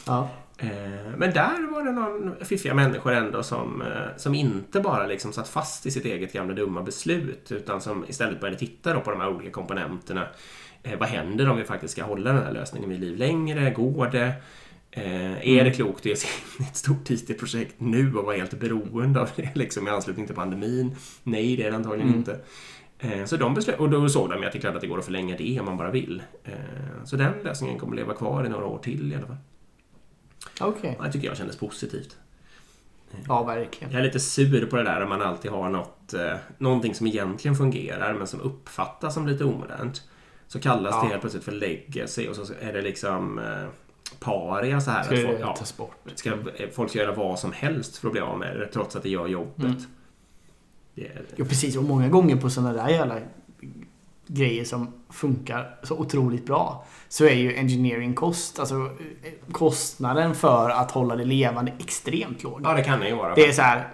Ja. 0.07 0.29
Eh, 0.57 0.69
Men 1.17 1.33
där 1.33 1.71
var 1.71 1.83
det 1.83 1.91
någon 1.91 2.35
fiffiga 2.45 2.73
människor 2.73 3.11
ändå 3.13 3.43
som, 3.43 3.81
eh, 3.81 4.17
som 4.17 4.35
inte 4.35 4.79
bara 4.79 5.07
liksom 5.07 5.33
satt 5.33 5.49
fast 5.49 5.85
i 5.85 5.91
sitt 5.91 6.05
eget 6.05 6.33
gamla 6.33 6.53
dumma 6.53 6.81
beslut 6.81 7.51
utan 7.51 7.81
som 7.81 8.05
istället 8.07 8.39
började 8.39 8.59
titta 8.59 8.99
på 8.99 9.11
de 9.11 9.19
här 9.21 9.29
olika 9.29 9.51
komponenterna. 9.51 10.27
Eh, 10.83 10.99
Vad 10.99 11.09
händer 11.09 11.49
om 11.49 11.57
vi 11.57 11.63
faktiskt 11.63 11.91
ska 11.91 12.03
hålla 12.03 12.33
den 12.33 12.43
här 12.43 12.51
lösningen 12.53 12.89
vid 12.89 12.99
liv 12.99 13.17
längre? 13.17 13.71
Går 13.71 14.07
det? 14.07 14.33
Är 15.41 15.63
det 15.63 15.71
klokt 15.71 15.99
att 15.99 16.05
ge 16.05 16.15
sig 16.15 16.29
in 16.59 16.65
i 16.65 16.69
ett 16.69 16.75
stort 16.75 17.09
IT-projekt 17.09 17.75
nu 17.77 18.15
och 18.15 18.25
vara 18.25 18.35
helt 18.35 18.53
beroende 18.59 19.21
av 19.21 19.29
det 19.35 19.49
liksom, 19.55 19.87
i 19.87 19.91
anslutning 19.91 20.25
till 20.25 20.35
pandemin? 20.35 20.95
Nej, 21.23 21.55
det 21.55 21.63
är 21.63 21.69
det 21.71 21.77
antagligen 21.77 22.07
Mm. 22.07 22.19
inte. 22.19 22.39
Så 23.27 23.37
de 23.37 23.53
beslöt, 23.53 23.79
och 23.79 23.89
då 23.89 24.09
såg 24.09 24.29
de 24.29 24.35
att 24.45 24.51
det 24.51 24.57
är 24.57 24.61
klart 24.61 24.75
att 24.75 24.81
det 24.81 24.87
går 24.87 24.99
att 24.99 25.05
förlänga 25.05 25.37
det 25.37 25.59
om 25.59 25.65
man 25.65 25.77
bara 25.77 25.91
vill. 25.91 26.23
Eh, 27.03 27.07
Så 27.07 27.15
den 27.15 27.33
lösningen 27.43 27.79
kommer 27.79 27.95
leva 27.95 28.13
kvar 28.13 28.45
i 28.45 28.49
några 28.49 28.65
år 28.65 28.77
till 28.77 29.11
i 29.13 29.15
alla 29.15 29.27
fall. 29.27 29.37
Okej. 30.61 30.97
Det 31.03 31.11
tycker 31.11 31.27
jag 31.27 31.37
kändes 31.37 31.57
positivt. 31.57 32.17
Ja, 33.27 33.43
verkligen. 33.43 33.93
Jag 33.93 33.99
är 34.01 34.05
lite 34.05 34.19
sur 34.19 34.65
på 34.65 34.75
det 34.75 34.83
där 34.83 35.01
om 35.03 35.09
man 35.09 35.21
alltid 35.21 35.51
har 35.51 35.69
något, 35.69 36.13
eh, 36.13 36.33
någonting 36.57 36.95
som 36.95 37.07
egentligen 37.07 37.55
fungerar 37.55 38.13
men 38.13 38.27
som 38.27 38.41
uppfattas 38.41 39.13
som 39.13 39.27
lite 39.27 39.43
omodernt. 39.45 40.01
Så 40.47 40.59
kallas 40.59 40.95
Ja. 40.95 41.01
det 41.03 41.07
helt 41.07 41.21
plötsligt 41.21 41.43
för 41.43 41.51
legacy 41.51 42.27
och 42.27 42.35
så 42.35 42.53
är 42.61 42.73
det 42.73 42.81
liksom 42.81 43.39
eh, 43.39 43.67
paria 44.19 44.81
så 44.81 44.91
här. 44.91 45.03
Ska 45.03 45.15
att 45.15 45.21
folk, 45.25 45.37
ja, 45.41 45.55
tas 45.55 45.77
bort? 45.77 45.95
ska, 46.15 46.29
eh, 46.29 46.69
folk 46.73 46.89
ska 46.89 46.99
göra 46.99 47.15
vad 47.15 47.39
som 47.39 47.51
helst 47.51 47.97
för 47.97 48.07
att 48.07 48.11
bli 48.11 48.21
av 48.21 48.39
med 48.39 48.59
det 48.59 48.67
trots 48.67 48.95
att 48.95 49.03
det 49.03 49.09
gör 49.09 49.27
jobbet. 49.27 49.63
Mm. 49.65 49.81
Det 50.95 51.07
är, 51.07 51.21
Jo, 51.35 51.45
precis. 51.45 51.77
Och 51.77 51.83
många 51.83 52.09
gånger 52.09 52.35
på 52.35 52.49
sådana 52.49 52.73
där 52.73 52.89
jävla 52.89 53.19
grejer 54.27 54.63
som 54.63 54.87
funkar 55.09 55.79
så 55.83 55.97
otroligt 55.97 56.45
bra 56.45 56.85
så 57.09 57.25
är 57.25 57.33
ju 57.33 57.55
engineering 57.55 58.13
cost, 58.13 58.59
alltså 58.59 58.75
eh, 58.75 59.51
kostnaden 59.51 60.35
för 60.35 60.69
att 60.69 60.91
hålla 60.91 61.15
det 61.15 61.25
levande 61.25 61.73
extremt 61.79 62.43
låg. 62.43 62.61
Ja, 62.63 62.73
det 62.73 62.83
kan 62.83 62.99
det 62.99 63.07
ju 63.07 63.15
vara. 63.15 63.35
Det 63.35 63.45
är 63.45 63.51
så 63.51 63.61
här, 63.61 63.87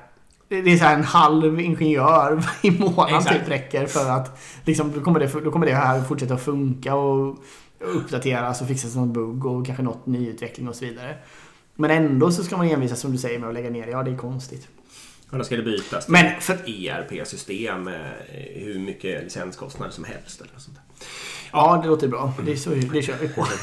det 0.48 0.58
är 0.58 0.78
så 0.78 0.86
en 0.86 1.04
halv 1.04 1.60
ingenjör 1.60 2.44
i 2.62 2.72
månaden 2.72 3.24
typ 3.24 3.50
räcker 3.50 3.86
för 3.86 4.10
att 4.10 4.40
liksom, 4.66 4.92
då, 4.92 5.02
kommer 5.02 5.20
det, 5.20 5.44
då 5.44 5.52
kommer 5.52 5.66
det 5.66 5.76
här 5.76 6.02
fortsätta 6.02 6.34
att 6.34 6.44
funka 6.44 6.96
och 6.96 7.38
uppdateras 7.80 8.62
och 8.62 8.68
fixas 8.68 8.96
något 8.96 9.10
bugg 9.10 9.46
och 9.46 9.66
kanske 9.66 9.84
något 9.84 10.06
nyutveckling 10.06 10.68
och 10.68 10.76
så 10.76 10.86
vidare. 10.86 11.16
Men 11.76 11.92
ändå 11.92 12.32
så 12.32 12.44
ska 12.44 12.58
man 12.58 12.70
envisas 12.70 13.00
som 13.00 13.12
du 13.12 13.18
säger 13.18 13.40
med 13.40 13.50
att 13.50 13.56
lägga 13.56 13.70
ner 13.70 13.86
det. 13.86 13.92
Ja, 13.92 14.04
det 14.04 14.12
är 14.12 14.18
konstigt. 14.18 14.68
Då 15.32 15.44
ska 15.44 15.56
det 15.58 15.64
bytas 15.64 16.06
till 16.06 16.12
Men 16.14 16.42
för, 16.42 16.54
ERP-system 16.66 17.84
med 17.84 18.14
hur 18.56 18.80
mycket 18.80 19.24
licenskostnader 19.24 19.92
som 19.92 20.04
helst. 20.04 20.42
Eller 20.42 20.52
sånt 20.58 20.78
där. 20.78 21.08
Ja, 21.52 21.80
det 21.84 21.88
låter 21.90 22.08
bra. 22.08 22.34
Det, 22.46 22.52
är 22.52 22.56
så, 22.56 22.70
det 22.70 23.02
kör 23.02 23.16
vi 23.22 23.30
på. 23.30 23.48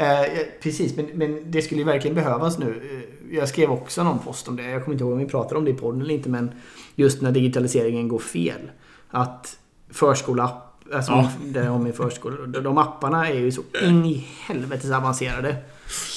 Eh, 0.00 0.26
precis, 0.62 0.96
men, 0.96 1.06
men 1.14 1.50
det 1.50 1.62
skulle 1.62 1.80
ju 1.80 1.84
verkligen 1.84 2.14
behövas 2.14 2.58
nu. 2.58 3.04
Eh, 3.30 3.36
Jag 3.36 3.48
skrev 3.48 3.70
också 3.70 4.04
någon 4.04 4.18
post 4.18 4.48
om 4.48 4.56
det. 4.56 4.62
Jag 4.62 4.84
kommer 4.84 4.94
inte 4.94 5.04
ihåg 5.04 5.12
om 5.12 5.18
vi 5.18 5.26
pratade 5.26 5.58
om 5.58 5.64
det 5.64 5.70
i 5.70 5.74
podden 5.74 6.00
eller 6.00 6.14
inte. 6.14 6.28
Men 6.28 6.50
just 6.94 7.22
när 7.22 7.32
digitaliseringen 7.32 8.08
går 8.08 8.18
fel. 8.18 8.60
Att 9.10 9.58
förskola 9.90 10.62
Alltså 10.92 11.12
Ja. 11.12 11.30
det 11.44 11.60
har 11.64 11.78
med 11.78 11.94
förskola. 11.94 12.46
De 12.46 12.60
de 12.62 12.78
apparna 12.78 13.28
är 13.28 13.34
ju 13.34 13.52
så 13.52 13.62
in 13.82 14.04
i 14.04 14.26
helvetes 14.40 14.90
avancerade. 14.90 15.56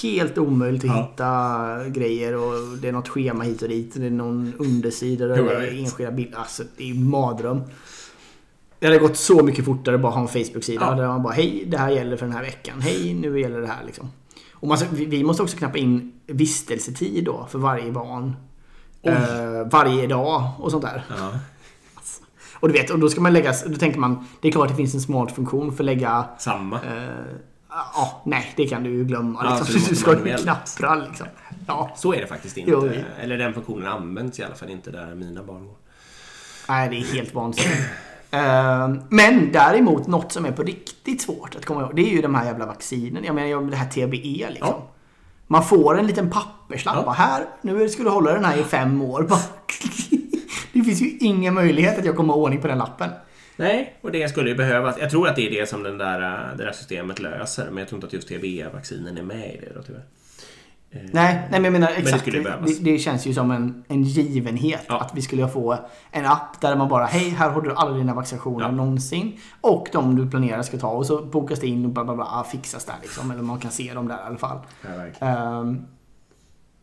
Helt 0.04 0.38
omöjligt 0.38 0.84
att 0.84 0.88
Ja. 0.90 1.02
hitta 1.12 1.90
grejer 1.90 2.36
och 2.36 2.78
det 2.82 2.88
är 2.88 2.92
något 2.92 3.08
schema 3.10 3.44
hit 3.44 3.62
och 3.62 3.70
dit. 3.70 3.94
Det 3.96 4.06
är 4.06 4.10
någon 4.10 4.54
undersida 4.60 5.26
där 5.28 5.38
Jo, 5.38 5.46
det 5.46 5.54
är 5.68 5.80
enskilda 5.80 6.12
bilder. 6.12 6.38
Alltså 6.38 6.64
det 6.78 6.90
är 6.90 6.94
mardröm. 6.96 7.62
Det 8.80 8.88
hade 8.88 9.00
gått 9.00 9.18
så 9.18 9.44
mycket 9.44 9.66
fortare 9.66 9.96
att 9.96 10.02
bara 10.02 10.12
ha 10.12 10.22
en 10.22 10.28
Facebook-sida 10.28 10.82
Ja. 10.90 10.96
där 10.96 11.08
man 11.08 11.24
bara 11.24 11.34
Hej, 11.34 11.64
det 11.68 11.78
här 11.78 11.90
gäller 11.90 12.18
för 12.18 12.26
den 12.26 12.36
här 12.36 12.44
veckan. 12.44 12.82
Hej, 12.82 13.14
nu 13.14 13.40
gäller 13.40 13.62
det 13.62 13.68
här 13.68 13.84
liksom. 13.86 14.10
Och 14.54 14.68
man, 14.68 14.78
vi- 14.92 15.24
måste 15.24 15.44
också 15.44 15.58
knappa 15.58 15.78
in 15.78 16.14
vistelsetid 16.28 17.24
då 17.26 17.48
för 17.50 17.60
varje 17.60 17.92
barn. 17.92 18.36
Eh, 19.02 19.14
varje 19.72 20.08
dag 20.08 20.52
och 20.60 20.72
sånt 20.72 20.84
där. 20.84 21.04
Ja. 21.18 21.32
Och 22.54 22.68
du 22.68 22.74
vet, 22.74 22.90
och 22.90 23.00
då 23.00 23.10
ska 23.10 23.22
man 23.22 23.34
lägga, 23.34 23.54
då 23.68 23.76
tänker 23.76 24.00
man, 24.00 24.26
det 24.42 24.48
är 24.48 24.52
klart 24.52 24.70
det 24.70 24.76
finns 24.76 24.94
en 24.94 25.02
smart 25.02 25.32
funktion 25.32 25.72
för 25.72 25.84
att 25.84 25.86
lägga 25.86 26.26
Samma. 26.40 26.76
eh, 26.76 27.10
Ja, 27.72 28.22
nej 28.26 28.54
det 28.58 28.68
kan 28.68 28.84
du 28.84 28.90
ju 28.90 29.04
glömma. 29.06 29.40
Ja, 29.44 29.50
Liksom. 29.58 29.76
måste 29.76 29.90
du 29.90 29.96
ska 29.96 30.30
ju 30.30 30.38
knappra 30.38 30.96
liksom. 30.96 31.28
Ja, 31.68 31.92
Så 31.96 32.14
är 32.14 32.22
det 32.22 32.28
faktiskt 32.28 32.58
inte. 32.58 32.72
Jo. 32.72 32.90
Eller 33.22 33.38
den 33.38 33.54
funktionen 33.54 33.88
används 33.88 34.40
i 34.40 34.44
alla 34.44 34.56
fall 34.56 34.70
inte 34.70 34.92
där 34.92 35.16
mina 35.16 35.44
barn 35.44 35.66
går. 35.66 35.76
nej 36.70 36.90
det 36.90 36.96
är 36.96 37.16
helt 37.16 37.34
vansinnigt. 37.34 37.82
Eh, 38.32 38.90
Men 39.10 39.52
däremot 39.52 40.08
något 40.08 40.32
som 40.32 40.46
är 40.46 40.52
på 40.52 40.64
riktigt 40.64 41.22
svårt 41.22 41.56
att 41.56 41.66
komma 41.66 41.82
ihåg. 41.82 41.96
Det 41.96 42.02
är 42.02 42.16
ju 42.16 42.22
de 42.22 42.36
här 42.36 42.46
jävla 42.46 42.66
vaccinen. 42.66 43.24
Jag 43.24 43.36
menar 43.36 43.70
det 43.72 43.76
här 43.78 43.90
TBE 43.90 44.50
liksom. 44.50 44.68
Ja. 44.68 44.88
Man 45.48 45.64
får 45.64 46.00
en 46.00 46.08
liten 46.08 46.30
papperslapp. 46.30 47.04
Ja. 47.06 47.12
Här, 47.12 47.46
nu 47.62 47.90
ska 47.90 48.04
du 48.04 48.10
hålla 48.10 48.34
den 48.34 48.46
här 48.46 48.58
i 48.58 48.64
fem 48.64 49.02
år. 49.02 49.28
Det 50.74 50.84
finns 50.84 51.02
ju 51.02 51.18
ingen 51.20 51.54
möjlighet 51.54 52.00
att 52.00 52.06
jag 52.06 52.16
kommer 52.16 52.34
ha 52.34 52.42
ordning 52.42 52.62
på 52.62 52.68
den 52.68 52.78
lappen. 52.78 53.10
Nej, 53.58 53.96
och 54.02 54.12
det 54.12 54.30
skulle 54.30 54.50
ju 54.50 54.56
behövas. 54.56 54.96
Jag 55.00 55.10
tror 55.10 55.28
att 55.28 55.36
det 55.36 55.48
är 55.48 55.62
det 55.62 55.70
som 55.70 55.84
den 55.84 55.98
där, 55.98 56.22
äh, 56.52 56.58
det 56.58 56.64
där 56.64 56.72
systemet 56.72 57.20
löser. 57.20 57.66
Men 57.66 57.78
jag 57.78 57.88
tror 57.88 57.98
inte 57.98 58.08
att 58.08 58.14
just 58.14 58.28
TBE-vaccinen 58.28 59.18
är 59.18 59.24
med 59.24 59.54
i 59.54 59.58
det 59.58 59.74
då 59.76 59.82
tyvärr. 59.82 60.04
Eh, 60.94 61.02
Nej, 61.12 61.36
nej 61.36 61.50
men 61.52 61.64
jag 61.64 61.72
menar 61.74 61.92
exakt. 61.98 62.22
skulle 62.22 62.40
Det, 62.40 62.54
det, 62.66 62.92
det 62.92 62.98
känns 63.00 63.26
ju 63.28 63.34
som 63.34 63.52
en, 63.52 63.84
en 63.88 64.04
givenhet 64.04 64.86
Ja. 64.88 65.00
att 65.00 65.12
vi 65.16 65.22
skulle 65.22 65.48
få 65.48 65.78
en 66.12 66.26
app 66.26 66.62
där 66.62 66.76
man 66.76 66.90
bara 66.90 67.06
Hej, 67.06 67.30
här 67.30 67.50
har 67.50 67.62
du 67.62 67.74
alla 67.74 67.98
dina 67.98 68.14
vaccinationer 68.14 68.66
Ja. 68.66 68.72
någonsin. 68.72 69.38
Och 69.62 69.88
de 69.92 70.16
du 70.16 70.30
planerar 70.30 70.62
ska 70.62 70.78
ta 70.78 70.88
och 70.88 71.06
så 71.06 71.22
bokas 71.26 71.60
det 71.60 71.68
in 71.68 71.86
och 71.86 71.92
bla 71.92 72.04
bla 72.04 72.16
bla 72.16 72.46
fixas 72.52 72.86
där 72.86 72.96
liksom. 73.02 73.32
Eller 73.32 73.42
man 73.42 73.60
kan 73.60 73.72
se 73.72 73.94
dem 73.94 74.08
där 74.08 74.16
i 74.18 74.22
alla 74.28 74.38
fall. 74.38 74.58
Ja. 74.82 75.66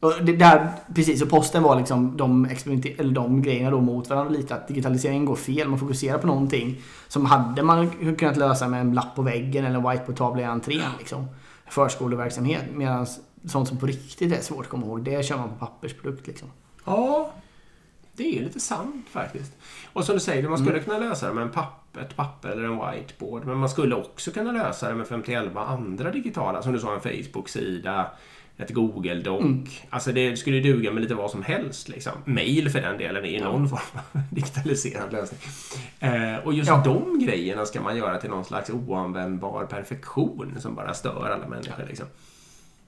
Och 0.00 0.12
det 0.22 0.36
där, 0.36 0.70
precis, 0.94 1.22
och 1.22 1.30
posten 1.30 1.62
var 1.62 1.76
liksom 1.76 2.16
de, 2.16 2.44
eller 2.98 3.12
de 3.12 3.42
grejerna 3.42 3.70
då 3.70 3.80
mot 3.80 4.10
varandra 4.10 4.30
lite. 4.32 4.54
Att 4.54 4.68
digitaliseringen 4.68 5.24
går 5.24 5.36
fel. 5.36 5.68
Man 5.68 5.78
fokuserar 5.78 6.18
på 6.18 6.26
någonting 6.26 6.80
som 7.08 7.26
hade 7.26 7.62
man 7.62 7.90
kunnat 8.16 8.36
lösa 8.36 8.68
med 8.68 8.80
en 8.80 8.94
lapp 8.94 9.14
på 9.16 9.22
väggen 9.22 9.64
eller 9.64 9.78
en 9.78 9.90
whiteboard-tavla 9.90 10.40
i 10.42 10.44
entrén. 10.44 10.90
Liksom. 10.98 11.26
Förskoleverksamhet. 11.70 12.62
Medan 12.74 13.06
sånt 13.44 13.68
som 13.68 13.78
på 13.78 13.86
riktigt 13.86 14.32
är 14.32 14.40
svårt 14.42 14.60
att 14.64 14.68
komma 14.70 14.86
ihåg, 14.86 15.02
det 15.02 15.24
kör 15.26 15.36
man 15.36 15.48
på 15.48 15.66
pappersprodukt. 15.66 16.26
Liksom. 16.26 16.48
Ja, 16.84 17.32
det 18.16 18.38
är 18.38 18.42
lite 18.44 18.60
sant 18.60 19.06
faktiskt. 19.10 19.52
Och 19.92 20.04
som 20.04 20.14
du 20.14 20.20
säger, 20.20 20.48
man 20.48 20.58
skulle 20.58 20.72
Mm. 20.72 20.84
kunna 20.84 20.98
lösa 20.98 21.28
det 21.28 21.34
med 21.34 21.42
en 21.42 21.50
papp, 21.50 21.96
ett 21.96 22.16
papper 22.16 22.48
eller 22.48 22.64
en 22.64 22.80
whiteboard. 22.92 23.44
Men 23.46 23.58
man 23.58 23.68
skulle 23.68 23.94
också 23.94 24.30
kunna 24.30 24.52
lösa 24.52 24.88
det 24.88 24.94
med 24.94 25.06
51 25.06 25.56
andra 25.56 26.10
digitala, 26.10 26.62
som 26.62 26.72
du 26.72 26.78
sa, 26.78 26.94
en 26.94 27.00
Facebook-sida, 27.00 28.06
ett 28.58 28.70
Google-doc. 28.70 29.40
Mm. 29.40 29.66
Alltså 29.90 30.12
det 30.12 30.36
skulle 30.36 30.60
duga 30.60 30.92
med 30.92 31.02
lite 31.02 31.14
vad 31.14 31.30
som 31.30 31.42
helst. 31.42 31.88
Liksom. 31.88 32.12
Mail 32.24 32.70
för 32.70 32.80
den 32.80 32.98
delen 32.98 33.24
är 33.24 33.28
ju 33.28 33.44
någon 33.44 33.68
form 33.68 33.80
av 34.12 34.20
digitaliserad 34.30 35.12
lösning. 35.12 35.40
Eh, 36.00 36.36
och 36.44 36.52
just 36.54 36.68
Ja. 36.68 36.82
de 36.84 37.18
grejerna 37.26 37.66
ska 37.66 37.80
man 37.80 37.96
göra 37.96 38.18
till 38.18 38.30
någon 38.30 38.44
slags 38.44 38.70
oanvändbar 38.70 39.64
perfektion 39.66 40.54
som 40.60 40.74
bara 40.74 40.94
stör 40.94 41.30
alla 41.34 41.48
människor. 41.48 41.84
Liksom. 41.88 42.06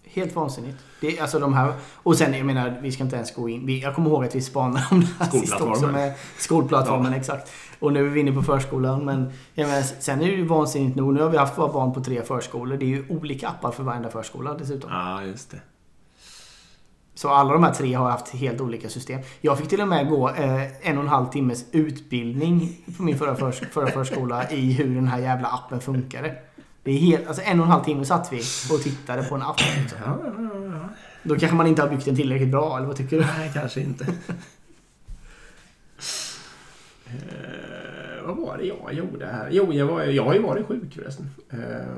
Helt 0.05 0.35
vansinnigt. 0.35 0.79
Det, 1.01 1.21
alltså 1.21 1.39
de 1.39 1.55
här, 1.55 1.73
och 1.95 2.17
sen, 2.17 2.35
jag 2.35 2.47
menar, 2.47 2.79
vi 2.83 2.93
ska 2.93 3.05
inte 3.05 3.17
ens 3.17 3.35
gå 3.35 3.49
in. 3.49 3.67
Vi, 3.67 3.81
jag 3.83 3.95
kommer 3.95 4.11
ihåg 4.11 4.25
att 4.25 4.35
vi 4.35 4.41
spanade 4.41 4.87
om 4.91 5.01
det 5.01 5.07
här 5.25 5.31
sist 5.31 5.61
också 5.61 5.87
med 5.87 6.15
skolplattformen, 6.39 7.13
exakt. 7.13 7.53
Och 7.81 7.93
nu 7.93 8.07
är 8.07 8.11
vi 8.11 8.21
inne 8.21 8.33
på 8.33 8.43
förskolan. 8.43 9.05
Men 9.05 9.33
menar, 9.55 9.83
sen 9.83 10.23
är 10.23 10.27
det 10.27 10.33
ju 10.33 10.45
vansinnigt 10.45 10.97
nog. 10.97 11.15
Nu 11.15 11.23
har 11.23 11.31
vi 11.31 11.37
haft 11.37 11.59
våra 11.59 11.73
barn 11.73 11.93
på 11.93 12.01
tre 12.01 12.23
förskolor. 12.23 12.77
Det 12.77 12.85
är 12.85 12.89
ju 12.89 13.05
olika 13.09 13.49
appar 13.49 13.71
för 13.71 13.83
varenda 13.83 14.11
förskola 14.11 14.55
dessutom. 14.55 14.91
Ja, 14.93 15.23
just 15.23 15.51
det. 15.51 15.61
Så 17.15 17.29
alla 17.29 17.53
de 17.53 17.65
här 17.65 17.75
tre 17.75 17.95
har 17.95 18.11
haft 18.11 18.29
helt 18.29 18.61
olika 18.61 18.89
system. 18.89 19.21
Jag 19.41 19.59
fick 19.59 19.69
till 19.69 19.81
och 19.81 19.89
med 19.89 20.09
gå 20.09 20.29
eh, 20.29 20.89
en 20.89 20.99
och 20.99 21.05
en 21.05 21.09
halv 21.09 21.27
timmes 21.27 21.65
utbildning 21.73 22.77
på 22.97 23.03
min 23.03 23.19
förra, 23.19 23.37
förs 23.37 23.61
förra 23.73 23.87
förskola 23.87 24.51
i 24.51 24.73
hur 24.73 24.95
den 24.95 25.09
här 25.09 25.19
jävla 25.19 25.49
appen 25.49 25.81
funkade. 25.81 26.37
Det 26.83 26.91
är 26.91 26.99
helt, 26.99 27.27
alltså 27.27 27.43
en 27.43 27.61
och 27.61 27.67
en 27.67 27.73
halv 27.73 27.85
timme 27.85 28.05
satt 28.05 28.33
vi 28.33 28.41
och 28.73 28.83
tittade 28.83 29.23
på 29.23 29.35
en 29.35 29.43
app. 29.43 29.61
Liksom. 29.81 29.99
Då 31.23 31.37
kanske 31.37 31.57
man 31.57 31.67
inte 31.67 31.83
har 31.83 31.89
byggt 31.89 32.05
den 32.05 32.17
tillräckligt 32.17 32.51
bra, 32.51 32.77
eller 32.77 32.87
vad 32.87 32.97
tycker 32.97 33.17
du? 33.17 33.27
Nej, 33.39 33.51
kanske 33.55 33.81
inte. 33.81 34.07
vad 38.35 38.47
var 38.47 38.59
det 38.59 38.65
jag 38.65 38.93
gjorde 38.95 39.27
här? 39.27 39.49
Jo, 39.53 39.73
jag, 39.73 39.87
var, 39.87 40.03
jag 40.05 40.25
har 40.25 40.35
ju 40.35 40.43
varit 40.43 40.67
sjuk 40.67 40.95
förresten. 40.95 41.31
Eh, 41.51 41.97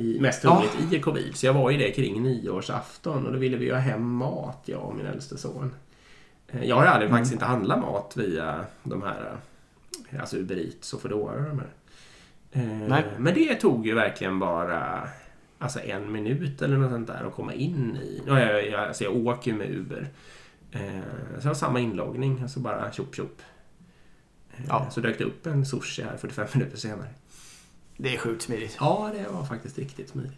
i, 0.00 0.20
mest 0.20 0.44
Ja. 0.44 0.64
troligt 0.78 0.92
i 0.92 1.00
covid. 1.00 1.36
Så 1.36 1.46
jag 1.46 1.54
var 1.54 1.70
ju 1.70 1.78
det 1.78 1.90
kring 1.90 2.22
nyårsafton 2.22 3.26
och 3.26 3.32
då 3.32 3.38
ville 3.38 3.56
vi 3.56 3.64
ju 3.64 3.72
ha 3.72 3.78
hem 3.78 4.10
mat, 4.10 4.62
jag 4.64 4.82
och 4.82 4.94
min 4.96 5.06
äldste 5.06 5.38
son. 5.38 5.74
Eh, 6.48 6.64
jag 6.64 6.76
har 6.76 6.84
aldrig 6.86 7.08
Mm. 7.10 7.18
faktiskt 7.18 7.32
inte 7.32 7.44
handlat 7.44 7.78
mat 7.80 8.16
via 8.16 8.64
de 8.82 9.02
här, 9.02 9.36
eh, 10.10 10.20
alltså 10.20 10.36
Uber 10.36 10.56
Eats 10.56 10.92
och 10.94 11.00
Foodora 11.00 11.34
och 11.36 11.42
de 11.48 11.58
här. 11.58 11.68
Eh. 12.52 13.02
Men 13.18 13.34
det 13.34 13.54
tog 13.54 13.86
ju 13.86 13.94
verkligen 13.94 14.38
bara 14.38 15.08
alltså 15.58 15.80
en 15.80 16.12
minut 16.12 16.62
eller 16.62 16.76
något 16.76 16.90
sånt 16.90 17.06
där 17.06 17.24
att 17.26 17.34
komma 17.34 17.54
in 17.54 17.96
i. 18.02 18.22
Ja, 18.26 18.40
jag, 18.40 18.68
jag, 18.68 18.80
alltså 18.88 19.04
jag 19.04 19.16
åker 19.26 19.50
ju 19.50 19.56
med 19.56 19.70
Uber. 19.70 20.08
Eh, 20.72 20.80
så 21.38 21.46
jag 21.46 21.50
har 21.50 21.54
samma 21.54 21.80
inloggning, 21.80 22.38
alltså 22.42 22.60
bara 22.60 22.92
tjopp 22.92 23.14
tjopp. 23.14 23.42
Eh, 24.58 24.64
Ja. 24.68 24.86
Så 24.90 25.00
dök 25.00 25.18
det 25.18 25.24
upp 25.24 25.46
en 25.46 25.66
sushi 25.66 26.02
här 26.02 26.16
45 26.16 26.46
minuter 26.54 26.76
senare. 26.76 27.08
Det 27.96 28.14
är 28.14 28.18
sjukt 28.18 28.42
smidigt. 28.42 28.76
Ja, 28.80 29.10
det 29.14 29.26
var 29.32 29.44
faktiskt 29.44 29.78
riktigt 29.78 30.08
smidigt. 30.08 30.32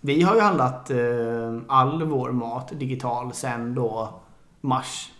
Vi 0.00 0.22
har 0.22 0.34
ju 0.34 0.40
handlat 0.40 0.90
eh, 0.90 1.58
all 1.68 2.02
vår 2.02 2.32
mat 2.32 2.72
digital 2.78 3.34
sen 3.34 3.74
då 3.74 4.20
mars. 4.60 5.12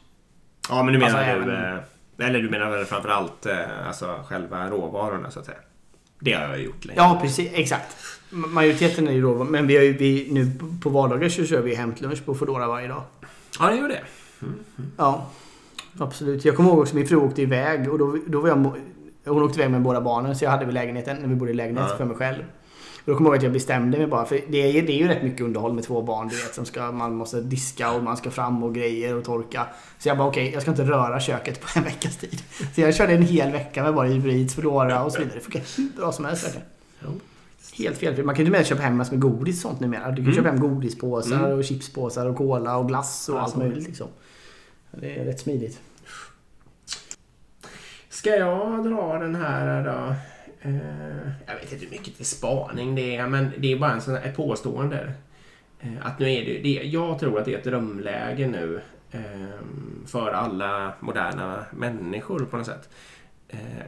Ja, 0.68 0.82
men 0.82 0.92
du 0.92 0.98
menar 0.98 1.18
Alltså, 1.18 1.46
du... 1.46 1.56
även- 1.56 1.76
Eh, 2.18 2.26
eller 2.26 2.42
du 2.42 2.50
menar 2.50 2.70
väl 2.70 2.84
framförallt 2.84 3.46
eh, 3.46 3.86
alltså 3.88 4.20
själva 4.28 4.70
råvarorna 4.70 5.30
så 5.30 5.40
att 5.40 5.46
säga? 5.46 5.58
Det 6.20 6.32
har 6.32 6.42
jag 6.42 6.60
gjort 6.62 6.84
länge. 6.84 7.00
Ja, 7.00 7.18
precis. 7.22 7.50
Exakt. 7.54 7.96
Ma- 8.30 8.46
Majoriteten 8.46 9.08
är 9.08 9.12
ju 9.12 9.22
då, 9.22 9.44
men 9.44 9.66
vi 9.66 9.76
har 9.76 9.82
ju 9.82 9.92
vi, 9.96 10.28
nu 10.32 10.50
på 10.82 10.90
vardagar 10.90 11.28
så 11.28 11.44
kör 11.44 11.62
vi 11.62 11.74
hämtlunch 11.74 12.24
på 12.24 12.34
Foodora 12.34 12.66
varje 12.66 12.88
dag. 12.88 13.02
Ja, 13.60 13.66
det 13.70 13.76
gör 13.76 13.88
det. 13.88 14.04
Ja, 14.96 15.30
absolut. 15.98 16.44
Jag 16.44 16.56
kommer 16.56 16.70
ihåg 16.70 16.78
också 16.78 16.96
min 16.96 17.06
fru 17.06 17.16
åkte 17.16 17.42
iväg 17.42 17.92
och 17.92 17.98
då, 17.98 18.18
då 18.26 18.40
var 18.40 18.48
jag... 18.48 18.72
Hon 19.24 19.42
åkte 19.42 19.58
iväg 19.58 19.70
med 19.70 19.82
båda 19.82 20.00
barnen 20.00 20.36
så 20.36 20.44
jag 20.44 20.50
hade 20.50 20.64
vi 20.64 20.72
lägenheten 20.72 21.16
när 21.20 21.28
vi 21.28 21.34
bodde 21.34 21.50
i 21.50 21.54
lägenhet 21.54 21.86
Ja. 21.90 21.96
för 21.96 22.04
mig 22.04 22.16
själv. 22.16 22.38
Och 23.04 23.12
då 23.12 23.16
kommer 23.16 23.28
jag 23.30 23.34
ihåg 23.34 23.36
att 23.38 23.42
jag 23.42 23.52
bestämde 23.52 23.98
mig 23.98 24.06
bara 24.06 24.24
för 24.24 24.40
det 24.48 24.58
är, 24.78 24.82
det 24.82 24.92
är 24.92 24.96
ju 24.98 25.08
rätt 25.08 25.22
mycket 25.22 25.40
underhåll 25.40 25.72
med 25.74 25.84
två 25.84 26.02
barn 26.02 26.28
du 26.28 26.36
vet 26.36 26.54
som 26.54 26.64
ska, 26.64 26.92
man 26.92 27.14
måste 27.14 27.40
diska 27.40 27.92
och 27.92 28.02
man 28.02 28.16
ska 28.16 28.30
fram 28.30 28.62
och 28.62 28.74
grejer 28.74 29.16
och 29.16 29.24
torka. 29.24 29.66
Så 29.98 30.08
jag 30.08 30.18
bara 30.18 30.28
okej, 30.28 30.50
jag 30.52 30.62
ska 30.62 30.70
inte 30.70 30.84
röra 30.84 31.20
köket 31.20 31.60
på 31.60 31.66
en 31.78 31.84
veckas 31.84 32.16
tid. 32.16 32.42
Så 32.74 32.80
jag 32.80 32.94
körde 32.94 33.12
en 33.12 33.22
hel 33.22 33.52
vecka 33.52 33.82
med 33.82 33.94
bara 33.94 34.08
Eats, 34.08 34.54
Foodora 34.54 35.04
och 35.04 35.12
så 35.12 35.18
vidare. 35.18 35.34
Det 35.34 35.40
funkar 35.40 35.62
hur 35.76 35.96
bra 36.00 36.12
som 36.12 36.24
helst 36.24 36.44
verkligen. 36.44 36.66
Helt 37.78 37.96
felfritt. 37.98 38.26
Man 38.26 38.34
kan 38.34 38.44
ju 38.44 38.46
inte 38.48 38.58
med 38.58 38.66
köpa 38.66 38.82
hem 38.82 38.96
massor 38.96 39.12
med 39.12 39.20
godis 39.20 39.64
och 39.64 39.70
sånt 39.70 39.80
numera. 39.80 40.10
Du 40.10 40.16
kan 40.16 40.24
Mm. 40.24 40.34
köpa 40.34 40.48
hem 40.48 40.60
godispåsar 40.60 41.36
Mm. 41.38 41.58
och 41.58 41.64
chipspåsar 41.64 42.26
och 42.26 42.36
cola 42.36 42.76
och 42.76 42.88
glass 42.88 43.28
och 43.28 43.36
Ja, 43.36 43.40
allt 43.40 43.56
möjligt 43.56 43.86
liksom. 43.86 44.06
Det 44.90 45.20
är 45.20 45.24
rätt 45.24 45.40
smidigt. 45.40 45.80
Ska 48.08 48.36
jag 48.36 48.84
dra 48.84 49.18
den 49.18 49.34
här 49.34 49.84
då? 49.84 50.14
Eh, 50.68 51.30
jag 51.46 51.54
vet 51.54 51.72
inte 51.72 51.84
hur 51.84 51.90
mycket 51.90 52.16
till 52.16 52.26
spaning 52.26 52.94
det 52.94 53.16
är, 53.16 53.26
men 53.26 53.52
det 53.58 53.72
är 53.72 53.78
bara 53.78 53.92
en 53.92 54.00
sån, 54.00 54.16
ett 54.16 54.36
påstående. 54.36 55.12
Eh, 55.80 56.06
att 56.06 56.18
nu 56.18 56.32
är 56.32 56.44
det, 56.44 56.58
det, 56.58 56.68
jag 56.68 57.18
tror 57.18 57.38
att 57.38 57.44
det 57.44 57.54
är 57.54 57.58
ett 57.58 57.64
drömläge 57.64 58.46
nu 58.46 58.80
eh, 59.10 59.20
för 60.06 60.30
alla 60.30 60.92
moderna 61.00 61.64
människor 61.70 62.38
på 62.50 62.56
något 62.56 62.66
sätt. 62.66 62.88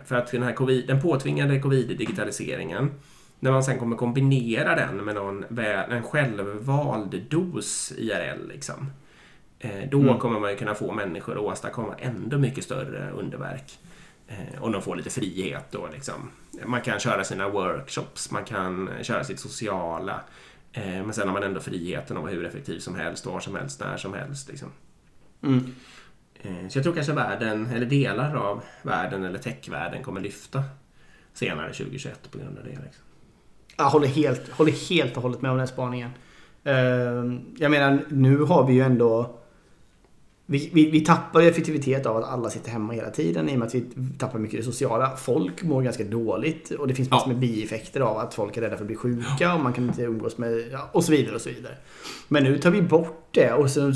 För 0.04 0.16
att 0.16 0.30
den 0.30 0.42
här 0.42 0.52
COVID, 0.52 0.86
den 0.86 1.02
påtvingade 1.02 1.60
covid-digitaliseringen, 1.60 2.90
när 3.40 3.50
man 3.50 3.64
sen 3.64 3.78
kommer 3.78 3.96
kombinera 3.96 4.74
den 4.74 5.04
med 5.04 5.14
någon, 5.14 5.44
en 5.90 6.02
självvald 6.02 7.22
dos 7.30 7.92
IRL, 7.96 8.48
liksom, 8.48 8.90
då 9.90 10.00
Mm. 10.00 10.18
kommer 10.18 10.40
man 10.40 10.50
ju 10.50 10.56
kunna 10.56 10.74
få 10.74 10.92
människor 10.92 11.32
att 11.32 11.38
åstadkomma 11.52 11.94
ändå 11.98 12.38
mycket 12.38 12.64
större 12.64 13.10
underverk. 13.10 13.78
Eh, 14.28 14.62
och 14.62 14.72
de 14.72 14.82
får 14.82 14.96
lite 14.96 15.10
frihet 15.10 15.64
då 15.70 15.88
liksom. 15.92 16.30
Man 16.66 16.80
kan 16.80 16.98
köra 16.98 17.24
sina 17.24 17.48
workshops, 17.48 18.30
man 18.30 18.44
kan 18.44 18.90
köra 19.02 19.24
sitt 19.24 19.40
sociala. 19.40 20.20
Eh, 20.72 20.82
men 20.84 21.12
sen 21.12 21.28
har 21.28 21.34
man 21.34 21.42
ändå 21.42 21.60
friheten 21.60 22.16
att 22.16 22.22
vara 22.22 22.32
hur 22.32 22.44
effektiv 22.44 22.78
som 22.78 22.94
helst, 22.94 23.26
var 23.26 23.40
som 23.40 23.54
helst, 23.56 23.80
när 23.80 23.96
som 23.96 24.14
helst. 24.14 24.48
Liksom. 24.48 24.68
Mm. 25.42 25.74
Eh, 26.42 26.68
så 26.68 26.78
jag 26.78 26.84
tror 26.84 26.94
kanske 26.94 27.12
världen, 27.12 27.66
eller 27.66 27.86
delar 27.86 28.34
av 28.36 28.62
världen 28.82 29.24
eller 29.24 29.38
techvärlden 29.38 30.02
kommer 30.02 30.20
lyfta 30.20 30.64
senare 31.32 31.72
2021 31.72 32.30
på 32.30 32.38
grund 32.38 32.58
av 32.58 32.64
det. 32.64 32.70
Liksom. 32.70 33.04
Jag 33.76 33.84
håller 33.84 34.08
helt, 34.08 34.48
håller 34.48 34.72
helt 34.88 35.16
och 35.16 35.22
hållet 35.22 35.42
med 35.42 35.50
om 35.50 35.56
den 35.58 35.68
spaningen. 35.68 36.10
Jag 37.58 37.70
menar, 37.70 38.04
nu 38.08 38.38
har 38.38 38.66
vi 38.66 38.72
ju 38.72 38.80
ändå... 38.80 39.37
Vi, 40.50 40.70
vi, 40.74 40.90
vi 40.90 41.00
tappar 41.00 41.40
effektivitet 41.42 42.06
av 42.06 42.16
att 42.16 42.24
alla 42.24 42.50
sitter 42.50 42.70
hemma 42.70 42.92
hela 42.92 43.10
tiden 43.10 43.48
i 43.48 43.54
och 43.54 43.58
med 43.58 43.66
att 43.66 43.74
vi 43.74 43.84
tappar 44.18 44.38
mycket 44.38 44.60
det 44.60 44.64
sociala. 44.64 45.16
Folk 45.16 45.62
mår 45.62 45.82
ganska 45.82 46.04
dåligt 46.04 46.70
och 46.70 46.88
det 46.88 46.94
finns 46.94 47.10
massor 47.10 47.28
Ja. 47.28 47.32
med 47.32 47.40
bieffekter 47.40 48.00
av 48.00 48.18
att 48.18 48.34
folk 48.34 48.56
är 48.56 48.60
rädda 48.60 48.76
för 48.76 48.82
att 48.84 48.86
bli 48.86 48.96
sjuka 48.96 49.54
och 49.54 49.60
man 49.60 49.72
kan 49.72 49.84
inte 49.88 50.02
umgås 50.02 50.38
med... 50.38 50.64
Ja, 50.72 50.88
och 50.92 51.04
så 51.04 51.12
vidare 51.12 51.34
och 51.34 51.40
så 51.40 51.48
vidare. 51.48 51.74
Men 52.28 52.44
nu 52.44 52.58
tar 52.58 52.70
vi 52.70 52.82
bort 52.82 53.28
det 53.30 53.52
och 53.52 53.70
sen, 53.70 53.92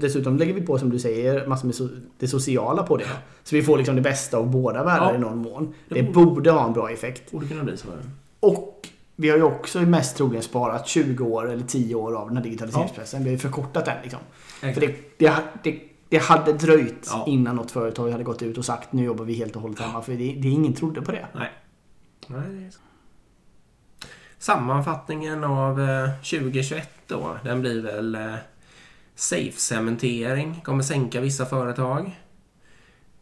dessutom- 0.00 0.36
lägger 0.38 0.54
vi 0.54 0.60
på 0.60 0.78
som 0.78 0.90
du 0.90 0.98
säger 0.98 1.46
massor 1.46 1.66
med 1.66 1.74
so, 1.74 1.88
det 2.18 2.28
sociala 2.28 2.82
på 2.82 2.96
det. 2.96 3.04
Så 3.44 3.56
vi 3.56 3.62
får 3.62 3.78
liksom 3.78 3.96
det 3.96 4.02
bästa 4.02 4.36
av 4.38 4.50
båda 4.50 4.84
världar 4.84 5.10
Ja. 5.10 5.14
i 5.14 5.18
någon 5.18 5.38
mån. 5.38 5.74
Det 5.88 5.94
Det 5.94 6.02
borde- 6.12 6.26
borde 6.26 6.50
ha 6.50 6.66
en 6.66 6.72
bra 6.72 6.90
effekt. 6.90 7.30
Borde 7.30 7.46
kunna 7.48 7.64
bli 7.64 7.76
så. 7.76 7.86
Och 8.40 8.88
vi 9.16 9.30
har 9.30 9.36
ju 9.36 9.42
också 9.42 9.80
mest 9.80 10.16
troligen 10.16 10.42
sparat 10.42 10.88
20 10.88 11.24
år 11.24 11.50
eller 11.52 11.64
10 11.64 11.94
år 11.94 12.14
av 12.16 12.28
den 12.28 12.36
här 12.36 12.44
digitaliseringsprocessen. 12.44 13.22
Vi 13.24 13.28
har 13.28 13.32
ju 13.32 13.38
förkortat 13.38 13.84
den 13.84 13.96
liksom. 14.02 14.20
För 14.60 14.80
det, 14.80 14.94
det, 15.18 15.32
det, 15.62 15.78
det 16.08 16.18
hade 16.18 16.52
dröjt 16.52 17.08
Ja. 17.10 17.24
innan 17.28 17.56
något 17.56 17.70
företag 17.70 18.10
hade 18.10 18.24
gått 18.24 18.42
ut 18.42 18.58
och 18.58 18.64
sagt 18.64 18.92
nu 18.92 19.04
jobbar 19.04 19.24
vi 19.24 19.34
helt 19.34 19.56
och 19.56 19.62
hållet 19.62 19.80
hemma. 19.80 20.02
För 20.02 20.12
det, 20.12 20.34
det 20.34 20.48
ingen 20.48 20.74
trodde 20.74 21.02
på 21.02 21.12
det. 21.12 21.26
Nej. 21.34 21.52
Nej, 22.26 22.40
det 22.48 22.66
är 22.66 22.70
så. 22.70 22.78
Sammanfattningen 24.38 25.44
av 25.44 25.80
eh, 25.80 26.10
2021 26.10 26.90
då, 27.06 27.36
den 27.44 27.60
blir 27.60 27.82
väl 27.82 28.14
eh, 28.14 28.34
safe-cementering 29.14 30.60
kommer 30.64 30.82
sänka 30.82 31.20
vissa 31.20 31.46
företag. 31.46 32.20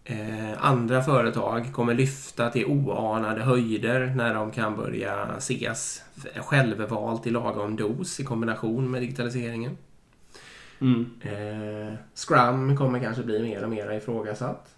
Eh, 0.04 0.64
andra 0.64 1.02
företag 1.02 1.72
kommer 1.72 1.94
lyfta 1.94 2.50
till 2.50 2.66
oanade 2.66 3.42
höjder 3.42 4.12
när 4.16 4.34
de 4.34 4.50
kan 4.50 4.76
börja 4.76 5.36
ses 5.36 6.02
självvalt 6.36 7.26
i 7.26 7.30
lagom 7.30 7.76
dos 7.76 8.20
i 8.20 8.24
kombination 8.24 8.90
med 8.90 9.02
digitaliseringen. 9.02 9.76
Mm. 10.82 11.10
Eh, 11.22 11.94
Scrum 12.14 12.76
kommer 12.76 13.00
kanske 13.00 13.22
bli 13.22 13.42
mer 13.42 13.62
och 13.64 13.70
mer 13.70 13.92
ifrågasatt. 13.92 14.74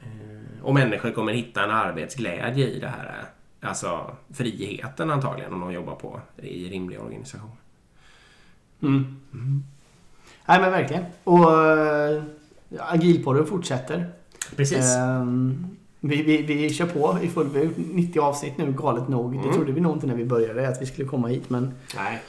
Eh, 0.00 0.62
och 0.64 0.74
människor 0.74 1.10
kommer 1.10 1.32
hitta 1.32 1.64
en 1.64 1.70
arbetsglädje 1.70 2.68
i 2.68 2.78
det 2.80 2.88
här. 2.88 3.24
Alltså 3.60 4.16
friheten 4.32 5.10
antagligen 5.10 5.52
om 5.52 5.60
de 5.60 5.72
jobbar 5.72 5.94
på 5.94 6.20
i 6.36 6.68
rimliga 6.68 7.00
organisationer. 7.00 7.56
Mm. 8.82 9.16
Nej 10.46 10.60
men 10.60 10.70
verkligen. 10.70 11.04
Och 11.24 11.52
äh, 11.68 12.22
agilpodden 12.78 13.46
fortsätter. 13.46 14.06
Precis. 14.56 14.96
Ehm, 14.96 15.66
vi, 16.00 16.22
vi, 16.22 16.42
vi 16.42 16.70
kör 16.74 16.86
på 16.86 17.18
i 17.22 17.28
full 17.28 17.48
vi 17.48 17.58
har 17.58 17.64
gjort 17.66 17.76
90 17.76 18.20
avsnitt 18.20 18.58
nu, 18.58 18.72
galet 18.72 19.08
nog. 19.08 19.32
Det 19.32 19.38
Mm. 19.38 19.52
trodde 19.54 19.72
vi 19.72 19.80
nog 19.80 19.96
inte 19.96 20.06
när 20.06 20.14
vi 20.14 20.24
började 20.24 20.68
att 20.68 20.82
vi 20.82 20.86
skulle 20.86 21.08
komma 21.08 21.28
hit. 21.28 21.50
Men 21.50 21.74
Nej. 21.96 22.22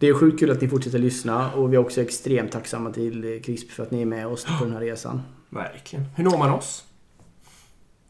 Det 0.00 0.08
är 0.08 0.14
sjukt 0.14 0.40
kul 0.40 0.50
att 0.50 0.60
ni 0.60 0.68
fortsätter 0.68 0.98
lyssna 0.98 1.52
och 1.52 1.72
vi 1.72 1.76
är 1.76 1.80
också 1.80 2.00
extremt 2.00 2.52
tacksamma 2.52 2.90
till 2.90 3.42
CRISP 3.44 3.70
för 3.70 3.82
att 3.82 3.90
ni 3.90 4.02
är 4.02 4.06
med 4.06 4.26
oss 4.26 4.44
på 4.58 4.64
den 4.64 4.72
här 4.72 4.80
resan. 4.80 5.22
Verkligen. 5.48 6.04
Hur 6.16 6.24
når 6.24 6.38
man 6.38 6.50
oss? 6.50 6.84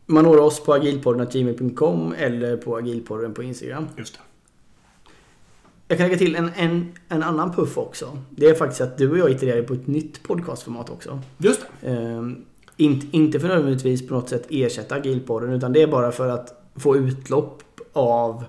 Man 0.06 0.24
når 0.24 0.40
oss 0.40 0.64
på 0.64 0.74
agilpodden.gmail.com 0.74 2.14
eller 2.18 2.56
på 2.56 2.76
agilpodden 2.76 3.34
på 3.34 3.42
Instagram. 3.42 3.86
Just 3.96 4.14
det. 4.14 4.20
Jag 5.88 5.98
kan 5.98 6.06
lägga 6.06 6.18
till 6.18 6.36
en, 6.36 6.50
en, 6.56 6.92
en 7.08 7.22
annan 7.22 7.52
puff 7.52 7.78
också. 7.78 8.18
Det 8.30 8.46
är 8.46 8.54
faktiskt 8.54 8.80
att 8.80 8.98
du 8.98 9.10
och 9.10 9.18
jag 9.18 9.30
itererar 9.30 9.62
på 9.62 9.74
ett 9.74 9.86
nytt 9.86 10.22
podcastformat 10.22 10.90
också. 10.90 11.20
Just 11.38 11.60
det. 11.80 11.88
Ehm, 11.88 12.44
inte, 12.76 13.16
inte 13.16 13.40
för 13.40 13.48
nödvändigtvis 13.48 14.08
på 14.08 14.14
något 14.14 14.28
sätt 14.28 14.46
ersätta 14.50 14.94
agilpodden 14.94 15.52
utan 15.52 15.72
det 15.72 15.82
är 15.82 15.86
bara 15.86 16.12
för 16.12 16.28
att 16.28 16.72
få 16.76 16.96
utlopp 16.96 17.62
av 17.92 18.44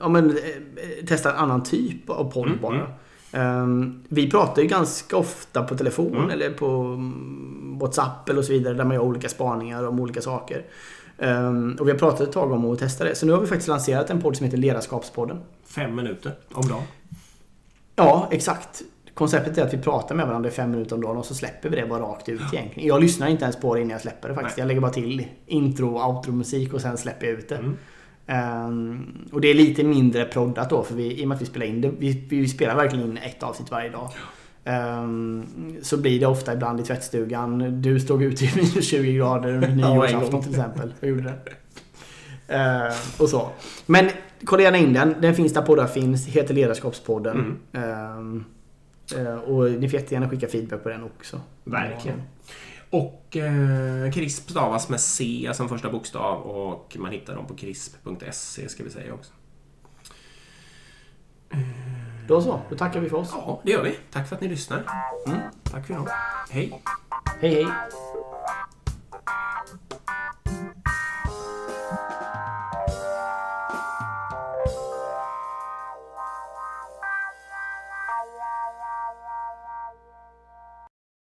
ja, 0.00 0.08
men, 0.08 0.30
eh, 0.30 1.06
testa 1.06 1.30
en 1.32 1.36
annan 1.36 1.62
typ 1.62 2.10
av 2.10 2.32
podd 2.32 2.46
Mm, 2.46 2.58
bara. 2.62 2.74
mm. 2.74 2.86
Ehm, 3.32 4.02
vi 4.08 4.30
pratar 4.30 4.62
ju 4.62 4.68
ganska 4.68 5.16
ofta 5.16 5.62
på 5.62 5.76
telefon 5.76 6.16
Mm. 6.16 6.30
eller 6.30 6.50
på 6.50 6.66
mm, 6.66 7.78
WhatsApp 7.80 8.28
eller 8.28 8.42
så 8.42 8.52
vidare 8.52 8.74
där 8.74 8.84
man 8.84 8.94
gör 8.94 9.02
olika 9.02 9.28
spaningar 9.28 9.86
om 9.86 10.00
olika 10.00 10.20
saker. 10.20 10.64
Ehm, 11.18 11.76
och 11.80 11.86
vi 11.86 11.90
har 11.90 11.98
pratat 11.98 12.20
ett 12.20 12.32
tag 12.32 12.52
om 12.52 12.64
att 12.72 12.78
testa 12.78 13.04
det. 13.04 13.14
Så 13.14 13.26
nu 13.26 13.32
har 13.32 13.40
vi 13.40 13.46
faktiskt 13.46 13.68
lanserat 13.68 14.10
en 14.10 14.20
podd 14.22 14.36
som 14.36 14.44
heter 14.44 14.58
Ledarskapspodden. 14.58 15.38
Fem 15.66 15.94
minuter 15.96 16.32
om 16.52 16.68
dagen. 16.68 16.82
Ja, 17.96 18.28
exakt. 18.30 18.82
Konceptet 19.14 19.58
är 19.58 19.62
att 19.66 19.74
vi 19.74 19.78
pratar 19.78 20.14
med 20.14 20.26
varandra 20.26 20.48
i 20.48 20.52
fem 20.52 20.70
minuter 20.70 20.94
om 20.96 21.02
dagen 21.02 21.16
och 21.16 21.24
så 21.24 21.34
släpper 21.34 21.68
vi 21.68 21.76
det 21.76 21.86
bara 21.86 22.02
rakt 22.02 22.28
ut 22.28 22.40
egentligen. 22.52 22.88
Jag 22.88 23.00
lyssnar 23.00 23.28
inte 23.28 23.44
ens 23.44 23.56
på 23.56 23.74
det 23.74 23.80
innan 23.80 23.90
jag 23.90 24.00
släpper 24.00 24.28
det 24.28 24.34
faktiskt. 24.34 24.56
Nej. 24.56 24.62
Jag 24.62 24.68
lägger 24.68 24.80
bara 24.80 24.92
till 24.92 25.26
intro 25.46 25.94
och 25.96 26.08
outro-musik 26.16 26.74
och 26.74 26.80
sen 26.80 26.96
släpper 26.98 27.26
jag 27.26 27.38
ut 27.38 27.48
det. 27.48 27.60
Ehm, 28.28 29.28
och 29.32 29.40
det 29.40 29.48
är 29.48 29.54
lite 29.54 29.84
mindre 29.84 30.24
proddat 30.24 30.70
då 30.70 30.82
för 30.82 30.94
vi, 30.94 31.20
i 31.20 31.24
och 31.24 31.28
med 31.28 31.34
att 31.34 31.42
vi 31.42 31.46
spelar 31.46 31.66
in 31.66 31.80
det. 31.80 31.90
Vi, 31.98 32.24
vi 32.28 32.48
spelar 32.48 32.76
verkligen 32.76 33.04
in 33.04 33.16
ett 33.16 33.42
avsnitt 33.42 33.70
varje 33.70 33.90
dag. 33.90 34.10
Ehm, 34.64 35.46
så 35.82 35.96
blir 35.96 36.20
det 36.20 36.26
ofta 36.26 36.52
ibland 36.52 36.80
i 36.80 36.82
tvättstugan. 36.82 37.82
Du 37.82 38.00
stod 38.00 38.22
ute 38.22 38.44
i 38.44 38.52
minus 38.56 38.88
20 38.88 39.12
grader 39.12 39.54
under 39.54 39.68
nyårsafton 39.92 40.42
till 40.42 40.50
exempel. 40.50 40.94
Jag 41.00 41.10
gjorde 41.10 41.22
det. 41.22 41.52
Ehm, 42.54 42.92
och 43.18 43.28
så. 43.28 43.48
Men 43.86 44.10
kolla 44.44 44.62
gärna 44.62 44.78
in 44.78 44.92
den. 44.92 45.14
Den 45.20 45.34
finns 45.34 45.52
där 45.52 45.62
poddar 45.62 45.86
finns. 45.86 46.26
Heter 46.26 46.54
Ledarskapspodden. 46.54 47.58
Mm. 47.72 47.90
Ehm, 47.90 48.44
eh, 49.16 49.34
och 49.34 49.70
ni 49.70 49.88
får 49.88 50.00
jättegärna 50.00 50.28
skicka 50.28 50.48
feedback 50.48 50.82
på 50.82 50.88
den 50.88 51.04
också. 51.04 51.40
Verkligen. 51.64 52.22
Och 52.90 53.36
eh, 53.36 54.10
CRISP 54.10 54.50
stavas 54.50 54.88
med 54.88 55.00
C 55.00 55.50
som 55.54 55.68
första 55.68 55.90
bokstav 55.90 56.42
och 56.42 56.96
man 56.98 57.12
hittar 57.12 57.34
dem 57.34 57.46
på 57.46 57.54
CRISP.se 57.54 58.68
ska 58.68 58.84
vi 58.84 58.90
säga 58.90 59.14
också. 59.14 59.32
Då 62.28 62.42
så, 62.42 62.60
då 62.70 62.76
tackar 62.76 63.00
vi 63.00 63.08
för 63.08 63.16
oss. 63.16 63.30
Ja, 63.32 63.60
det 63.64 63.70
gör 63.70 63.82
vi. 63.82 63.96
Tack 64.10 64.28
för 64.28 64.36
att 64.36 64.42
ni 64.42 64.48
lyssnar. 64.48 64.84
Mm. 65.26 65.38
Tack 65.62 65.86
för 65.86 65.94
idag. 65.94 66.08
Hej. 66.50 66.82
Hej, 67.40 67.54
hej. 67.54 67.66